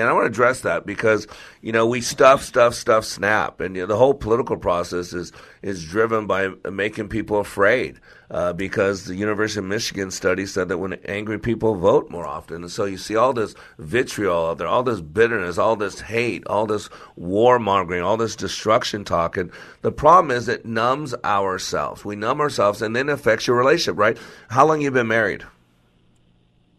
And 0.00 0.08
I 0.08 0.12
want 0.12 0.24
to 0.24 0.30
address 0.30 0.60
that 0.62 0.86
because 0.86 1.26
you 1.60 1.72
know 1.72 1.86
we 1.86 2.00
stuff, 2.00 2.42
stuff, 2.42 2.74
stuff, 2.74 3.04
snap, 3.04 3.60
and 3.60 3.76
you 3.76 3.82
know, 3.82 3.86
the 3.86 3.96
whole 3.96 4.14
political 4.14 4.56
process 4.56 5.12
is 5.12 5.32
is 5.62 5.84
driven 5.84 6.26
by 6.26 6.48
making 6.70 7.08
people 7.08 7.38
afraid. 7.38 8.00
Uh, 8.28 8.52
because 8.52 9.04
the 9.04 9.14
University 9.14 9.60
of 9.60 9.66
Michigan 9.66 10.10
study 10.10 10.46
said 10.46 10.68
that 10.68 10.78
when 10.78 10.94
angry 11.04 11.38
people 11.38 11.76
vote 11.76 12.10
more 12.10 12.26
often, 12.26 12.56
and 12.56 12.72
so 12.72 12.84
you 12.84 12.98
see 12.98 13.14
all 13.14 13.32
this 13.32 13.54
vitriol 13.78 14.48
out 14.48 14.58
there, 14.58 14.66
all 14.66 14.82
this 14.82 15.00
bitterness, 15.00 15.58
all 15.58 15.76
this 15.76 16.00
hate, 16.00 16.44
all 16.48 16.66
this 16.66 16.88
warmongering, 17.16 18.04
all 18.04 18.16
this 18.16 18.34
destruction 18.34 19.04
talk, 19.04 19.36
and 19.36 19.52
the 19.82 19.92
problem 19.92 20.32
is 20.32 20.48
it 20.48 20.66
numbs 20.66 21.14
ourselves. 21.24 22.04
We 22.04 22.16
numb 22.16 22.40
ourselves, 22.40 22.82
and 22.82 22.96
then 22.96 23.08
it 23.08 23.12
affects 23.12 23.46
your 23.46 23.56
relationship. 23.56 23.96
Right? 23.96 24.18
How 24.50 24.66
long 24.66 24.80
you 24.80 24.90
been 24.90 25.06
married? 25.06 25.44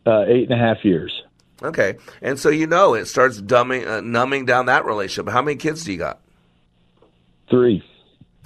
Uh, 0.06 0.26
eight 0.28 0.50
and 0.50 0.54
a 0.54 0.58
half 0.58 0.84
years. 0.84 1.24
Okay, 1.62 1.98
and 2.22 2.40
so 2.40 2.50
you 2.50 2.68
know 2.68 2.94
it 2.94 3.06
starts 3.06 3.42
dumbing, 3.42 3.88
uh, 3.88 4.02
numbing 4.02 4.46
down 4.46 4.68
that 4.68 4.86
relationship. 4.86 5.32
How 5.32 5.42
many 5.42 5.58
kids 5.58 5.84
do 5.84 5.92
you 5.92 5.98
got? 5.98 6.20
Three. 7.50 7.84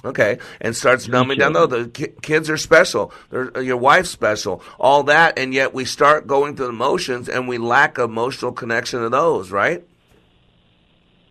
Okay, 0.03 0.39
and 0.59 0.75
starts 0.75 1.07
numbing 1.07 1.37
down. 1.37 1.53
though 1.53 1.67
the 1.67 1.87
ki- 1.89 2.13
kids 2.21 2.49
are 2.49 2.57
special. 2.57 3.13
They're, 3.29 3.55
uh, 3.55 3.59
your 3.59 3.77
wife's 3.77 4.09
special. 4.09 4.63
All 4.79 5.03
that, 5.03 5.37
and 5.37 5.53
yet 5.53 5.73
we 5.73 5.85
start 5.85 6.25
going 6.25 6.55
through 6.55 6.67
the 6.67 6.73
motions, 6.73 7.29
and 7.29 7.47
we 7.47 7.57
lack 7.57 7.99
emotional 7.99 8.51
connection 8.51 9.01
to 9.01 9.09
those. 9.09 9.51
Right? 9.51 9.83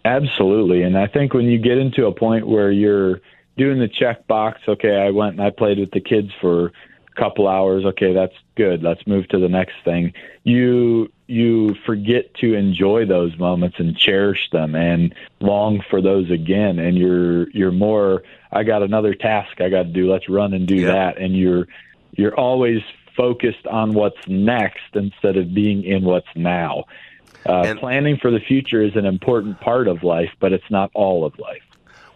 Absolutely, 0.05 0.83
and 0.83 0.97
I 0.97 1.07
think 1.07 1.35
when 1.35 1.47
you 1.47 1.59
get 1.59 1.78
into 1.78 2.07
a 2.07 2.12
point 2.12 2.47
where 2.47 2.70
you're 2.70 3.20
doing 3.57 3.81
the 3.81 3.89
check 3.89 4.26
box, 4.26 4.61
okay, 4.68 4.97
I 4.97 5.11
went 5.11 5.33
and 5.33 5.43
I 5.43 5.51
played 5.51 5.78
with 5.78 5.91
the 5.91 6.01
kids 6.01 6.31
for 6.41 6.66
a 6.66 7.20
couple 7.20 7.49
hours. 7.49 7.85
Okay, 7.85 8.14
that's 8.14 8.35
good. 8.57 8.83
Let's 8.83 9.05
move 9.07 9.26
to 9.28 9.39
the 9.39 9.49
next 9.49 9.74
thing. 9.85 10.12
You 10.45 11.11
you 11.31 11.76
forget 11.87 12.35
to 12.35 12.55
enjoy 12.55 13.07
those 13.07 13.39
moments 13.39 13.76
and 13.78 13.97
cherish 13.97 14.51
them 14.51 14.74
and 14.74 15.14
long 15.41 15.81
for 15.89 16.03
those 16.03 16.31
again, 16.31 16.78
and 16.78 16.99
you're 16.99 17.49
you're 17.51 17.70
more. 17.72 18.22
I 18.51 18.64
got 18.64 18.83
another 18.83 19.14
task 19.14 19.61
I 19.61 19.68
got 19.68 19.85
to 19.85 19.89
do. 19.91 20.11
Let's 20.11 20.28
run 20.28 20.53
and 20.55 20.66
do 20.66 20.76
Yeah. 20.76 20.93
that, 20.93 21.18
and 21.18 21.37
you're 21.37 21.68
you're 22.16 22.35
always 22.35 22.83
focused 23.16 23.66
on 23.66 23.95
what's 23.95 24.18
next 24.26 24.95
instead 24.95 25.37
of 25.37 25.55
being 25.55 25.85
in 25.85 26.03
what's 26.05 26.26
now. 26.35 26.85
Uh, 27.47 27.74
planning 27.78 28.18
for 28.20 28.31
the 28.31 28.41
future 28.41 28.83
is 28.83 28.97
an 28.97 29.07
important 29.07 29.61
part 29.61 29.89
of 29.89 30.03
life, 30.03 30.31
but 30.41 30.53
it's 30.53 30.70
not 30.70 30.91
all 30.95 31.24
of 31.24 31.39
life. 31.39 31.62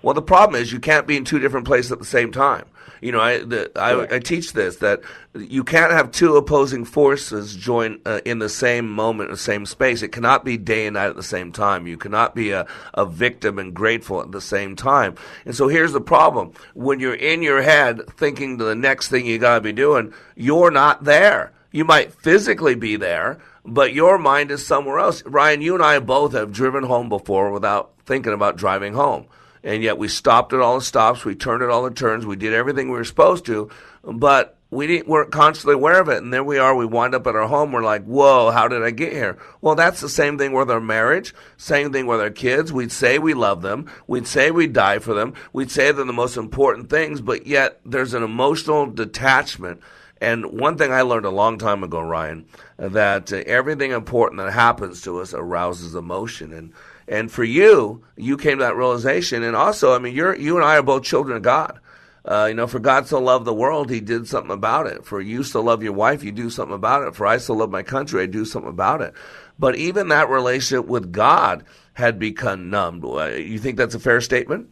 Well, 0.04 0.12
the 0.12 0.20
problem 0.20 0.60
is 0.60 0.70
you 0.70 0.80
can't 0.80 1.06
be 1.06 1.16
in 1.16 1.24
two 1.24 1.38
different 1.38 1.66
places 1.66 1.90
at 1.90 1.98
the 1.98 2.04
same 2.04 2.30
time. 2.30 2.66
You 3.00 3.12
know, 3.12 3.20
I 3.20 3.38
the, 3.38 3.72
I, 3.74 4.16
I 4.16 4.18
teach 4.18 4.52
this 4.52 4.76
that 4.76 5.00
you 5.34 5.64
can't 5.64 5.92
have 5.92 6.12
two 6.12 6.36
opposing 6.36 6.84
forces 6.84 7.56
join 7.56 8.00
uh, 8.04 8.20
in 8.26 8.38
the 8.38 8.50
same 8.50 8.90
moment, 8.90 9.30
the 9.30 9.38
same 9.38 9.64
space. 9.64 10.02
It 10.02 10.12
cannot 10.12 10.44
be 10.44 10.58
day 10.58 10.86
and 10.86 10.94
night 10.94 11.06
at 11.06 11.16
the 11.16 11.22
same 11.22 11.52
time. 11.52 11.86
You 11.86 11.96
cannot 11.96 12.34
be 12.34 12.50
a, 12.50 12.66
a 12.92 13.06
victim 13.06 13.58
and 13.58 13.72
grateful 13.72 14.20
at 14.20 14.30
the 14.30 14.42
same 14.42 14.76
time. 14.76 15.16
And 15.46 15.56
so 15.56 15.68
here's 15.68 15.94
the 15.94 16.02
problem: 16.02 16.52
when 16.74 17.00
you're 17.00 17.14
in 17.14 17.42
your 17.42 17.62
head 17.62 18.02
thinking 18.10 18.58
the 18.58 18.74
next 18.74 19.08
thing 19.08 19.24
you 19.24 19.38
got 19.38 19.54
to 19.54 19.60
be 19.62 19.72
doing, 19.72 20.12
you're 20.36 20.70
not 20.70 21.04
there. 21.04 21.54
You 21.72 21.86
might 21.86 22.12
physically 22.12 22.74
be 22.74 22.96
there, 22.96 23.38
but 23.64 23.94
your 23.94 24.18
mind 24.18 24.50
is 24.50 24.66
somewhere 24.66 24.98
else. 24.98 25.24
Ryan, 25.24 25.62
you 25.62 25.74
and 25.74 25.82
I 25.82 25.98
both 25.98 26.34
have 26.34 26.52
driven 26.52 26.84
home 26.84 27.08
before 27.08 27.50
without 27.50 27.92
thinking 28.04 28.34
about 28.34 28.58
driving 28.58 28.92
home 28.92 29.26
and 29.64 29.82
yet 29.82 29.98
we 29.98 30.08
stopped 30.08 30.52
at 30.52 30.60
all 30.60 30.78
the 30.78 30.84
stops, 30.84 31.24
we 31.24 31.34
turned 31.34 31.62
at 31.62 31.70
all 31.70 31.82
the 31.82 31.90
turns, 31.90 32.26
we 32.26 32.36
did 32.36 32.52
everything 32.52 32.88
we 32.88 32.98
were 32.98 33.04
supposed 33.04 33.46
to, 33.46 33.70
but 34.04 34.58
we 34.70 34.86
didn't, 34.86 35.08
weren't 35.08 35.32
constantly 35.32 35.74
aware 35.74 36.00
of 36.00 36.08
it. 36.08 36.22
And 36.22 36.32
there 36.32 36.44
we 36.44 36.58
are, 36.58 36.74
we 36.76 36.84
wind 36.84 37.14
up 37.14 37.26
at 37.26 37.34
our 37.34 37.48
home, 37.48 37.72
we're 37.72 37.82
like, 37.82 38.04
whoa, 38.04 38.50
how 38.50 38.68
did 38.68 38.82
I 38.82 38.90
get 38.90 39.12
here? 39.12 39.38
Well, 39.62 39.74
that's 39.74 40.00
the 40.00 40.08
same 40.08 40.36
thing 40.36 40.52
with 40.52 40.70
our 40.70 40.80
marriage, 40.80 41.34
same 41.56 41.92
thing 41.92 42.06
with 42.06 42.20
our 42.20 42.30
kids. 42.30 42.72
We'd 42.72 42.92
say 42.92 43.18
we 43.18 43.32
love 43.32 43.62
them, 43.62 43.90
we'd 44.06 44.26
say 44.26 44.50
we'd 44.50 44.74
die 44.74 44.98
for 44.98 45.14
them, 45.14 45.32
we'd 45.52 45.70
say 45.70 45.92
they're 45.92 46.04
the 46.04 46.12
most 46.12 46.36
important 46.36 46.90
things, 46.90 47.22
but 47.22 47.46
yet 47.46 47.80
there's 47.86 48.14
an 48.14 48.22
emotional 48.22 48.86
detachment. 48.86 49.80
And 50.20 50.46
one 50.58 50.76
thing 50.76 50.92
I 50.92 51.02
learned 51.02 51.26
a 51.26 51.30
long 51.30 51.58
time 51.58 51.82
ago, 51.82 52.00
Ryan, 52.00 52.46
that 52.78 53.32
everything 53.32 53.92
important 53.92 54.40
that 54.40 54.52
happens 54.52 55.02
to 55.02 55.20
us 55.20 55.34
arouses 55.34 55.94
emotion. 55.94 56.52
And 56.52 56.72
and 57.06 57.30
for 57.30 57.44
you, 57.44 58.04
you 58.16 58.36
came 58.36 58.58
to 58.58 58.64
that 58.64 58.76
realization. 58.76 59.42
And 59.42 59.56
also, 59.56 59.94
I 59.94 59.98
mean, 59.98 60.14
you're 60.14 60.34
you 60.34 60.56
and 60.56 60.64
I 60.64 60.78
are 60.78 60.82
both 60.82 61.02
children 61.02 61.36
of 61.36 61.42
God. 61.42 61.78
Uh, 62.24 62.46
you 62.48 62.54
know, 62.54 62.66
for 62.66 62.78
God 62.78 63.06
so 63.06 63.20
loved 63.20 63.44
the 63.44 63.52
world, 63.52 63.90
He 63.90 64.00
did 64.00 64.26
something 64.26 64.50
about 64.50 64.86
it. 64.86 65.04
For 65.04 65.20
you 65.20 65.42
to 65.42 65.60
love 65.60 65.82
your 65.82 65.92
wife, 65.92 66.24
you 66.24 66.32
do 66.32 66.48
something 66.48 66.74
about 66.74 67.06
it. 67.06 67.14
For 67.14 67.26
I 67.26 67.36
so 67.36 67.52
love 67.52 67.70
my 67.70 67.82
country, 67.82 68.22
I 68.22 68.26
do 68.26 68.46
something 68.46 68.70
about 68.70 69.02
it. 69.02 69.12
But 69.58 69.76
even 69.76 70.08
that 70.08 70.30
relationship 70.30 70.86
with 70.86 71.12
God 71.12 71.64
had 71.92 72.18
become 72.18 72.70
numbed. 72.70 73.04
You 73.04 73.58
think 73.58 73.76
that's 73.76 73.94
a 73.94 74.00
fair 74.00 74.20
statement? 74.20 74.70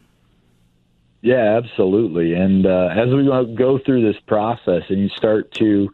Yeah, 1.21 1.57
absolutely. 1.57 2.33
And 2.33 2.65
uh, 2.65 2.89
as 2.91 3.07
we 3.13 3.25
go 3.55 3.79
through 3.85 4.11
this 4.11 4.19
process 4.27 4.81
and 4.89 4.99
you 4.99 5.09
start 5.15 5.51
to 5.53 5.89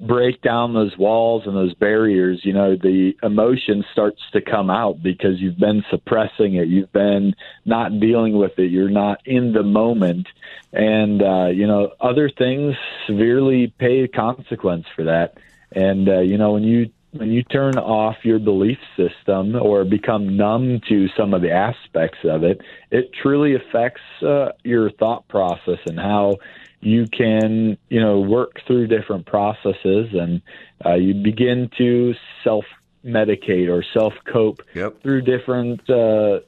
break 0.00 0.40
down 0.40 0.72
those 0.72 0.96
walls 0.96 1.42
and 1.46 1.54
those 1.54 1.74
barriers, 1.74 2.40
you 2.42 2.52
know, 2.52 2.74
the 2.74 3.14
emotion 3.22 3.84
starts 3.92 4.20
to 4.32 4.40
come 4.40 4.70
out 4.70 5.02
because 5.02 5.38
you've 5.38 5.58
been 5.58 5.84
suppressing 5.90 6.54
it. 6.54 6.68
You've 6.68 6.92
been 6.92 7.34
not 7.64 8.00
dealing 8.00 8.36
with 8.36 8.58
it. 8.58 8.70
You're 8.70 8.88
not 8.88 9.20
in 9.26 9.52
the 9.52 9.62
moment. 9.62 10.26
And, 10.72 11.22
uh, 11.22 11.48
you 11.48 11.66
know, 11.66 11.92
other 12.00 12.30
things 12.30 12.76
severely 13.06 13.72
pay 13.78 14.08
consequence 14.08 14.86
for 14.96 15.04
that. 15.04 15.36
And, 15.72 16.08
uh, 16.08 16.20
you 16.20 16.38
know, 16.38 16.52
when 16.52 16.62
you, 16.64 16.90
when 17.12 17.30
you 17.30 17.42
turn 17.42 17.76
off 17.76 18.16
your 18.22 18.38
belief 18.38 18.78
system 18.96 19.56
or 19.56 19.84
become 19.84 20.36
numb 20.36 20.80
to 20.88 21.08
some 21.16 21.34
of 21.34 21.42
the 21.42 21.50
aspects 21.50 22.18
of 22.24 22.44
it, 22.44 22.60
it 22.90 23.10
truly 23.12 23.54
affects 23.54 24.00
uh, 24.22 24.52
your 24.62 24.90
thought 24.92 25.28
process 25.28 25.78
and 25.86 25.98
how 25.98 26.36
you 26.80 27.06
can, 27.06 27.76
you 27.88 28.00
know, 28.00 28.20
work 28.20 28.60
through 28.66 28.86
different 28.86 29.26
processes 29.26 30.08
and 30.12 30.40
uh, 30.84 30.94
you 30.94 31.14
begin 31.14 31.70
to 31.78 32.14
self 32.42 32.64
medicate 33.04 33.68
or 33.70 33.84
self 33.94 34.14
cope 34.30 34.62
through 35.02 35.22
different 35.22 35.88
uh, 35.88 36.40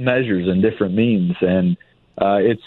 measures 0.00 0.48
and 0.48 0.62
different 0.62 0.94
means. 0.94 1.36
And 1.40 1.76
uh, 2.20 2.38
it's, 2.40 2.62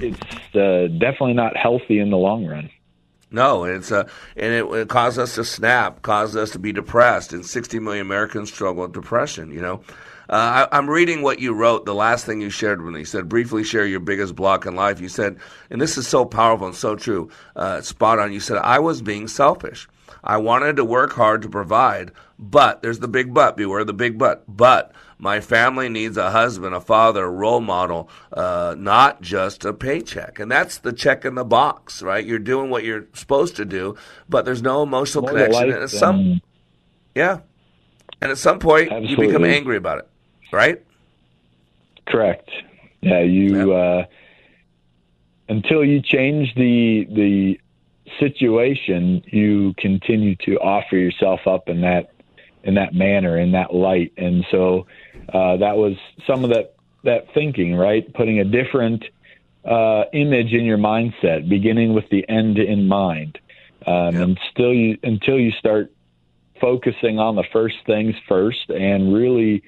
it's 0.00 0.56
uh, 0.56 0.88
definitely 0.98 1.34
not 1.34 1.56
healthy 1.56 1.98
in 1.98 2.10
the 2.10 2.16
long 2.16 2.46
run. 2.46 2.70
No, 3.32 3.64
it's 3.64 3.92
uh, 3.92 4.08
and 4.36 4.52
it, 4.52 4.64
it 4.64 4.88
caused 4.88 5.18
us 5.18 5.36
to 5.36 5.44
snap, 5.44 6.02
caused 6.02 6.36
us 6.36 6.50
to 6.50 6.58
be 6.58 6.72
depressed, 6.72 7.32
and 7.32 7.46
60 7.46 7.78
million 7.78 8.04
Americans 8.04 8.52
struggle 8.52 8.82
with 8.82 8.92
depression. 8.92 9.52
You 9.52 9.60
know, 9.60 9.82
uh, 10.30 10.66
I, 10.72 10.78
I'm 10.78 10.88
reading 10.88 11.22
what 11.22 11.40
you 11.40 11.52
wrote. 11.52 11.84
The 11.84 11.94
last 11.94 12.24
thing 12.24 12.40
you 12.40 12.50
shared 12.50 12.80
with 12.80 12.94
me, 12.94 13.00
you 13.00 13.04
said 13.04 13.28
briefly 13.28 13.64
share 13.64 13.84
your 13.84 14.00
biggest 14.00 14.34
block 14.36 14.64
in 14.64 14.76
life. 14.76 15.00
You 15.00 15.08
said, 15.08 15.36
and 15.70 15.80
this 15.80 15.98
is 15.98 16.06
so 16.06 16.24
powerful 16.24 16.68
and 16.68 16.76
so 16.76 16.94
true, 16.96 17.30
uh, 17.56 17.80
spot 17.82 18.18
on. 18.20 18.32
You 18.32 18.40
said 18.40 18.56
I 18.58 18.78
was 18.78 19.02
being 19.02 19.26
selfish. 19.28 19.88
I 20.22 20.36
wanted 20.36 20.76
to 20.76 20.84
work 20.84 21.12
hard 21.14 21.42
to 21.42 21.48
provide, 21.48 22.12
but 22.38 22.82
there's 22.82 22.98
the 23.00 23.08
big 23.08 23.34
but. 23.34 23.56
Beware 23.56 23.80
of 23.80 23.86
the 23.86 23.92
big 23.92 24.18
but. 24.18 24.44
But 24.46 24.92
my 25.18 25.40
family 25.40 25.88
needs 25.88 26.16
a 26.16 26.30
husband, 26.30 26.74
a 26.74 26.80
father, 26.80 27.24
a 27.24 27.30
role 27.30 27.60
model, 27.60 28.08
uh, 28.32 28.74
not 28.78 29.22
just 29.22 29.64
a 29.64 29.72
paycheck. 29.72 30.38
And 30.38 30.50
that's 30.50 30.78
the 30.78 30.92
check 30.92 31.24
in 31.24 31.36
the 31.36 31.44
box, 31.44 32.02
right? 32.02 32.24
You're 32.24 32.38
doing 32.38 32.68
what 32.70 32.84
you're 32.84 33.06
supposed 33.14 33.56
to 33.56 33.64
do, 33.64 33.96
but 34.28 34.44
there's 34.44 34.62
no 34.62 34.82
emotional 34.82 35.22
More 35.22 35.32
connection. 35.32 35.54
life 35.68 35.74
And 35.74 35.82
at 35.84 35.90
some, 35.90 36.16
than- 36.16 36.42
yeah, 37.14 37.40
and 38.20 38.30
at 38.30 38.38
some 38.38 38.58
point 38.58 38.92
you 39.08 39.16
become 39.16 39.44
angry 39.44 39.76
about 39.78 39.98
it, 40.00 40.08
right? 40.52 40.82
Correct. 42.06 42.50
Yeah, 43.00 43.20
you 43.20 43.72
uh, 43.72 44.04
until 45.48 45.84
you 45.84 46.00
change 46.02 46.54
the 46.54 47.06
the 47.10 47.60
situation, 48.18 49.22
you 49.26 49.74
continue 49.78 50.36
to 50.44 50.56
offer 50.58 50.96
yourself 50.96 51.40
up 51.46 51.68
in 51.68 51.80
that 51.82 52.12
in 52.62 52.74
that 52.74 52.92
manner, 52.92 53.38
in 53.38 53.52
that 53.52 53.74
light, 53.74 54.12
and 54.16 54.44
so 54.50 54.86
uh, 55.32 55.56
that 55.56 55.76
was 55.76 55.96
some 56.26 56.44
of 56.44 56.50
that 56.50 56.74
that 57.04 57.32
thinking, 57.32 57.74
right? 57.74 58.12
Putting 58.12 58.40
a 58.40 58.44
different 58.44 59.04
uh, 59.64 60.04
image 60.12 60.52
in 60.52 60.64
your 60.64 60.78
mindset, 60.78 61.48
beginning 61.48 61.94
with 61.94 62.08
the 62.10 62.28
end 62.28 62.58
in 62.58 62.88
mind, 62.88 63.38
um, 63.86 64.16
and 64.16 64.40
still 64.50 64.74
you 64.74 64.98
until 65.02 65.38
you 65.38 65.52
start 65.52 65.92
focusing 66.60 67.18
on 67.18 67.36
the 67.36 67.44
first 67.52 67.76
things 67.86 68.14
first 68.28 68.68
and 68.68 69.14
really 69.14 69.62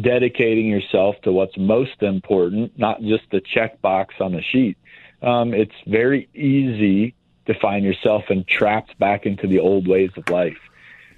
dedicating 0.00 0.66
yourself 0.66 1.16
to 1.22 1.32
what's 1.32 1.56
most 1.56 2.02
important, 2.02 2.78
not 2.78 3.00
just 3.00 3.24
the 3.30 3.40
checkbox 3.40 4.08
on 4.20 4.32
the 4.32 4.42
sheet. 4.42 4.76
Um, 5.22 5.52
it's 5.54 5.74
very 5.86 6.28
easy 6.34 7.14
to 7.46 7.54
find 7.60 7.84
yourself 7.84 8.24
entrapped 8.30 8.98
back 8.98 9.26
into 9.26 9.46
the 9.46 9.58
old 9.58 9.88
ways 9.88 10.10
of 10.16 10.28
life. 10.28 10.58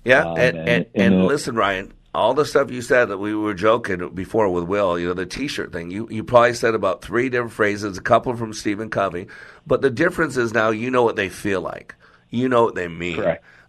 Yeah, 0.05 0.23
Um, 0.25 0.39
and, 0.39 0.57
and- 0.57 0.69
and, 0.69 0.87
and, 0.95 1.27
listen, 1.27 1.57
Ryan, 1.57 1.93
all 2.15 2.33
the 2.35 2.45
stuff 2.47 2.71
you 2.71 2.81
said 2.83 3.07
that 3.07 3.19
we 3.19 3.35
were 3.35 3.55
joking 3.55 4.09
before 4.11 4.49
with 4.49 4.65
Will, 4.65 4.99
you 4.99 5.09
know, 5.09 5.15
the 5.15 5.27
T-shirt 5.27 5.73
thing. 5.73 5.91
You 5.91 6.09
you 6.11 6.25
probably 6.25 6.55
said 6.55 6.75
about 6.75 7.03
three 7.03 7.29
different 7.29 7.53
phrases, 7.53 7.99
a 7.99 8.03
couple 8.03 8.35
from 8.37 8.53
Stephen 8.53 8.89
Covey, 8.91 9.27
but 9.67 9.83
the 9.83 9.91
difference 9.91 10.37
is 10.37 10.53
now 10.55 10.71
you 10.71 10.91
know 10.91 11.03
what 11.03 11.17
they 11.17 11.29
feel 11.29 11.61
like, 11.61 11.95
you 12.31 12.49
know 12.49 12.65
what 12.65 12.75
they 12.75 12.89
mean. 12.89 13.17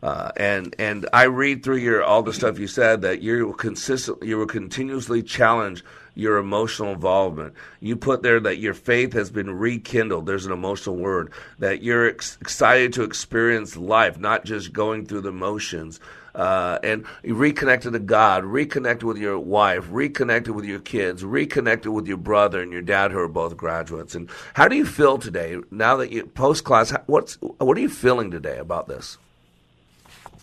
Uh, 0.04 0.32
and 0.36 0.76
and 0.80 1.08
I 1.14 1.24
read 1.24 1.64
through 1.64 1.78
your 1.78 2.04
all 2.04 2.24
the 2.24 2.34
stuff 2.34 2.58
you 2.58 2.68
said 2.68 3.02
that 3.02 3.22
you 3.22 3.54
consistent 3.54 4.24
you 4.24 4.38
will 4.38 4.48
continuously 4.48 5.22
challenge 5.22 5.84
your 6.16 6.38
emotional 6.38 6.92
involvement. 6.92 7.54
You 7.80 7.96
put 7.96 8.22
there 8.22 8.40
that 8.40 8.58
your 8.58 8.74
faith 8.74 9.14
has 9.14 9.30
been 9.30 9.58
rekindled. 9.58 10.26
There's 10.26 10.46
an 10.46 10.52
emotional 10.52 10.98
word 10.98 11.32
that 11.60 11.84
you're 11.84 12.10
ex- 12.10 12.38
excited 12.42 12.94
to 12.94 13.04
experience 13.04 13.78
life, 13.78 14.20
not 14.20 14.44
just 14.44 14.74
going 14.74 15.06
through 15.06 15.22
the 15.22 15.32
motions. 15.32 16.00
Uh, 16.34 16.80
and 16.84 17.06
you 17.24 17.36
reconnected 17.36 17.94
to 17.94 18.00
God, 18.00 18.46
reconnected 18.46 19.04
with 19.04 19.18
your 19.18 19.38
wife, 19.38 19.86
reconnected 19.90 20.56
with 20.56 20.66
your 20.66 20.80
kids, 20.80 21.26
reconnected 21.26 21.92
with 21.92 22.08
your 22.08 22.18
brother 22.18 22.62
and 22.62 22.72
your 22.72 22.82
dad, 22.82 23.12
who 23.12 23.20
are 23.20 23.28
both 23.28 23.58
graduates. 23.58 24.16
And 24.16 24.30
how 24.54 24.68
do 24.68 24.76
you 24.76 24.86
feel 24.86 25.18
today 25.18 25.58
now 25.72 25.98
that 25.98 26.12
you 26.12 26.26
post 26.26 26.64
class? 26.64 26.94
What's 27.06 27.36
what 27.42 27.78
are 27.78 27.82
you 27.82 27.90
feeling 27.90 28.32
today 28.32 28.58
about 28.58 28.88
this? 28.88 29.18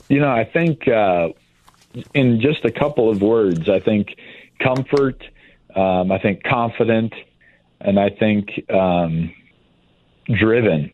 You 0.09 0.21
know, 0.21 0.31
I 0.31 0.45
think 0.45 0.89
uh, 0.89 1.29
in 2.15 2.41
just 2.41 2.65
a 2.65 2.71
couple 2.71 3.11
of 3.11 3.21
words, 3.21 3.69
I 3.69 3.81
think 3.81 4.17
comfort, 4.59 5.23
um, 5.75 6.11
I 6.11 6.19
think 6.19 6.43
confident, 6.45 7.15
and 7.81 7.99
I 7.99 8.11
think 8.11 8.65
um, 8.71 9.35
driven. 10.27 10.93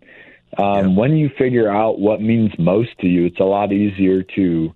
Um, 0.59 0.91
yeah. 0.91 0.97
When 0.97 1.17
you 1.17 1.31
figure 1.31 1.71
out 1.71 1.99
what 1.99 2.21
means 2.21 2.57
most 2.59 2.99
to 2.99 3.09
you, 3.09 3.27
it's 3.27 3.41
a 3.41 3.45
lot 3.45 3.73
easier 3.73 4.23
to 4.23 4.75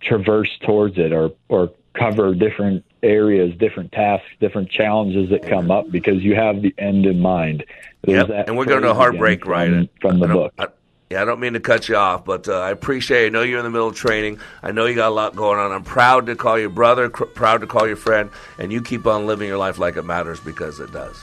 traverse 0.00 0.50
towards 0.64 0.98
it 0.98 1.12
or 1.12 1.32
or 1.48 1.70
cover 1.94 2.34
different 2.34 2.84
areas, 3.02 3.54
different 3.58 3.92
tasks, 3.92 4.26
different 4.40 4.70
challenges 4.70 5.30
that 5.30 5.46
come 5.48 5.70
up 5.70 5.90
because 5.90 6.22
you 6.22 6.34
have 6.34 6.62
the 6.62 6.74
end 6.78 7.06
in 7.06 7.20
mind. 7.20 7.64
Yep. 8.06 8.30
and 8.30 8.56
we're 8.56 8.64
going 8.64 8.82
to 8.82 8.94
heartbreak 8.94 9.46
right 9.46 9.70
from, 9.70 9.88
from 10.00 10.18
the 10.20 10.28
book. 10.28 10.54
I, 10.58 10.68
yeah, 11.12 11.20
I 11.20 11.24
don't 11.26 11.40
mean 11.40 11.52
to 11.52 11.60
cut 11.60 11.90
you 11.90 11.96
off, 11.96 12.24
but 12.24 12.48
uh, 12.48 12.58
I 12.58 12.70
appreciate. 12.70 13.24
It. 13.24 13.26
I 13.26 13.28
know 13.28 13.42
you're 13.42 13.58
in 13.58 13.64
the 13.64 13.70
middle 13.70 13.88
of 13.88 13.94
training. 13.94 14.40
I 14.62 14.72
know 14.72 14.86
you 14.86 14.94
got 14.94 15.08
a 15.08 15.14
lot 15.14 15.36
going 15.36 15.58
on. 15.58 15.70
I'm 15.70 15.84
proud 15.84 16.24
to 16.26 16.36
call 16.36 16.58
you 16.58 16.70
brother, 16.70 17.10
cr- 17.10 17.24
proud 17.24 17.60
to 17.60 17.66
call 17.66 17.86
you 17.86 17.96
friend, 17.96 18.30
and 18.58 18.72
you 18.72 18.80
keep 18.80 19.06
on 19.06 19.26
living 19.26 19.46
your 19.46 19.58
life 19.58 19.78
like 19.78 19.96
it 19.96 20.04
matters 20.04 20.40
because 20.40 20.80
it 20.80 20.90
does. 20.90 21.22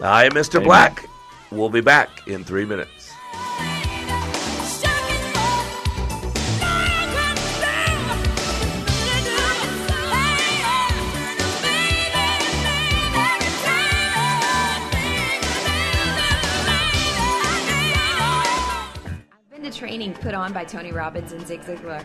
I 0.00 0.24
am 0.24 0.32
Mr. 0.32 0.54
Amen. 0.54 0.68
Black. 0.68 1.04
We'll 1.50 1.68
be 1.68 1.82
back 1.82 2.26
in 2.26 2.44
three 2.44 2.64
minutes. 2.64 3.03
Put 20.20 20.34
on 20.34 20.52
by 20.52 20.64
Tony 20.64 20.92
Robbins 20.92 21.32
and 21.32 21.46
Zig 21.46 21.60
Ziglar, 21.62 22.04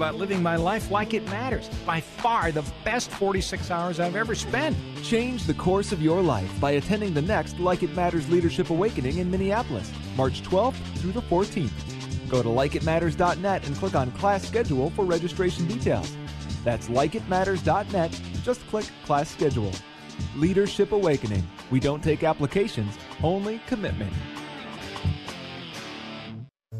about 0.00 0.16
living 0.16 0.42
my 0.42 0.56
life 0.56 0.90
like 0.90 1.12
it 1.12 1.22
matters. 1.26 1.68
By 1.84 2.00
far 2.00 2.50
the 2.50 2.64
best 2.84 3.10
46 3.10 3.70
hours 3.70 4.00
I've 4.00 4.16
ever 4.16 4.34
spent. 4.34 4.74
Change 5.02 5.44
the 5.44 5.52
course 5.52 5.92
of 5.92 6.00
your 6.00 6.22
life 6.22 6.50
by 6.58 6.70
attending 6.72 7.12
the 7.12 7.20
next 7.20 7.60
Like 7.60 7.82
It 7.82 7.94
Matters 7.94 8.26
Leadership 8.30 8.70
Awakening 8.70 9.18
in 9.18 9.30
Minneapolis, 9.30 9.92
March 10.16 10.40
12th 10.40 10.80
through 10.96 11.12
the 11.12 11.20
14th. 11.20 12.30
Go 12.30 12.42
to 12.42 12.48
likeitmatters.net 12.48 13.66
and 13.66 13.76
click 13.76 13.94
on 13.94 14.10
class 14.12 14.48
schedule 14.48 14.88
for 14.88 15.04
registration 15.04 15.66
details. 15.66 16.16
That's 16.64 16.88
likeitmatters.net. 16.88 18.20
Just 18.42 18.66
click 18.68 18.86
class 19.04 19.28
schedule. 19.28 19.72
Leadership 20.34 20.92
Awakening. 20.92 21.46
We 21.70 21.78
don't 21.78 22.02
take 22.02 22.24
applications, 22.24 22.96
only 23.22 23.60
commitment. 23.66 24.14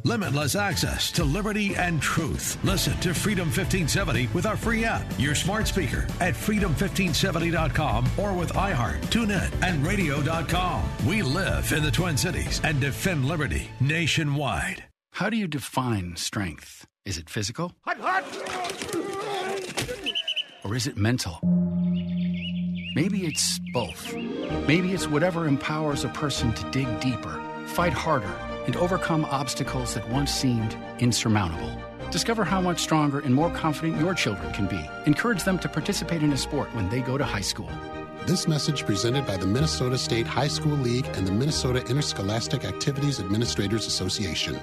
Limitless 0.04 0.56
access 0.56 1.12
to 1.12 1.24
liberty 1.24 1.74
and 1.74 2.00
truth. 2.00 2.56
Listen 2.64 2.98
to 3.00 3.12
Freedom 3.12 3.46
1570 3.46 4.28
with 4.28 4.46
our 4.46 4.56
free 4.56 4.84
app, 4.84 5.04
your 5.18 5.34
smart 5.34 5.66
speaker 5.66 6.06
at 6.20 6.32
freedom1570.com 6.34 8.06
or 8.16 8.32
with 8.32 8.52
iHeart, 8.54 9.00
TuneIn, 9.06 9.52
and 9.62 9.86
radio.com. 9.86 10.88
We 11.06 11.22
live 11.22 11.72
in 11.72 11.82
the 11.82 11.90
Twin 11.90 12.16
Cities 12.16 12.60
and 12.64 12.80
defend 12.80 13.26
liberty 13.26 13.68
nationwide. 13.80 14.84
How 15.12 15.28
do 15.28 15.36
you 15.36 15.46
define 15.46 16.16
strength? 16.16 16.86
Is 17.04 17.18
it 17.18 17.28
physical? 17.28 17.72
Or 20.64 20.74
is 20.74 20.86
it 20.86 20.96
mental? 20.96 21.40
Maybe 22.94 23.26
it's 23.26 23.58
both. 23.72 24.14
Maybe 24.66 24.92
it's 24.92 25.08
whatever 25.08 25.46
empowers 25.46 26.04
a 26.04 26.08
person 26.08 26.52
to 26.54 26.70
dig 26.70 27.00
deeper, 27.00 27.40
fight 27.66 27.92
harder 27.92 28.34
and 28.70 28.76
overcome 28.76 29.24
obstacles 29.24 29.94
that 29.94 30.08
once 30.10 30.32
seemed 30.32 30.76
insurmountable. 31.00 31.72
Discover 32.12 32.44
how 32.44 32.60
much 32.60 32.78
stronger 32.78 33.18
and 33.18 33.34
more 33.34 33.50
confident 33.50 34.00
your 34.00 34.14
children 34.14 34.52
can 34.52 34.68
be. 34.68 34.80
Encourage 35.06 35.42
them 35.42 35.58
to 35.58 35.68
participate 35.68 36.22
in 36.22 36.32
a 36.32 36.36
sport 36.36 36.72
when 36.72 36.88
they 36.88 37.00
go 37.00 37.18
to 37.18 37.24
high 37.24 37.40
school. 37.40 37.68
This 38.26 38.46
message 38.46 38.86
presented 38.86 39.26
by 39.26 39.36
the 39.38 39.46
Minnesota 39.46 39.98
State 39.98 40.28
High 40.28 40.46
School 40.46 40.76
League 40.76 41.06
and 41.14 41.26
the 41.26 41.32
Minnesota 41.32 41.84
Interscholastic 41.86 42.64
Activities 42.64 43.18
Administrators 43.18 43.88
Association. 43.88 44.56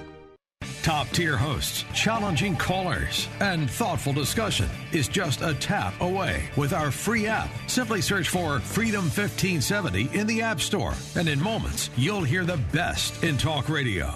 Top 0.88 1.08
tier 1.08 1.36
hosts, 1.36 1.84
challenging 1.92 2.56
callers, 2.56 3.28
and 3.40 3.70
thoughtful 3.70 4.14
discussion 4.14 4.70
is 4.90 5.06
just 5.06 5.42
a 5.42 5.52
tap 5.52 5.92
away 6.00 6.48
with 6.56 6.72
our 6.72 6.90
free 6.90 7.26
app. 7.26 7.50
Simply 7.66 8.00
search 8.00 8.30
for 8.30 8.58
Freedom 8.60 9.02
1570 9.02 10.08
in 10.18 10.26
the 10.26 10.40
App 10.40 10.62
Store, 10.62 10.94
and 11.14 11.28
in 11.28 11.38
moments, 11.42 11.90
you'll 11.94 12.22
hear 12.22 12.46
the 12.46 12.56
best 12.72 13.22
in 13.22 13.36
talk 13.36 13.68
radio. 13.68 14.14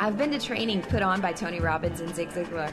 I've 0.00 0.18
been 0.18 0.32
to 0.32 0.40
training 0.40 0.82
put 0.82 1.02
on 1.02 1.20
by 1.20 1.32
Tony 1.32 1.60
Robbins 1.60 2.00
and 2.00 2.12
Zig 2.12 2.30
Ziglar 2.30 2.72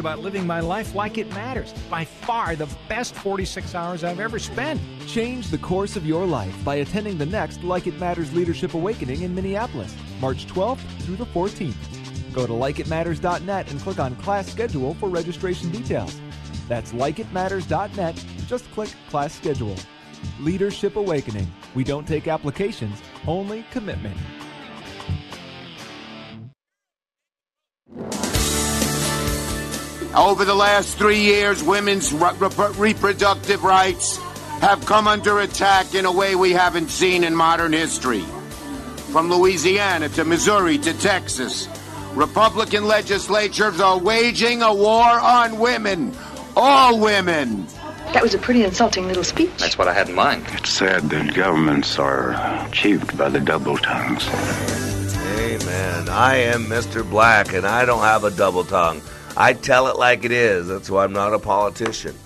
about 0.00 0.18
living 0.18 0.44
my 0.44 0.58
life 0.58 0.96
like 0.96 1.16
it 1.18 1.28
matters. 1.30 1.72
By 1.88 2.04
far 2.04 2.56
the 2.56 2.68
best 2.88 3.14
46 3.14 3.74
hours 3.76 4.02
I've 4.02 4.18
ever 4.18 4.40
spent. 4.40 4.80
Change 5.06 5.48
the 5.48 5.58
course 5.58 5.94
of 5.94 6.04
your 6.04 6.26
life 6.26 6.56
by 6.64 6.76
attending 6.76 7.16
the 7.18 7.26
next 7.26 7.62
Like 7.62 7.86
It 7.86 8.00
Matters 8.00 8.34
Leadership 8.34 8.74
Awakening 8.74 9.22
in 9.22 9.32
Minneapolis, 9.32 9.94
March 10.20 10.46
12th 10.46 10.80
through 11.02 11.16
the 11.16 11.26
14th. 11.26 12.32
Go 12.32 12.46
to 12.46 12.52
likeitmatters.net 12.52 13.70
and 13.70 13.80
click 13.80 14.00
on 14.00 14.16
class 14.16 14.50
schedule 14.50 14.94
for 14.94 15.08
registration 15.08 15.70
details. 15.70 16.18
That's 16.68 16.92
likeitmatters.net. 16.92 18.24
Just 18.46 18.70
click 18.72 18.90
class 19.08 19.34
schedule. 19.34 19.76
Leadership 20.40 20.96
Awakening. 20.96 21.50
We 21.74 21.84
don't 21.84 22.06
take 22.06 22.28
applications, 22.28 23.00
only 23.26 23.64
commitment. 23.70 24.16
Over 30.14 30.44
the 30.44 30.54
last 30.54 30.98
three 30.98 31.20
years, 31.20 31.62
women's 31.62 32.12
re- 32.12 32.32
re- 32.38 32.72
reproductive 32.76 33.62
rights 33.62 34.16
have 34.60 34.84
come 34.84 35.06
under 35.06 35.38
attack 35.40 35.94
in 35.94 36.04
a 36.04 36.12
way 36.12 36.34
we 36.34 36.52
haven't 36.52 36.90
seen 36.90 37.22
in 37.22 37.34
modern 37.34 37.72
history. 37.72 38.24
From 39.12 39.30
Louisiana 39.30 40.08
to 40.10 40.24
Missouri 40.24 40.78
to 40.78 40.92
Texas, 40.98 41.68
Republican 42.14 42.86
legislatures 42.86 43.80
are 43.80 43.98
waging 43.98 44.62
a 44.62 44.74
war 44.74 45.04
on 45.04 45.58
women. 45.60 46.12
All 46.56 46.98
women. 46.98 47.66
That 48.12 48.22
was 48.22 48.34
a 48.34 48.38
pretty 48.38 48.64
insulting 48.64 49.06
little 49.06 49.22
speech. 49.22 49.56
That's 49.58 49.78
what 49.78 49.86
I 49.86 49.94
had 49.94 50.08
in 50.08 50.16
mind. 50.16 50.44
It's 50.48 50.70
sad 50.70 51.08
that 51.10 51.34
governments 51.34 51.98
are 52.00 52.32
achieved 52.66 53.16
by 53.16 53.28
the 53.28 53.38
double 53.38 53.78
tongues. 53.78 54.28
Amen. 54.28 56.00
and 56.00 56.10
I 56.10 56.34
am 56.36 56.64
Mr. 56.64 57.08
Black, 57.08 57.52
and 57.52 57.64
I 57.64 57.84
don't 57.84 58.02
have 58.02 58.24
a 58.24 58.30
double 58.32 58.64
tongue. 58.64 59.00
I 59.36 59.52
tell 59.52 59.86
it 59.86 59.96
like 59.96 60.24
it 60.24 60.32
is. 60.32 60.66
That's 60.66 60.90
why 60.90 61.04
I'm 61.04 61.12
not 61.12 61.34
a 61.34 61.38
politician. 61.38 62.16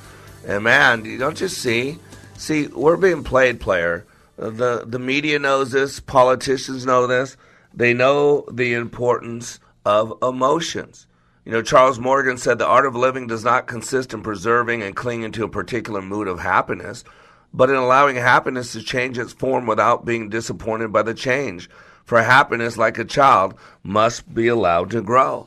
And 0.46 0.64
man, 0.64 1.18
don't 1.18 1.40
you 1.40 1.48
see? 1.48 1.98
See, 2.36 2.66
we're 2.68 2.96
being 2.96 3.24
played, 3.24 3.60
player. 3.60 4.04
The 4.36 4.84
the 4.86 4.98
media 4.98 5.38
knows 5.38 5.70
this. 5.70 6.00
Politicians 6.00 6.84
know 6.84 7.06
this. 7.06 7.36
They 7.72 7.94
know 7.94 8.44
the 8.50 8.74
importance 8.74 9.60
of 9.84 10.14
emotions. 10.22 11.06
You 11.44 11.52
know, 11.52 11.62
Charles 11.62 11.98
Morgan 11.98 12.38
said 12.38 12.58
the 12.58 12.66
art 12.66 12.86
of 12.86 12.96
living 12.96 13.26
does 13.26 13.44
not 13.44 13.66
consist 13.66 14.14
in 14.14 14.22
preserving 14.22 14.82
and 14.82 14.96
clinging 14.96 15.32
to 15.32 15.44
a 15.44 15.48
particular 15.48 16.00
mood 16.00 16.26
of 16.26 16.40
happiness, 16.40 17.04
but 17.52 17.68
in 17.68 17.76
allowing 17.76 18.16
happiness 18.16 18.72
to 18.72 18.82
change 18.82 19.18
its 19.18 19.34
form 19.34 19.66
without 19.66 20.06
being 20.06 20.30
disappointed 20.30 20.92
by 20.92 21.02
the 21.02 21.14
change. 21.14 21.68
For 22.04 22.22
happiness, 22.22 22.76
like 22.76 22.98
a 22.98 23.04
child, 23.04 23.54
must 23.82 24.34
be 24.34 24.48
allowed 24.48 24.90
to 24.92 25.02
grow. 25.02 25.46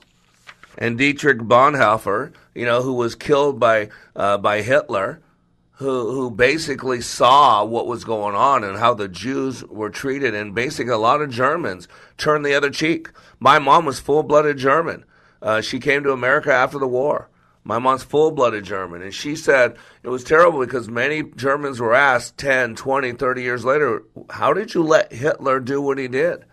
And 0.78 0.98
Dietrich 0.98 1.40
Bonhoeffer, 1.40 2.34
you 2.54 2.66
know, 2.66 2.82
who 2.82 2.94
was 2.94 3.16
killed 3.16 3.60
by 3.60 3.90
uh, 4.16 4.38
by 4.38 4.62
Hitler, 4.62 5.22
who 5.74 6.12
who 6.12 6.30
basically 6.30 7.02
saw 7.02 7.64
what 7.64 7.88
was 7.88 8.04
going 8.04 8.36
on 8.36 8.64
and 8.64 8.78
how 8.78 8.94
the 8.94 9.08
Jews 9.08 9.64
were 9.66 9.90
treated, 9.90 10.36
and 10.36 10.54
basically 10.54 10.94
a 10.94 10.98
lot 10.98 11.22
of 11.22 11.30
Germans 11.30 11.88
turned 12.18 12.46
the 12.46 12.56
other 12.56 12.70
cheek. 12.70 13.10
My 13.40 13.60
mom 13.60 13.86
was 13.86 14.00
full 14.00 14.24
blooded 14.24 14.58
German. 14.58 15.04
Uh, 15.42 15.62
she 15.62 15.80
came 15.80 16.04
to 16.04 16.12
America 16.12 16.52
after 16.52 16.80
the 16.80 16.88
war. 16.88 17.30
My 17.68 17.80
mom's 17.80 18.04
full 18.04 18.32
blooded 18.32 18.64
German. 18.64 19.02
And 19.02 19.14
she 19.14 19.36
said 19.36 19.76
it 20.02 20.08
was 20.08 20.24
terrible 20.24 20.62
because 20.62 20.88
many 20.88 21.22
Germans 21.22 21.82
were 21.82 21.94
asked 21.94 22.38
10, 22.38 22.76
20, 22.76 23.12
30 23.12 23.42
years 23.42 23.66
later, 23.66 24.04
how 24.30 24.54
did 24.54 24.74
you 24.74 24.84
let 24.84 25.12
Hitler 25.12 25.60
do 25.60 25.82
what 25.82 25.98
he 25.98 26.08
did? 26.08 26.46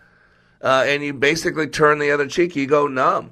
Uh, 0.61 0.83
and 0.85 1.01
you 1.01 1.13
basically 1.13 1.67
turn 1.67 1.99
the 1.99 2.11
other 2.11 2.27
cheek, 2.27 2.55
you 2.57 2.67
go 2.67 2.87
numb. 2.87 3.31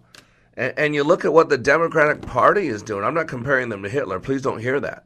And, 0.56 0.74
and 0.78 0.96
you 0.96 1.04
look 1.04 1.26
at 1.26 1.34
what 1.34 1.50
the 1.50 1.58
Democratic 1.58 2.22
Party 2.22 2.68
is 2.68 2.84
doing. 2.84 3.04
I'm 3.04 3.14
not 3.14 3.28
comparing 3.28 3.70
them 3.70 3.84
to 3.84 3.90
Hitler. 3.90 4.20
Please 4.20 4.42
don't 4.42 4.60
hear 4.60 4.80
that. 4.80 5.06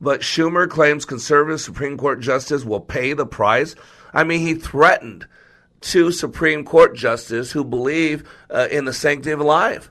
But 0.00 0.20
Schumer 0.20 0.68
claims 0.68 1.04
conservative 1.04 1.60
Supreme 1.60 1.96
Court 1.96 2.20
justice 2.20 2.64
will 2.64 2.80
pay 2.80 3.12
the 3.12 3.26
price. 3.26 3.74
I 4.12 4.24
mean, 4.24 4.40
he 4.40 4.54
threatened 4.54 5.26
two 5.80 6.12
Supreme 6.12 6.64
Court 6.64 6.96
justices 6.96 7.52
who 7.52 7.64
believe 7.64 8.28
uh, 8.50 8.68
in 8.70 8.84
the 8.84 8.92
sanctity 8.92 9.32
of 9.32 9.40
life. 9.40 9.90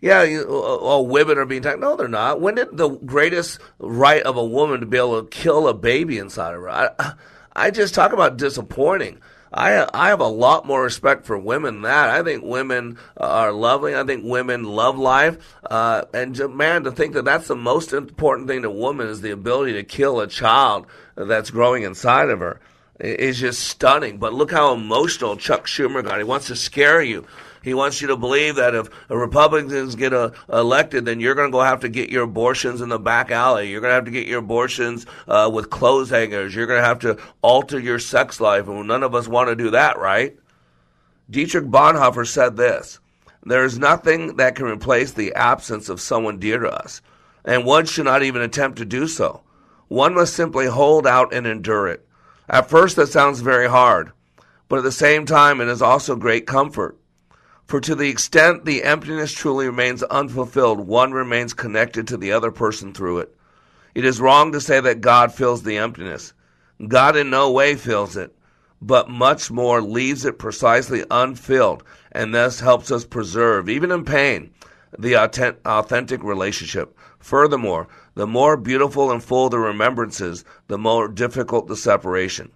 Yeah, 0.00 0.24
you, 0.24 0.44
all 0.44 1.06
women 1.06 1.38
are 1.38 1.46
being 1.46 1.60
attacked. 1.60 1.78
No, 1.78 1.94
they're 1.94 2.08
not. 2.08 2.40
When 2.40 2.56
did 2.56 2.76
the 2.76 2.88
greatest 2.88 3.60
right 3.78 4.22
of 4.22 4.36
a 4.36 4.44
woman 4.44 4.80
to 4.80 4.86
be 4.86 4.96
able 4.96 5.22
to 5.22 5.28
kill 5.28 5.68
a 5.68 5.74
baby 5.74 6.18
inside 6.18 6.54
of 6.54 6.62
her? 6.62 6.70
I, 6.70 7.14
I 7.54 7.70
just 7.70 7.94
talk 7.94 8.12
about 8.12 8.36
disappointing. 8.36 9.20
I 9.52 9.86
I 9.92 10.08
have 10.08 10.20
a 10.20 10.26
lot 10.26 10.66
more 10.66 10.82
respect 10.82 11.26
for 11.26 11.36
women 11.36 11.74
than 11.74 11.82
that. 11.82 12.10
I 12.10 12.22
think 12.22 12.44
women 12.44 12.98
are 13.16 13.52
lovely. 13.52 13.94
I 13.94 14.04
think 14.04 14.24
women 14.24 14.64
love 14.64 14.98
life. 14.98 15.38
Uh, 15.68 16.04
and 16.14 16.38
man, 16.54 16.84
to 16.84 16.92
think 16.92 17.14
that 17.14 17.24
that's 17.24 17.48
the 17.48 17.56
most 17.56 17.92
important 17.92 18.48
thing 18.48 18.62
to 18.62 18.68
a 18.68 18.72
woman 18.72 19.08
is 19.08 19.20
the 19.20 19.30
ability 19.30 19.74
to 19.74 19.84
kill 19.84 20.20
a 20.20 20.26
child 20.26 20.86
that's 21.16 21.50
growing 21.50 21.82
inside 21.82 22.30
of 22.30 22.40
her 22.40 22.60
is 22.98 23.40
just 23.40 23.64
stunning. 23.64 24.18
But 24.18 24.32
look 24.32 24.50
how 24.50 24.72
emotional 24.72 25.36
Chuck 25.36 25.66
Schumer 25.66 26.04
got. 26.04 26.18
He 26.18 26.24
wants 26.24 26.46
to 26.46 26.56
scare 26.56 27.02
you. 27.02 27.26
He 27.62 27.74
wants 27.74 28.00
you 28.00 28.08
to 28.08 28.16
believe 28.16 28.56
that 28.56 28.74
if 28.74 28.88
Republicans 29.08 29.94
get 29.94 30.12
elected, 30.48 31.04
then 31.04 31.20
you're 31.20 31.34
going 31.34 31.50
to 31.50 31.52
go 31.52 31.60
have 31.60 31.80
to 31.80 31.88
get 31.88 32.10
your 32.10 32.24
abortions 32.24 32.80
in 32.80 32.88
the 32.88 32.98
back 32.98 33.30
alley. 33.30 33.70
You're 33.70 33.80
going 33.80 33.92
to 33.92 33.96
have 33.96 34.04
to 34.06 34.10
get 34.10 34.26
your 34.26 34.40
abortions 34.40 35.06
uh, 35.28 35.50
with 35.52 35.70
clothes 35.70 36.10
hangers. 36.10 36.54
You're 36.54 36.66
going 36.66 36.80
to 36.80 36.86
have 36.86 36.98
to 37.00 37.18
alter 37.40 37.78
your 37.78 37.98
sex 37.98 38.40
life. 38.40 38.66
And 38.68 38.88
none 38.88 39.02
of 39.02 39.14
us 39.14 39.28
want 39.28 39.48
to 39.48 39.56
do 39.56 39.70
that, 39.70 39.98
right? 39.98 40.36
Dietrich 41.30 41.66
Bonhoeffer 41.66 42.26
said 42.26 42.56
this 42.56 42.98
There 43.44 43.64
is 43.64 43.78
nothing 43.78 44.36
that 44.36 44.56
can 44.56 44.66
replace 44.66 45.12
the 45.12 45.34
absence 45.34 45.88
of 45.88 46.00
someone 46.00 46.38
dear 46.38 46.58
to 46.58 46.70
us, 46.70 47.00
and 47.44 47.64
one 47.64 47.86
should 47.86 48.04
not 48.04 48.22
even 48.22 48.42
attempt 48.42 48.78
to 48.78 48.84
do 48.84 49.06
so. 49.06 49.42
One 49.88 50.14
must 50.14 50.34
simply 50.34 50.66
hold 50.66 51.06
out 51.06 51.32
and 51.32 51.46
endure 51.46 51.86
it. 51.86 52.06
At 52.48 52.68
first, 52.68 52.96
that 52.96 53.08
sounds 53.08 53.40
very 53.40 53.68
hard, 53.68 54.12
but 54.68 54.78
at 54.78 54.84
the 54.84 54.92
same 54.92 55.26
time, 55.26 55.60
it 55.60 55.68
is 55.68 55.80
also 55.80 56.16
great 56.16 56.46
comfort. 56.46 56.98
For 57.66 57.80
to 57.80 57.94
the 57.94 58.08
extent 58.08 58.64
the 58.64 58.82
emptiness 58.82 59.32
truly 59.32 59.66
remains 59.66 60.02
unfulfilled, 60.02 60.80
one 60.80 61.12
remains 61.12 61.54
connected 61.54 62.06
to 62.08 62.16
the 62.16 62.32
other 62.32 62.50
person 62.50 62.92
through 62.92 63.20
it. 63.20 63.36
It 63.94 64.04
is 64.04 64.20
wrong 64.20 64.52
to 64.52 64.60
say 64.60 64.80
that 64.80 65.00
God 65.00 65.34
fills 65.34 65.62
the 65.62 65.78
emptiness. 65.78 66.34
God 66.88 67.16
in 67.16 67.30
no 67.30 67.50
way 67.50 67.74
fills 67.76 68.16
it, 68.16 68.34
but 68.80 69.08
much 69.08 69.50
more 69.50 69.80
leaves 69.80 70.24
it 70.24 70.38
precisely 70.38 71.04
unfilled, 71.10 71.84
and 72.10 72.34
thus 72.34 72.60
helps 72.60 72.90
us 72.90 73.04
preserve, 73.04 73.68
even 73.68 73.92
in 73.92 74.04
pain, 74.04 74.50
the 74.98 75.14
authentic 75.14 76.22
relationship. 76.22 76.96
Furthermore, 77.20 77.86
the 78.14 78.26
more 78.26 78.56
beautiful 78.56 79.10
and 79.12 79.22
full 79.22 79.48
the 79.48 79.58
remembrances, 79.58 80.44
the 80.66 80.76
more 80.76 81.08
difficult 81.08 81.68
the 81.68 81.76
separation. 81.76 82.50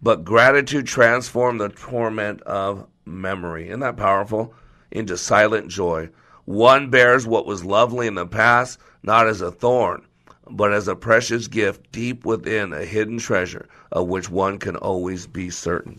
But 0.00 0.24
gratitude 0.24 0.86
transforms 0.86 1.60
the 1.60 1.68
torment 1.68 2.40
of 2.42 2.86
memory. 3.08 3.68
Isn't 3.68 3.80
that 3.80 3.96
powerful? 3.96 4.54
Into 4.90 5.16
silent 5.16 5.68
joy. 5.68 6.10
One 6.44 6.88
bears 6.90 7.26
what 7.26 7.46
was 7.46 7.64
lovely 7.64 8.06
in 8.06 8.14
the 8.14 8.26
past, 8.26 8.78
not 9.02 9.26
as 9.26 9.40
a 9.40 9.50
thorn, 9.50 10.02
but 10.50 10.72
as 10.72 10.88
a 10.88 10.96
precious 10.96 11.46
gift 11.46 11.92
deep 11.92 12.24
within 12.24 12.72
a 12.72 12.84
hidden 12.84 13.18
treasure 13.18 13.68
of 13.92 14.08
which 14.08 14.30
one 14.30 14.58
can 14.58 14.76
always 14.76 15.26
be 15.26 15.50
certain. 15.50 15.98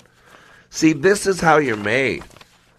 See, 0.70 0.94
this 0.94 1.28
is 1.28 1.40
how 1.40 1.58
you're 1.58 1.78
made. 1.78 2.24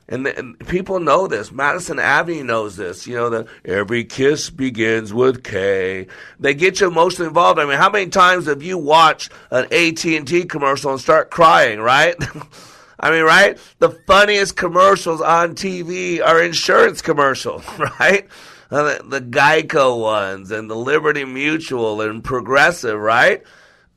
And, 0.09 0.27
the, 0.27 0.37
and, 0.37 0.59
people 0.67 0.99
know 0.99 1.29
this. 1.29 1.53
Madison 1.53 2.01
Avenue 2.01 2.43
knows 2.43 2.77
this. 2.77 3.07
You 3.07 3.15
know 3.15 3.31
that 3.31 3.47
every 3.65 4.03
kiss 4.03 4.51
begins 4.51 5.15
with 5.15 5.45
K. 5.45 6.09
They 6.41 6.55
get 6.55 6.81
you 6.81 6.89
emotionally 6.89 7.29
involved. 7.29 7.61
I 7.61 7.65
mean, 7.65 7.79
how 7.79 7.91
many 7.91 8.11
times 8.11 8.47
have 8.47 8.63
you 8.63 8.77
watched 8.77 9.31
an 9.53 9.67
AT 9.73 10.05
and 10.05 10.27
T 10.27 10.45
commercial 10.45 10.91
and 10.91 11.01
start 11.01 11.31
crying? 11.31 11.79
Right? 11.79 12.17
I 13.01 13.11
mean, 13.11 13.25
right? 13.25 13.59
The 13.79 13.91
funniest 13.91 14.57
commercials 14.57 15.23
on 15.23 15.55
TV 15.55 16.23
are 16.23 16.43
insurance 16.43 17.01
commercials, 17.01 17.65
right? 18.01 18.29
Uh, 18.71 18.99
the, 18.99 19.03
the 19.05 19.21
Geico 19.21 19.99
ones 20.01 20.51
and 20.51 20.71
the 20.71 20.77
Liberty 20.77 21.25
Mutual 21.25 22.03
and 22.03 22.23
Progressive, 22.23 22.99
right? 22.99 23.43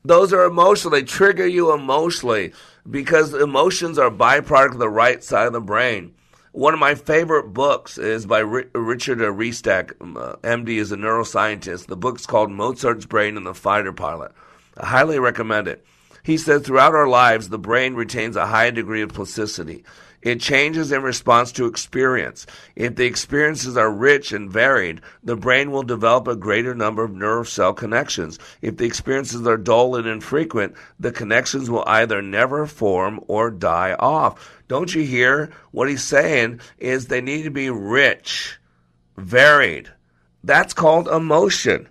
Those 0.04 0.32
are 0.32 0.44
emotional. 0.44 0.90
They 0.90 1.02
trigger 1.02 1.46
you 1.46 1.72
emotionally 1.72 2.52
because 2.90 3.34
emotions 3.34 3.98
are 3.98 4.10
byproduct 4.10 4.72
of 4.72 4.78
the 4.78 4.88
right 4.88 5.22
side 5.22 5.46
of 5.46 5.52
the 5.52 5.60
brain. 5.60 6.14
One 6.52 6.72
of 6.72 6.80
my 6.80 6.94
favorite 6.94 7.52
books 7.52 7.98
is 7.98 8.26
by 8.26 8.38
Richard 8.38 9.18
Restak. 9.18 9.92
Uh, 10.00 10.36
MD 10.36 10.76
is 10.78 10.92
a 10.92 10.96
neuroscientist. 10.96 11.86
The 11.86 11.96
book's 11.96 12.26
called 12.26 12.50
Mozart's 12.50 13.06
Brain 13.06 13.36
and 13.36 13.44
the 13.44 13.54
Fighter 13.54 13.92
Pilot. 13.92 14.32
I 14.76 14.86
highly 14.86 15.18
recommend 15.18 15.68
it. 15.68 15.84
He 16.24 16.38
said 16.38 16.64
throughout 16.64 16.94
our 16.94 17.06
lives, 17.06 17.50
the 17.50 17.58
brain 17.58 17.94
retains 17.94 18.34
a 18.34 18.46
high 18.46 18.70
degree 18.70 19.02
of 19.02 19.12
plasticity. 19.12 19.84
It 20.22 20.40
changes 20.40 20.90
in 20.90 21.02
response 21.02 21.52
to 21.52 21.66
experience. 21.66 22.46
If 22.76 22.96
the 22.96 23.04
experiences 23.04 23.76
are 23.76 23.90
rich 23.90 24.32
and 24.32 24.50
varied, 24.50 25.02
the 25.22 25.36
brain 25.36 25.70
will 25.70 25.82
develop 25.82 26.26
a 26.26 26.34
greater 26.34 26.74
number 26.74 27.04
of 27.04 27.12
nerve 27.12 27.46
cell 27.46 27.74
connections. 27.74 28.38
If 28.62 28.78
the 28.78 28.86
experiences 28.86 29.46
are 29.46 29.58
dull 29.58 29.96
and 29.96 30.06
infrequent, 30.06 30.76
the 30.98 31.12
connections 31.12 31.68
will 31.68 31.84
either 31.86 32.22
never 32.22 32.66
form 32.66 33.20
or 33.28 33.50
die 33.50 33.94
off. 33.98 34.62
Don't 34.66 34.94
you 34.94 35.02
hear? 35.02 35.50
What 35.72 35.90
he's 35.90 36.02
saying 36.02 36.60
is 36.78 37.06
they 37.06 37.20
need 37.20 37.42
to 37.42 37.50
be 37.50 37.68
rich, 37.68 38.58
varied. 39.18 39.90
That's 40.42 40.72
called 40.72 41.06
emotion. 41.06 41.86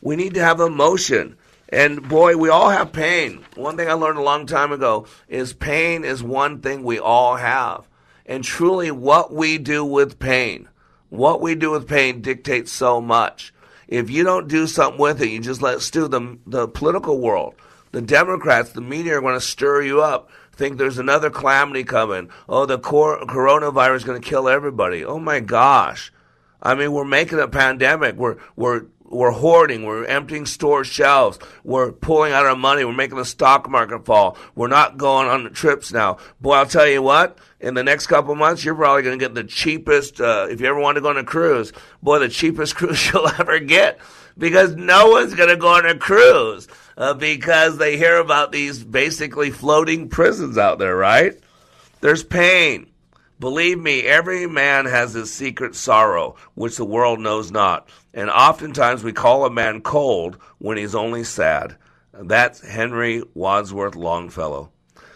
We 0.00 0.14
need 0.14 0.34
to 0.34 0.44
have 0.44 0.60
emotion. 0.60 1.36
And 1.72 2.06
boy, 2.06 2.36
we 2.36 2.50
all 2.50 2.68
have 2.68 2.92
pain. 2.92 3.44
One 3.56 3.78
thing 3.78 3.88
I 3.88 3.94
learned 3.94 4.18
a 4.18 4.22
long 4.22 4.44
time 4.44 4.72
ago 4.72 5.06
is 5.26 5.54
pain 5.54 6.04
is 6.04 6.22
one 6.22 6.60
thing 6.60 6.84
we 6.84 6.98
all 6.98 7.36
have. 7.36 7.88
And 8.26 8.44
truly, 8.44 8.90
what 8.90 9.32
we 9.32 9.56
do 9.56 9.82
with 9.82 10.18
pain, 10.18 10.68
what 11.08 11.40
we 11.40 11.54
do 11.54 11.70
with 11.70 11.88
pain 11.88 12.20
dictates 12.20 12.70
so 12.70 13.00
much. 13.00 13.54
If 13.88 14.10
you 14.10 14.22
don't 14.22 14.48
do 14.48 14.66
something 14.66 15.00
with 15.00 15.22
it, 15.22 15.30
you 15.30 15.40
just 15.40 15.62
let 15.62 15.80
stew 15.80 16.08
the, 16.08 16.38
the 16.46 16.68
political 16.68 17.18
world. 17.18 17.54
The 17.92 18.02
Democrats, 18.02 18.72
the 18.72 18.80
media 18.82 19.16
are 19.16 19.22
going 19.22 19.34
to 19.34 19.40
stir 19.40 19.82
you 19.82 20.02
up. 20.02 20.30
Think 20.52 20.76
there's 20.76 20.98
another 20.98 21.30
calamity 21.30 21.84
coming. 21.84 22.30
Oh, 22.48 22.66
the 22.66 22.78
cor- 22.78 23.24
coronavirus 23.24 23.96
is 23.96 24.04
going 24.04 24.20
to 24.20 24.28
kill 24.28 24.48
everybody. 24.48 25.04
Oh 25.04 25.18
my 25.18 25.40
gosh. 25.40 26.12
I 26.62 26.74
mean, 26.74 26.92
we're 26.92 27.04
making 27.04 27.40
a 27.40 27.48
pandemic. 27.48 28.16
We're, 28.16 28.36
we're 28.56 28.84
we're 29.12 29.30
hoarding. 29.30 29.84
We're 29.84 30.04
emptying 30.04 30.46
store 30.46 30.84
shelves. 30.84 31.38
We're 31.64 31.92
pulling 31.92 32.32
out 32.32 32.46
our 32.46 32.56
money. 32.56 32.84
We're 32.84 32.92
making 32.92 33.18
the 33.18 33.24
stock 33.24 33.68
market 33.68 34.04
fall. 34.04 34.36
We're 34.54 34.68
not 34.68 34.96
going 34.96 35.28
on 35.28 35.52
trips 35.52 35.92
now. 35.92 36.18
Boy, 36.40 36.54
I'll 36.54 36.66
tell 36.66 36.86
you 36.86 37.02
what. 37.02 37.38
In 37.60 37.74
the 37.74 37.84
next 37.84 38.08
couple 38.08 38.34
months, 38.34 38.64
you're 38.64 38.74
probably 38.74 39.02
going 39.02 39.18
to 39.18 39.24
get 39.24 39.34
the 39.34 39.44
cheapest. 39.44 40.20
Uh, 40.20 40.48
if 40.50 40.60
you 40.60 40.66
ever 40.66 40.80
want 40.80 40.96
to 40.96 41.00
go 41.00 41.10
on 41.10 41.18
a 41.18 41.24
cruise, 41.24 41.72
boy, 42.02 42.18
the 42.18 42.28
cheapest 42.28 42.74
cruise 42.76 43.12
you'll 43.12 43.28
ever 43.28 43.58
get 43.60 44.00
because 44.36 44.74
no 44.74 45.10
one's 45.10 45.34
going 45.34 45.50
to 45.50 45.56
go 45.56 45.68
on 45.68 45.86
a 45.86 45.96
cruise 45.96 46.66
uh, 46.96 47.14
because 47.14 47.78
they 47.78 47.96
hear 47.96 48.16
about 48.16 48.50
these 48.50 48.82
basically 48.82 49.50
floating 49.50 50.08
prisons 50.08 50.58
out 50.58 50.78
there. 50.78 50.96
Right? 50.96 51.38
There's 52.00 52.24
pain. 52.24 52.91
Believe 53.42 53.80
me, 53.80 54.02
every 54.02 54.46
man 54.46 54.86
has 54.86 55.14
his 55.14 55.32
secret 55.32 55.74
sorrow, 55.74 56.36
which 56.54 56.76
the 56.76 56.84
world 56.84 57.18
knows 57.18 57.50
not. 57.50 57.88
And 58.14 58.30
oftentimes 58.30 59.02
we 59.02 59.12
call 59.12 59.44
a 59.44 59.50
man 59.50 59.80
cold 59.80 60.38
when 60.58 60.76
he's 60.76 60.94
only 60.94 61.24
sad. 61.24 61.74
That's 62.12 62.60
Henry 62.60 63.20
Wadsworth 63.34 63.96
Longfellow. 63.96 64.70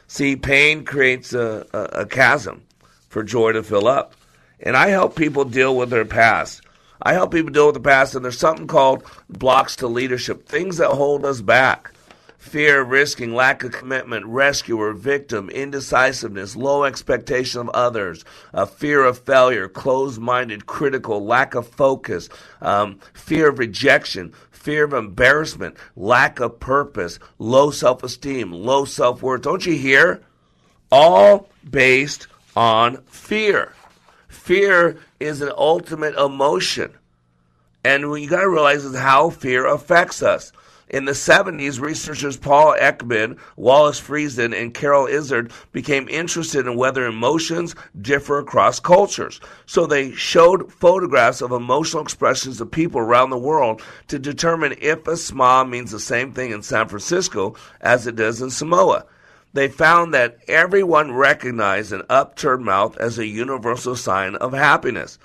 See, 0.09 0.35
pain 0.35 0.85
creates 0.85 1.35
a, 1.35 1.69
a, 1.73 2.01
a 2.01 2.07
chasm 2.07 2.65
for 3.09 3.23
joy 3.23 3.53
to 3.53 3.63
fill 3.63 3.87
up. 3.87 4.17
And 4.59 4.77
I 4.77 4.89
help 4.89 5.15
people 5.15 5.45
deal 5.45 5.77
with 5.77 5.91
their 5.91 6.05
past. 6.05 6.63
I 7.01 7.13
help 7.13 7.31
people 7.31 7.53
deal 7.53 7.67
with 7.67 7.77
the 7.77 7.81
past, 7.81 8.17
and 8.17 8.25
there's 8.25 8.41
something 8.41 8.67
called 8.67 9.05
blocks 9.29 9.77
to 9.77 9.87
leadership, 9.87 10.49
things 10.49 10.79
that 10.79 10.91
hold 10.91 11.25
us 11.25 11.43
back. 11.43 11.93
Fear 12.47 12.83
of 12.83 12.91
risking, 12.91 13.35
lack 13.35 13.65
of 13.65 13.73
commitment, 13.73 14.25
rescuer, 14.25 14.93
victim, 14.93 15.51
indecisiveness, 15.51 16.55
low 16.55 16.85
expectation 16.85 17.63
of 17.63 17.69
others, 17.71 18.25
a 18.53 18.67
fear 18.67 19.05
of 19.05 19.19
failure, 19.19 19.69
closed 19.69 20.21
minded, 20.21 20.67
critical, 20.67 21.27
lack 21.27 21.57
of 21.57 21.67
focus, 21.67 22.29
um, 22.63 23.01
fear 23.15 23.49
of 23.49 23.59
rejection, 23.59 24.33
fear 24.53 24.85
of 24.85 24.93
embarrassment, 24.93 25.77
lack 25.97 26.39
of 26.39 26.61
purpose, 26.61 27.19
low 27.41 27.73
self 27.73 28.05
esteem, 28.05 28.53
low 28.53 28.85
self 28.85 29.23
worth. 29.23 29.43
Don't 29.43 29.67
you 29.67 29.75
hear? 29.77 30.23
All 30.93 31.51
based 31.69 32.29
on 32.55 33.03
fear. 33.07 33.73
Fear 34.29 34.99
is 35.19 35.41
an 35.41 35.51
ultimate 35.57 36.15
emotion. 36.15 36.93
And 37.85 38.09
what 38.09 38.23
you 38.23 38.29
got 38.29 38.43
to 38.43 38.49
realize 38.49 38.85
is 38.85 38.97
how 38.97 39.31
fear 39.31 39.67
affects 39.67 40.23
us. 40.23 40.53
In 40.89 41.05
the 41.05 41.13
70s, 41.13 41.81
researchers 41.81 42.37
Paul 42.37 42.77
Ekman, 42.79 43.39
Wallace 43.57 44.01
Friesen, 44.01 44.55
and 44.55 44.73
Carol 44.73 45.09
Izard 45.09 45.51
became 45.73 46.09
interested 46.09 46.65
in 46.65 46.77
whether 46.77 47.07
emotions 47.07 47.75
differ 48.01 48.39
across 48.39 48.79
cultures. 48.79 49.41
So 49.67 49.87
they 49.87 50.13
showed 50.13 50.73
photographs 50.73 51.41
of 51.41 51.51
emotional 51.51 52.05
expressions 52.05 52.61
of 52.61 52.71
people 52.71 53.01
around 53.01 53.31
the 53.31 53.39
world 53.39 53.83
to 54.07 54.19
determine 54.21 54.77
if 54.81 55.09
a 55.09 55.17
smile 55.17 55.65
means 55.65 55.91
the 55.91 55.99
same 55.99 56.33
thing 56.33 56.53
in 56.53 56.63
San 56.63 56.87
Francisco 56.87 57.57
as 57.81 58.07
it 58.07 58.15
does 58.15 58.41
in 58.41 58.51
Samoa. 58.51 59.07
They 59.55 59.69
found 59.69 60.15
that 60.15 60.39
everyone 60.47 61.13
recognized 61.13 61.93
an 61.93 62.03
upturned 62.09 62.65
mouth 62.65 62.97
as 62.99 63.19
a 63.19 63.27
universal 63.27 63.97
sign 63.97 64.37
of 64.37 64.53
happiness 64.53 65.19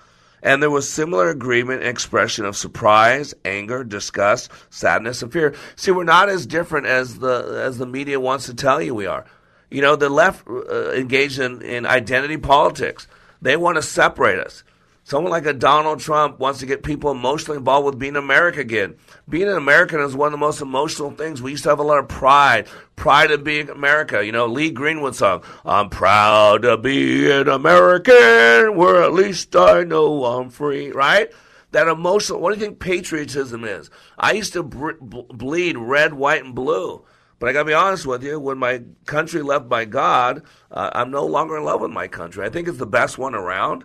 and 0.43 0.61
there 0.61 0.69
was 0.69 0.89
similar 0.89 1.29
agreement 1.29 1.81
and 1.81 1.89
expression 1.89 2.45
of 2.45 2.57
surprise, 2.57 3.33
anger, 3.45 3.83
disgust, 3.83 4.51
sadness, 4.69 5.21
and 5.21 5.31
fear. 5.31 5.53
See, 5.75 5.91
we're 5.91 6.03
not 6.03 6.29
as 6.29 6.45
different 6.45 6.87
as 6.87 7.19
the 7.19 7.61
as 7.63 7.77
the 7.77 7.85
media 7.85 8.19
wants 8.19 8.45
to 8.47 8.53
tell 8.53 8.81
you 8.81 8.95
we 8.95 9.05
are. 9.05 9.25
You 9.69 9.81
know, 9.81 9.95
the 9.95 10.09
left 10.09 10.47
uh, 10.47 10.91
engaged 10.91 11.39
in, 11.39 11.61
in 11.61 11.85
identity 11.85 12.37
politics. 12.37 13.07
They 13.41 13.55
want 13.57 13.77
to 13.77 13.81
separate 13.81 14.39
us. 14.39 14.63
Someone 15.11 15.31
like 15.31 15.45
a 15.45 15.51
Donald 15.51 15.99
Trump 15.99 16.39
wants 16.39 16.61
to 16.61 16.65
get 16.65 16.83
people 16.83 17.11
emotionally 17.11 17.57
involved 17.57 17.85
with 17.85 17.99
being 17.99 18.15
American 18.15 18.61
again. 18.61 18.95
Being 19.27 19.49
an 19.49 19.57
American 19.57 19.99
is 19.99 20.15
one 20.15 20.27
of 20.27 20.31
the 20.31 20.37
most 20.37 20.61
emotional 20.61 21.11
things. 21.11 21.41
We 21.41 21.51
used 21.51 21.63
to 21.63 21.69
have 21.69 21.79
a 21.79 21.83
lot 21.83 21.99
of 21.99 22.07
pride, 22.07 22.69
pride 22.95 23.29
of 23.29 23.43
being 23.43 23.69
America. 23.69 24.25
You 24.25 24.31
know, 24.31 24.45
Lee 24.45 24.71
Greenwood 24.71 25.17
song, 25.17 25.43
I'm 25.65 25.89
proud 25.89 26.61
to 26.61 26.77
be 26.77 27.29
an 27.29 27.49
American, 27.49 28.77
where 28.77 29.03
at 29.03 29.11
least 29.11 29.53
I 29.53 29.83
know 29.83 30.23
I'm 30.23 30.49
free, 30.49 30.91
right? 30.91 31.29
That 31.71 31.89
emotional, 31.89 32.39
what 32.39 32.53
do 32.53 32.59
you 32.61 32.65
think 32.65 32.79
patriotism 32.79 33.65
is? 33.65 33.89
I 34.17 34.31
used 34.31 34.53
to 34.53 34.63
bleed 34.63 35.77
red, 35.77 36.13
white, 36.13 36.45
and 36.45 36.55
blue. 36.55 37.03
But 37.37 37.49
I 37.49 37.51
got 37.51 37.63
to 37.63 37.65
be 37.65 37.73
honest 37.73 38.05
with 38.05 38.23
you, 38.23 38.39
when 38.39 38.59
my 38.59 38.81
country 39.07 39.41
left 39.41 39.65
my 39.65 39.83
God, 39.83 40.43
uh, 40.71 40.89
I'm 40.93 41.11
no 41.11 41.25
longer 41.25 41.57
in 41.57 41.65
love 41.65 41.81
with 41.81 41.91
my 41.91 42.07
country. 42.07 42.45
I 42.45 42.49
think 42.49 42.69
it's 42.69 42.77
the 42.77 42.87
best 42.87 43.17
one 43.17 43.35
around. 43.35 43.83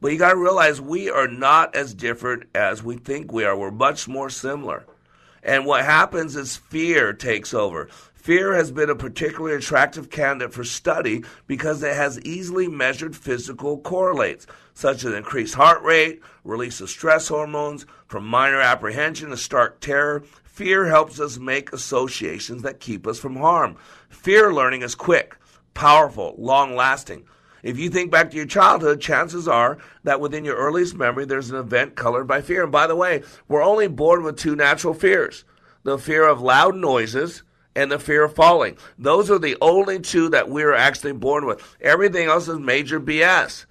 But 0.00 0.12
you 0.12 0.18
got 0.18 0.32
to 0.32 0.36
realize 0.36 0.80
we 0.80 1.10
are 1.10 1.28
not 1.28 1.74
as 1.74 1.94
different 1.94 2.44
as 2.54 2.82
we 2.82 2.96
think 2.96 3.32
we 3.32 3.44
are. 3.44 3.56
We're 3.56 3.70
much 3.70 4.06
more 4.06 4.30
similar. 4.30 4.86
And 5.42 5.64
what 5.64 5.84
happens 5.84 6.36
is 6.36 6.56
fear 6.56 7.12
takes 7.12 7.54
over. 7.54 7.88
Fear 8.26 8.54
has 8.54 8.72
been 8.72 8.90
a 8.90 8.96
particularly 8.96 9.54
attractive 9.54 10.10
candidate 10.10 10.52
for 10.52 10.64
study 10.64 11.22
because 11.46 11.82
it 11.82 11.94
has 11.94 12.20
easily 12.22 12.66
measured 12.66 13.14
physical 13.14 13.78
correlates, 13.78 14.48
such 14.74 15.04
as 15.04 15.14
increased 15.14 15.54
heart 15.54 15.80
rate, 15.82 16.20
release 16.42 16.80
of 16.80 16.90
stress 16.90 17.28
hormones, 17.28 17.86
from 18.08 18.26
minor 18.26 18.60
apprehension 18.60 19.30
to 19.30 19.36
stark 19.36 19.80
terror. 19.80 20.24
Fear 20.42 20.86
helps 20.86 21.20
us 21.20 21.38
make 21.38 21.72
associations 21.72 22.62
that 22.62 22.80
keep 22.80 23.06
us 23.06 23.20
from 23.20 23.36
harm. 23.36 23.76
Fear 24.08 24.52
learning 24.52 24.82
is 24.82 24.96
quick, 24.96 25.36
powerful, 25.74 26.34
long 26.36 26.74
lasting. 26.74 27.26
If 27.62 27.78
you 27.78 27.90
think 27.90 28.10
back 28.10 28.30
to 28.30 28.36
your 28.36 28.46
childhood, 28.46 29.00
chances 29.00 29.48
are 29.48 29.78
that 30.04 30.20
within 30.20 30.44
your 30.44 30.56
earliest 30.56 30.94
memory, 30.94 31.24
there's 31.24 31.50
an 31.50 31.56
event 31.56 31.96
colored 31.96 32.26
by 32.26 32.40
fear. 32.42 32.62
And 32.62 32.72
by 32.72 32.86
the 32.86 32.96
way, 32.96 33.22
we're 33.48 33.64
only 33.64 33.88
born 33.88 34.22
with 34.22 34.36
two 34.36 34.56
natural 34.56 34.94
fears 34.94 35.44
the 35.82 35.98
fear 35.98 36.26
of 36.26 36.40
loud 36.40 36.74
noises 36.74 37.42
and 37.76 37.92
the 37.92 37.98
fear 37.98 38.24
of 38.24 38.34
falling. 38.34 38.76
Those 38.98 39.30
are 39.30 39.38
the 39.38 39.56
only 39.60 40.00
two 40.00 40.30
that 40.30 40.48
we're 40.48 40.74
actually 40.74 41.12
born 41.12 41.46
with. 41.46 41.76
Everything 41.80 42.28
else 42.28 42.48
is 42.48 42.58
major 42.58 42.98
BS. 42.98 43.66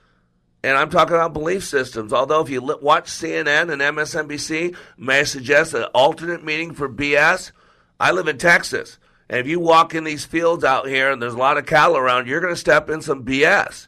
And 0.63 0.77
I'm 0.77 0.89
talking 0.89 1.15
about 1.15 1.33
belief 1.33 1.63
systems. 1.63 2.11
Although, 2.11 2.41
if 2.41 2.49
you 2.49 2.61
watch 2.61 3.05
CNN 3.05 3.71
and 3.71 3.81
MSNBC, 3.81 4.75
may 4.97 5.19
I 5.19 5.23
suggest 5.23 5.73
an 5.73 5.83
alternate 5.93 6.43
meaning 6.43 6.73
for 6.73 6.89
BS? 6.89 7.51
I 7.99 8.11
live 8.11 8.27
in 8.27 8.37
Texas. 8.37 8.97
And 9.29 9.39
if 9.39 9.47
you 9.47 9.59
walk 9.59 9.95
in 9.95 10.03
these 10.03 10.25
fields 10.25 10.63
out 10.63 10.87
here 10.87 11.11
and 11.11 11.21
there's 11.21 11.33
a 11.33 11.37
lot 11.37 11.57
of 11.57 11.65
cattle 11.65 11.97
around, 11.97 12.27
you're 12.27 12.41
going 12.41 12.53
to 12.53 12.59
step 12.59 12.89
in 12.89 13.01
some 13.01 13.25
BS. 13.25 13.87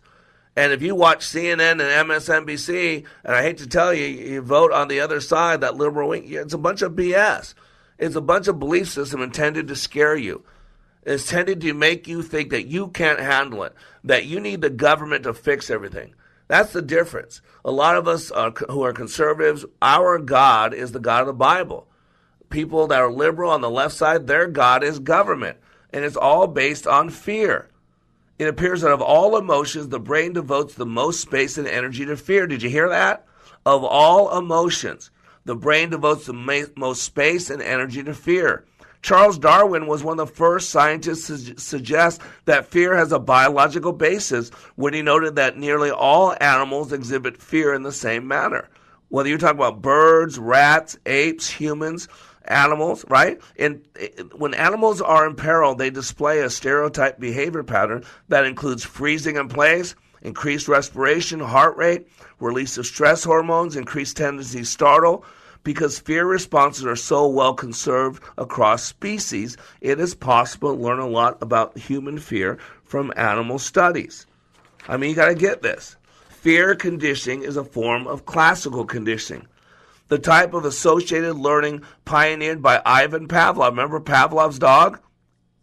And 0.56 0.74
if 0.74 0.82
you 0.82 0.96
watch 0.96 1.20
CNN 1.20 1.74
and 1.74 2.10
MSNBC, 2.10 3.06
and 3.24 3.36
I 3.36 3.44
hate 3.44 3.60
to 3.60 3.68
tell 3.68 3.94
you, 3.94 4.06
you 4.06 4.42
vote 4.42 4.72
on 4.72 4.88
the 4.88 5.00
other 5.00 5.22
side, 5.22 5.62
that 5.62 5.76
liberal 5.76 6.10
wing, 6.10 6.24
it's 6.28 6.54
a 6.54 6.58
bunch 6.58 6.82
of 6.82 6.94
BS. 6.94 7.54
It's 8.00 8.16
a 8.16 8.22
bunch 8.22 8.48
of 8.48 8.60
belief 8.60 8.90
system 8.90 9.22
intended 9.22 9.68
to 9.68 9.76
scare 9.76 10.16
you. 10.16 10.44
It's 11.04 11.32
intended 11.32 11.62
to 11.62 11.74
make 11.74 12.08
you 12.08 12.24
think 12.24 12.50
that 12.50 12.66
you 12.66 12.88
can't 12.88 13.20
handle 13.20 13.64
it, 13.64 13.74
that 14.04 14.26
you 14.26 14.40
need 14.40 14.62
the 14.62 14.72
government 14.72 15.24
to 15.24 15.34
fix 15.34 15.70
everything. 15.70 16.16
That's 16.48 16.74
the 16.74 16.82
difference. 16.82 17.42
A 17.64 17.72
lot 17.72 17.96
of 17.96 18.08
us 18.08 18.32
are, 18.32 18.52
who 18.70 18.82
are 18.84 18.94
conservatives, 18.94 19.66
our 19.82 20.18
God 20.18 20.74
is 20.74 20.92
the 20.92 21.00
God 21.00 21.22
of 21.22 21.28
the 21.28 21.34
Bible 21.34 21.87
people 22.50 22.88
that 22.88 23.00
are 23.00 23.12
liberal 23.12 23.52
on 23.52 23.62
the 23.62 23.70
left 23.70 23.95
side, 23.95 24.28
their 24.28 24.48
God 24.48 24.84
is 24.84 25.00
government. 25.00 25.58
And 25.91 26.04
it's 26.04 26.18
all 26.18 26.48
based 26.48 26.86
on 26.86 27.10
fear. 27.10 27.70
It 28.39 28.48
appears 28.48 28.82
that 28.82 28.91
of 28.91 29.02
all 29.02 29.38
emotions, 29.38 29.88
the 29.88 30.00
brain 30.00 30.34
devotes 30.34 30.76
the 30.76 30.86
most 30.86 31.22
space 31.22 31.58
and 31.58 31.68
energy 31.68 32.06
to 32.06 32.18
fear. 32.18 32.45
Did 32.45 32.62
you 32.62 32.70
hear 32.70 32.89
that? 32.89 33.26
Of 33.66 33.84
all 33.84 34.38
emotions, 34.38 35.10
the 35.45 35.56
brain 35.56 35.89
devotes 35.89 36.26
the 36.26 36.34
most 36.34 37.02
space 37.02 37.50
and 37.50 37.62
energy 37.62 38.04
to 38.04 38.14
fear. 38.14 38.66
Charles 39.02 39.39
Darwin 39.39 39.88
was 39.88 40.04
one 40.04 40.20
of 40.20 40.28
the 40.28 40.34
first 40.34 40.70
scientists 40.70 41.28
to 41.28 41.60
suggest 41.60 42.22
that 42.45 42.66
fear 42.66 42.95
has 42.95 43.12
a 43.12 43.20
biological 43.20 43.93
basis 43.93 44.50
when 44.76 44.93
he 44.93 45.02
noted 45.02 45.36
that 45.36 45.58
nearly 45.58 45.89
all 45.89 46.36
animals 46.41 46.91
exhibit 46.91 47.41
fear 47.41 47.74
in 47.74 47.84
the 47.84 47.91
same 47.91 48.28
manner. 48.28 48.70
Whether 49.10 49.30
you're 49.30 49.38
talking 49.38 49.60
about 49.60 49.82
birds, 49.82 50.38
rats, 50.38 50.98
apes, 51.06 51.50
humans, 51.50 52.08
animals, 52.48 53.06
right? 53.10 53.39
And 53.58 53.82
eh, 54.00 54.10
when 54.36 54.54
animals 54.54 55.02
are 55.02 55.28
in 55.28 55.36
peril, 55.36 55.76
they 55.76 55.89
display 55.89 56.39
a 56.39 56.50
stereotype 56.50 57.20
behavior 57.20 57.64
pattern 57.64 58.04
that 58.30 58.45
includes 58.45 58.84
freezing 58.84 59.36
in 59.36 59.50
place, 59.50 59.95
increased 60.22 60.68
respiration, 60.68 61.39
heart 61.39 61.78
rate, 61.78 62.08
release 62.39 62.78
of 62.78 62.86
stress 62.86 63.24
hormones, 63.24 63.76
increased 63.76 64.18
tendency 64.18 64.60
to 64.60 64.66
startle. 64.66 65.26
Because 65.64 66.00
fear 66.00 66.26
responses 66.26 66.86
are 66.86 66.95
so 66.95 67.28
well 67.28 67.54
conserved 67.54 68.24
across 68.38 68.84
species, 68.84 69.58
it 69.82 70.00
is 70.00 70.16
possible 70.16 70.74
to 70.74 70.82
learn 70.82 71.00
a 71.00 71.08
lot 71.08 71.38
about 71.41 71.78
human 71.78 72.20
fear 72.20 72.58
from 72.84 73.12
animal 73.18 73.60
studies. 73.60 74.26
I 74.88 74.95
mean, 74.95 75.10
you 75.10 75.16
got 75.16 75.28
to 75.28 75.36
get 75.36 75.62
this. 75.62 75.98
Fear 76.30 76.76
conditioning 76.76 77.43
is 77.43 77.58
a 77.58 77.66
form 77.66 78.08
of 78.08 78.26
classical 78.26 78.86
conditioning 78.86 79.45
the 80.08 80.20
type 80.20 80.53
of 80.53 80.66
associated 80.66 81.36
learning 81.36 81.84
pioneered 82.05 82.62
by 82.62 82.82
Ivan 82.86 83.28
Pavlov. 83.28 83.72
Remember 83.72 83.99
Pavlov's 83.99 84.60
dog? 84.60 84.99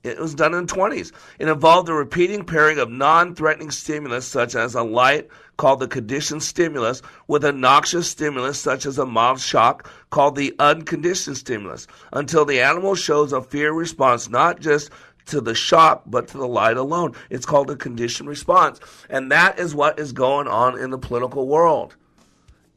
It 0.03 0.19
was 0.19 0.35
done 0.35 0.53
in 0.53 0.67
the 0.67 0.75
20s. 0.75 1.13
It 1.39 1.49
involved 1.49 1.89
a 1.89 1.95
repeating 1.95 2.45
pairing 2.45 2.79
of 2.79 2.91
non 2.91 3.35
threatening 3.35 3.71
stimulus, 3.71 4.27
such 4.27 4.55
as 4.55 4.75
a 4.75 4.83
light 4.83 5.29
called 5.57 5.81
the 5.81 5.89
conditioned 5.89 6.43
stimulus, 6.43 7.01
with 7.27 7.43
a 7.43 7.53
noxious 7.53 8.11
stimulus, 8.11 8.61
such 8.61 8.85
as 8.85 8.99
a 8.99 9.07
mild 9.07 9.41
shock 9.41 9.91
called 10.11 10.37
the 10.37 10.55
unconditioned 10.59 11.39
stimulus, 11.39 11.87
until 12.13 12.45
the 12.45 12.61
animal 12.61 12.95
shows 12.95 13.33
a 13.33 13.41
fear 13.41 13.73
response 13.73 14.29
not 14.29 14.61
just 14.61 14.91
to 15.27 15.41
the 15.41 15.55
shock, 15.55 16.03
but 16.05 16.29
to 16.29 16.37
the 16.37 16.47
light 16.47 16.77
alone. 16.77 17.15
It's 17.31 17.47
called 17.47 17.71
a 17.71 17.77
conditioned 17.77 18.29
response. 18.29 18.81
And 19.09 19.33
that 19.33 19.59
is 19.59 19.75
what 19.75 19.99
is 19.99 20.13
going 20.13 20.49
on 20.49 20.79
in 20.79 20.91
the 20.91 20.99
political 20.99 21.49
world 21.49 21.97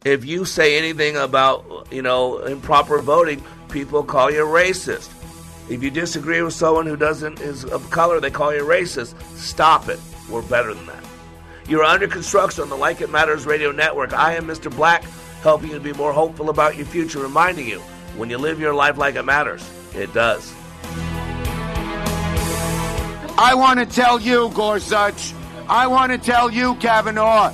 if 0.05 0.25
you 0.25 0.45
say 0.45 0.77
anything 0.77 1.17
about, 1.17 1.87
you 1.91 2.01
know, 2.01 2.39
improper 2.39 2.99
voting, 2.99 3.43
people 3.69 4.03
call 4.03 4.31
you 4.31 4.45
racist. 4.45 5.11
If 5.69 5.83
you 5.83 5.91
disagree 5.91 6.41
with 6.41 6.53
someone 6.53 6.85
who 6.85 6.95
doesn't 6.95 7.41
is 7.41 7.65
of 7.65 7.89
color, 7.89 8.19
they 8.19 8.31
call 8.31 8.53
you 8.55 8.63
racist. 8.63 9.19
Stop 9.35 9.89
it. 9.89 9.99
We're 10.29 10.41
better 10.43 10.73
than 10.73 10.85
that. 10.85 11.03
You're 11.67 11.83
under 11.83 12.07
construction 12.07 12.63
on 12.63 12.69
the 12.69 12.77
Like 12.77 13.01
It 13.01 13.09
Matters 13.09 13.45
Radio 13.45 13.71
Network. 13.71 14.13
I 14.13 14.35
am 14.35 14.47
Mr. 14.47 14.73
Black, 14.73 15.03
helping 15.41 15.69
you 15.69 15.75
to 15.75 15.81
be 15.81 15.93
more 15.93 16.13
hopeful 16.13 16.49
about 16.49 16.77
your 16.77 16.85
future, 16.85 17.19
reminding 17.19 17.67
you 17.67 17.79
when 18.15 18.29
you 18.29 18.37
live 18.37 18.59
your 18.59 18.73
life 18.73 18.97
like 18.97 19.15
it 19.15 19.23
matters, 19.23 19.69
it 19.93 20.13
does. 20.13 20.53
I 23.39 23.53
want 23.55 23.79
to 23.79 23.85
tell 23.85 24.19
you, 24.19 24.49
Gorsuch. 24.55 25.33
I 25.69 25.85
want 25.87 26.11
to 26.11 26.17
tell 26.17 26.49
you, 26.49 26.75
Kavanaugh. 26.75 27.53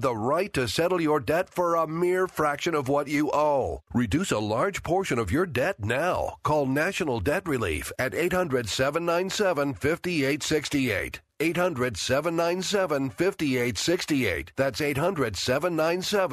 have 0.01 0.09
the 0.09 0.15
right 0.15 0.51
to 0.53 0.67
settle 0.67 0.99
your 0.99 1.19
debt 1.19 1.47
for 1.47 1.75
a 1.75 1.87
mere 1.87 2.27
fraction 2.27 2.73
of 2.73 2.87
what 2.87 3.07
you 3.07 3.29
owe. 3.31 3.83
Reduce 3.93 4.31
a 4.31 4.39
large 4.39 4.81
portion 4.81 5.19
of 5.19 5.31
your 5.31 5.45
debt 5.45 5.75
now. 5.79 6.37
Call 6.43 6.65
National 6.65 7.19
Debt 7.19 7.47
Relief 7.47 7.91
at 7.99 8.15
800 8.15 8.67
797 8.67 9.75
5868. 9.75 11.21
800 11.39 11.97
797 11.97 13.09
5868. 13.09 14.51
That's 14.55 14.81
800 14.81 15.35
797 15.35 16.29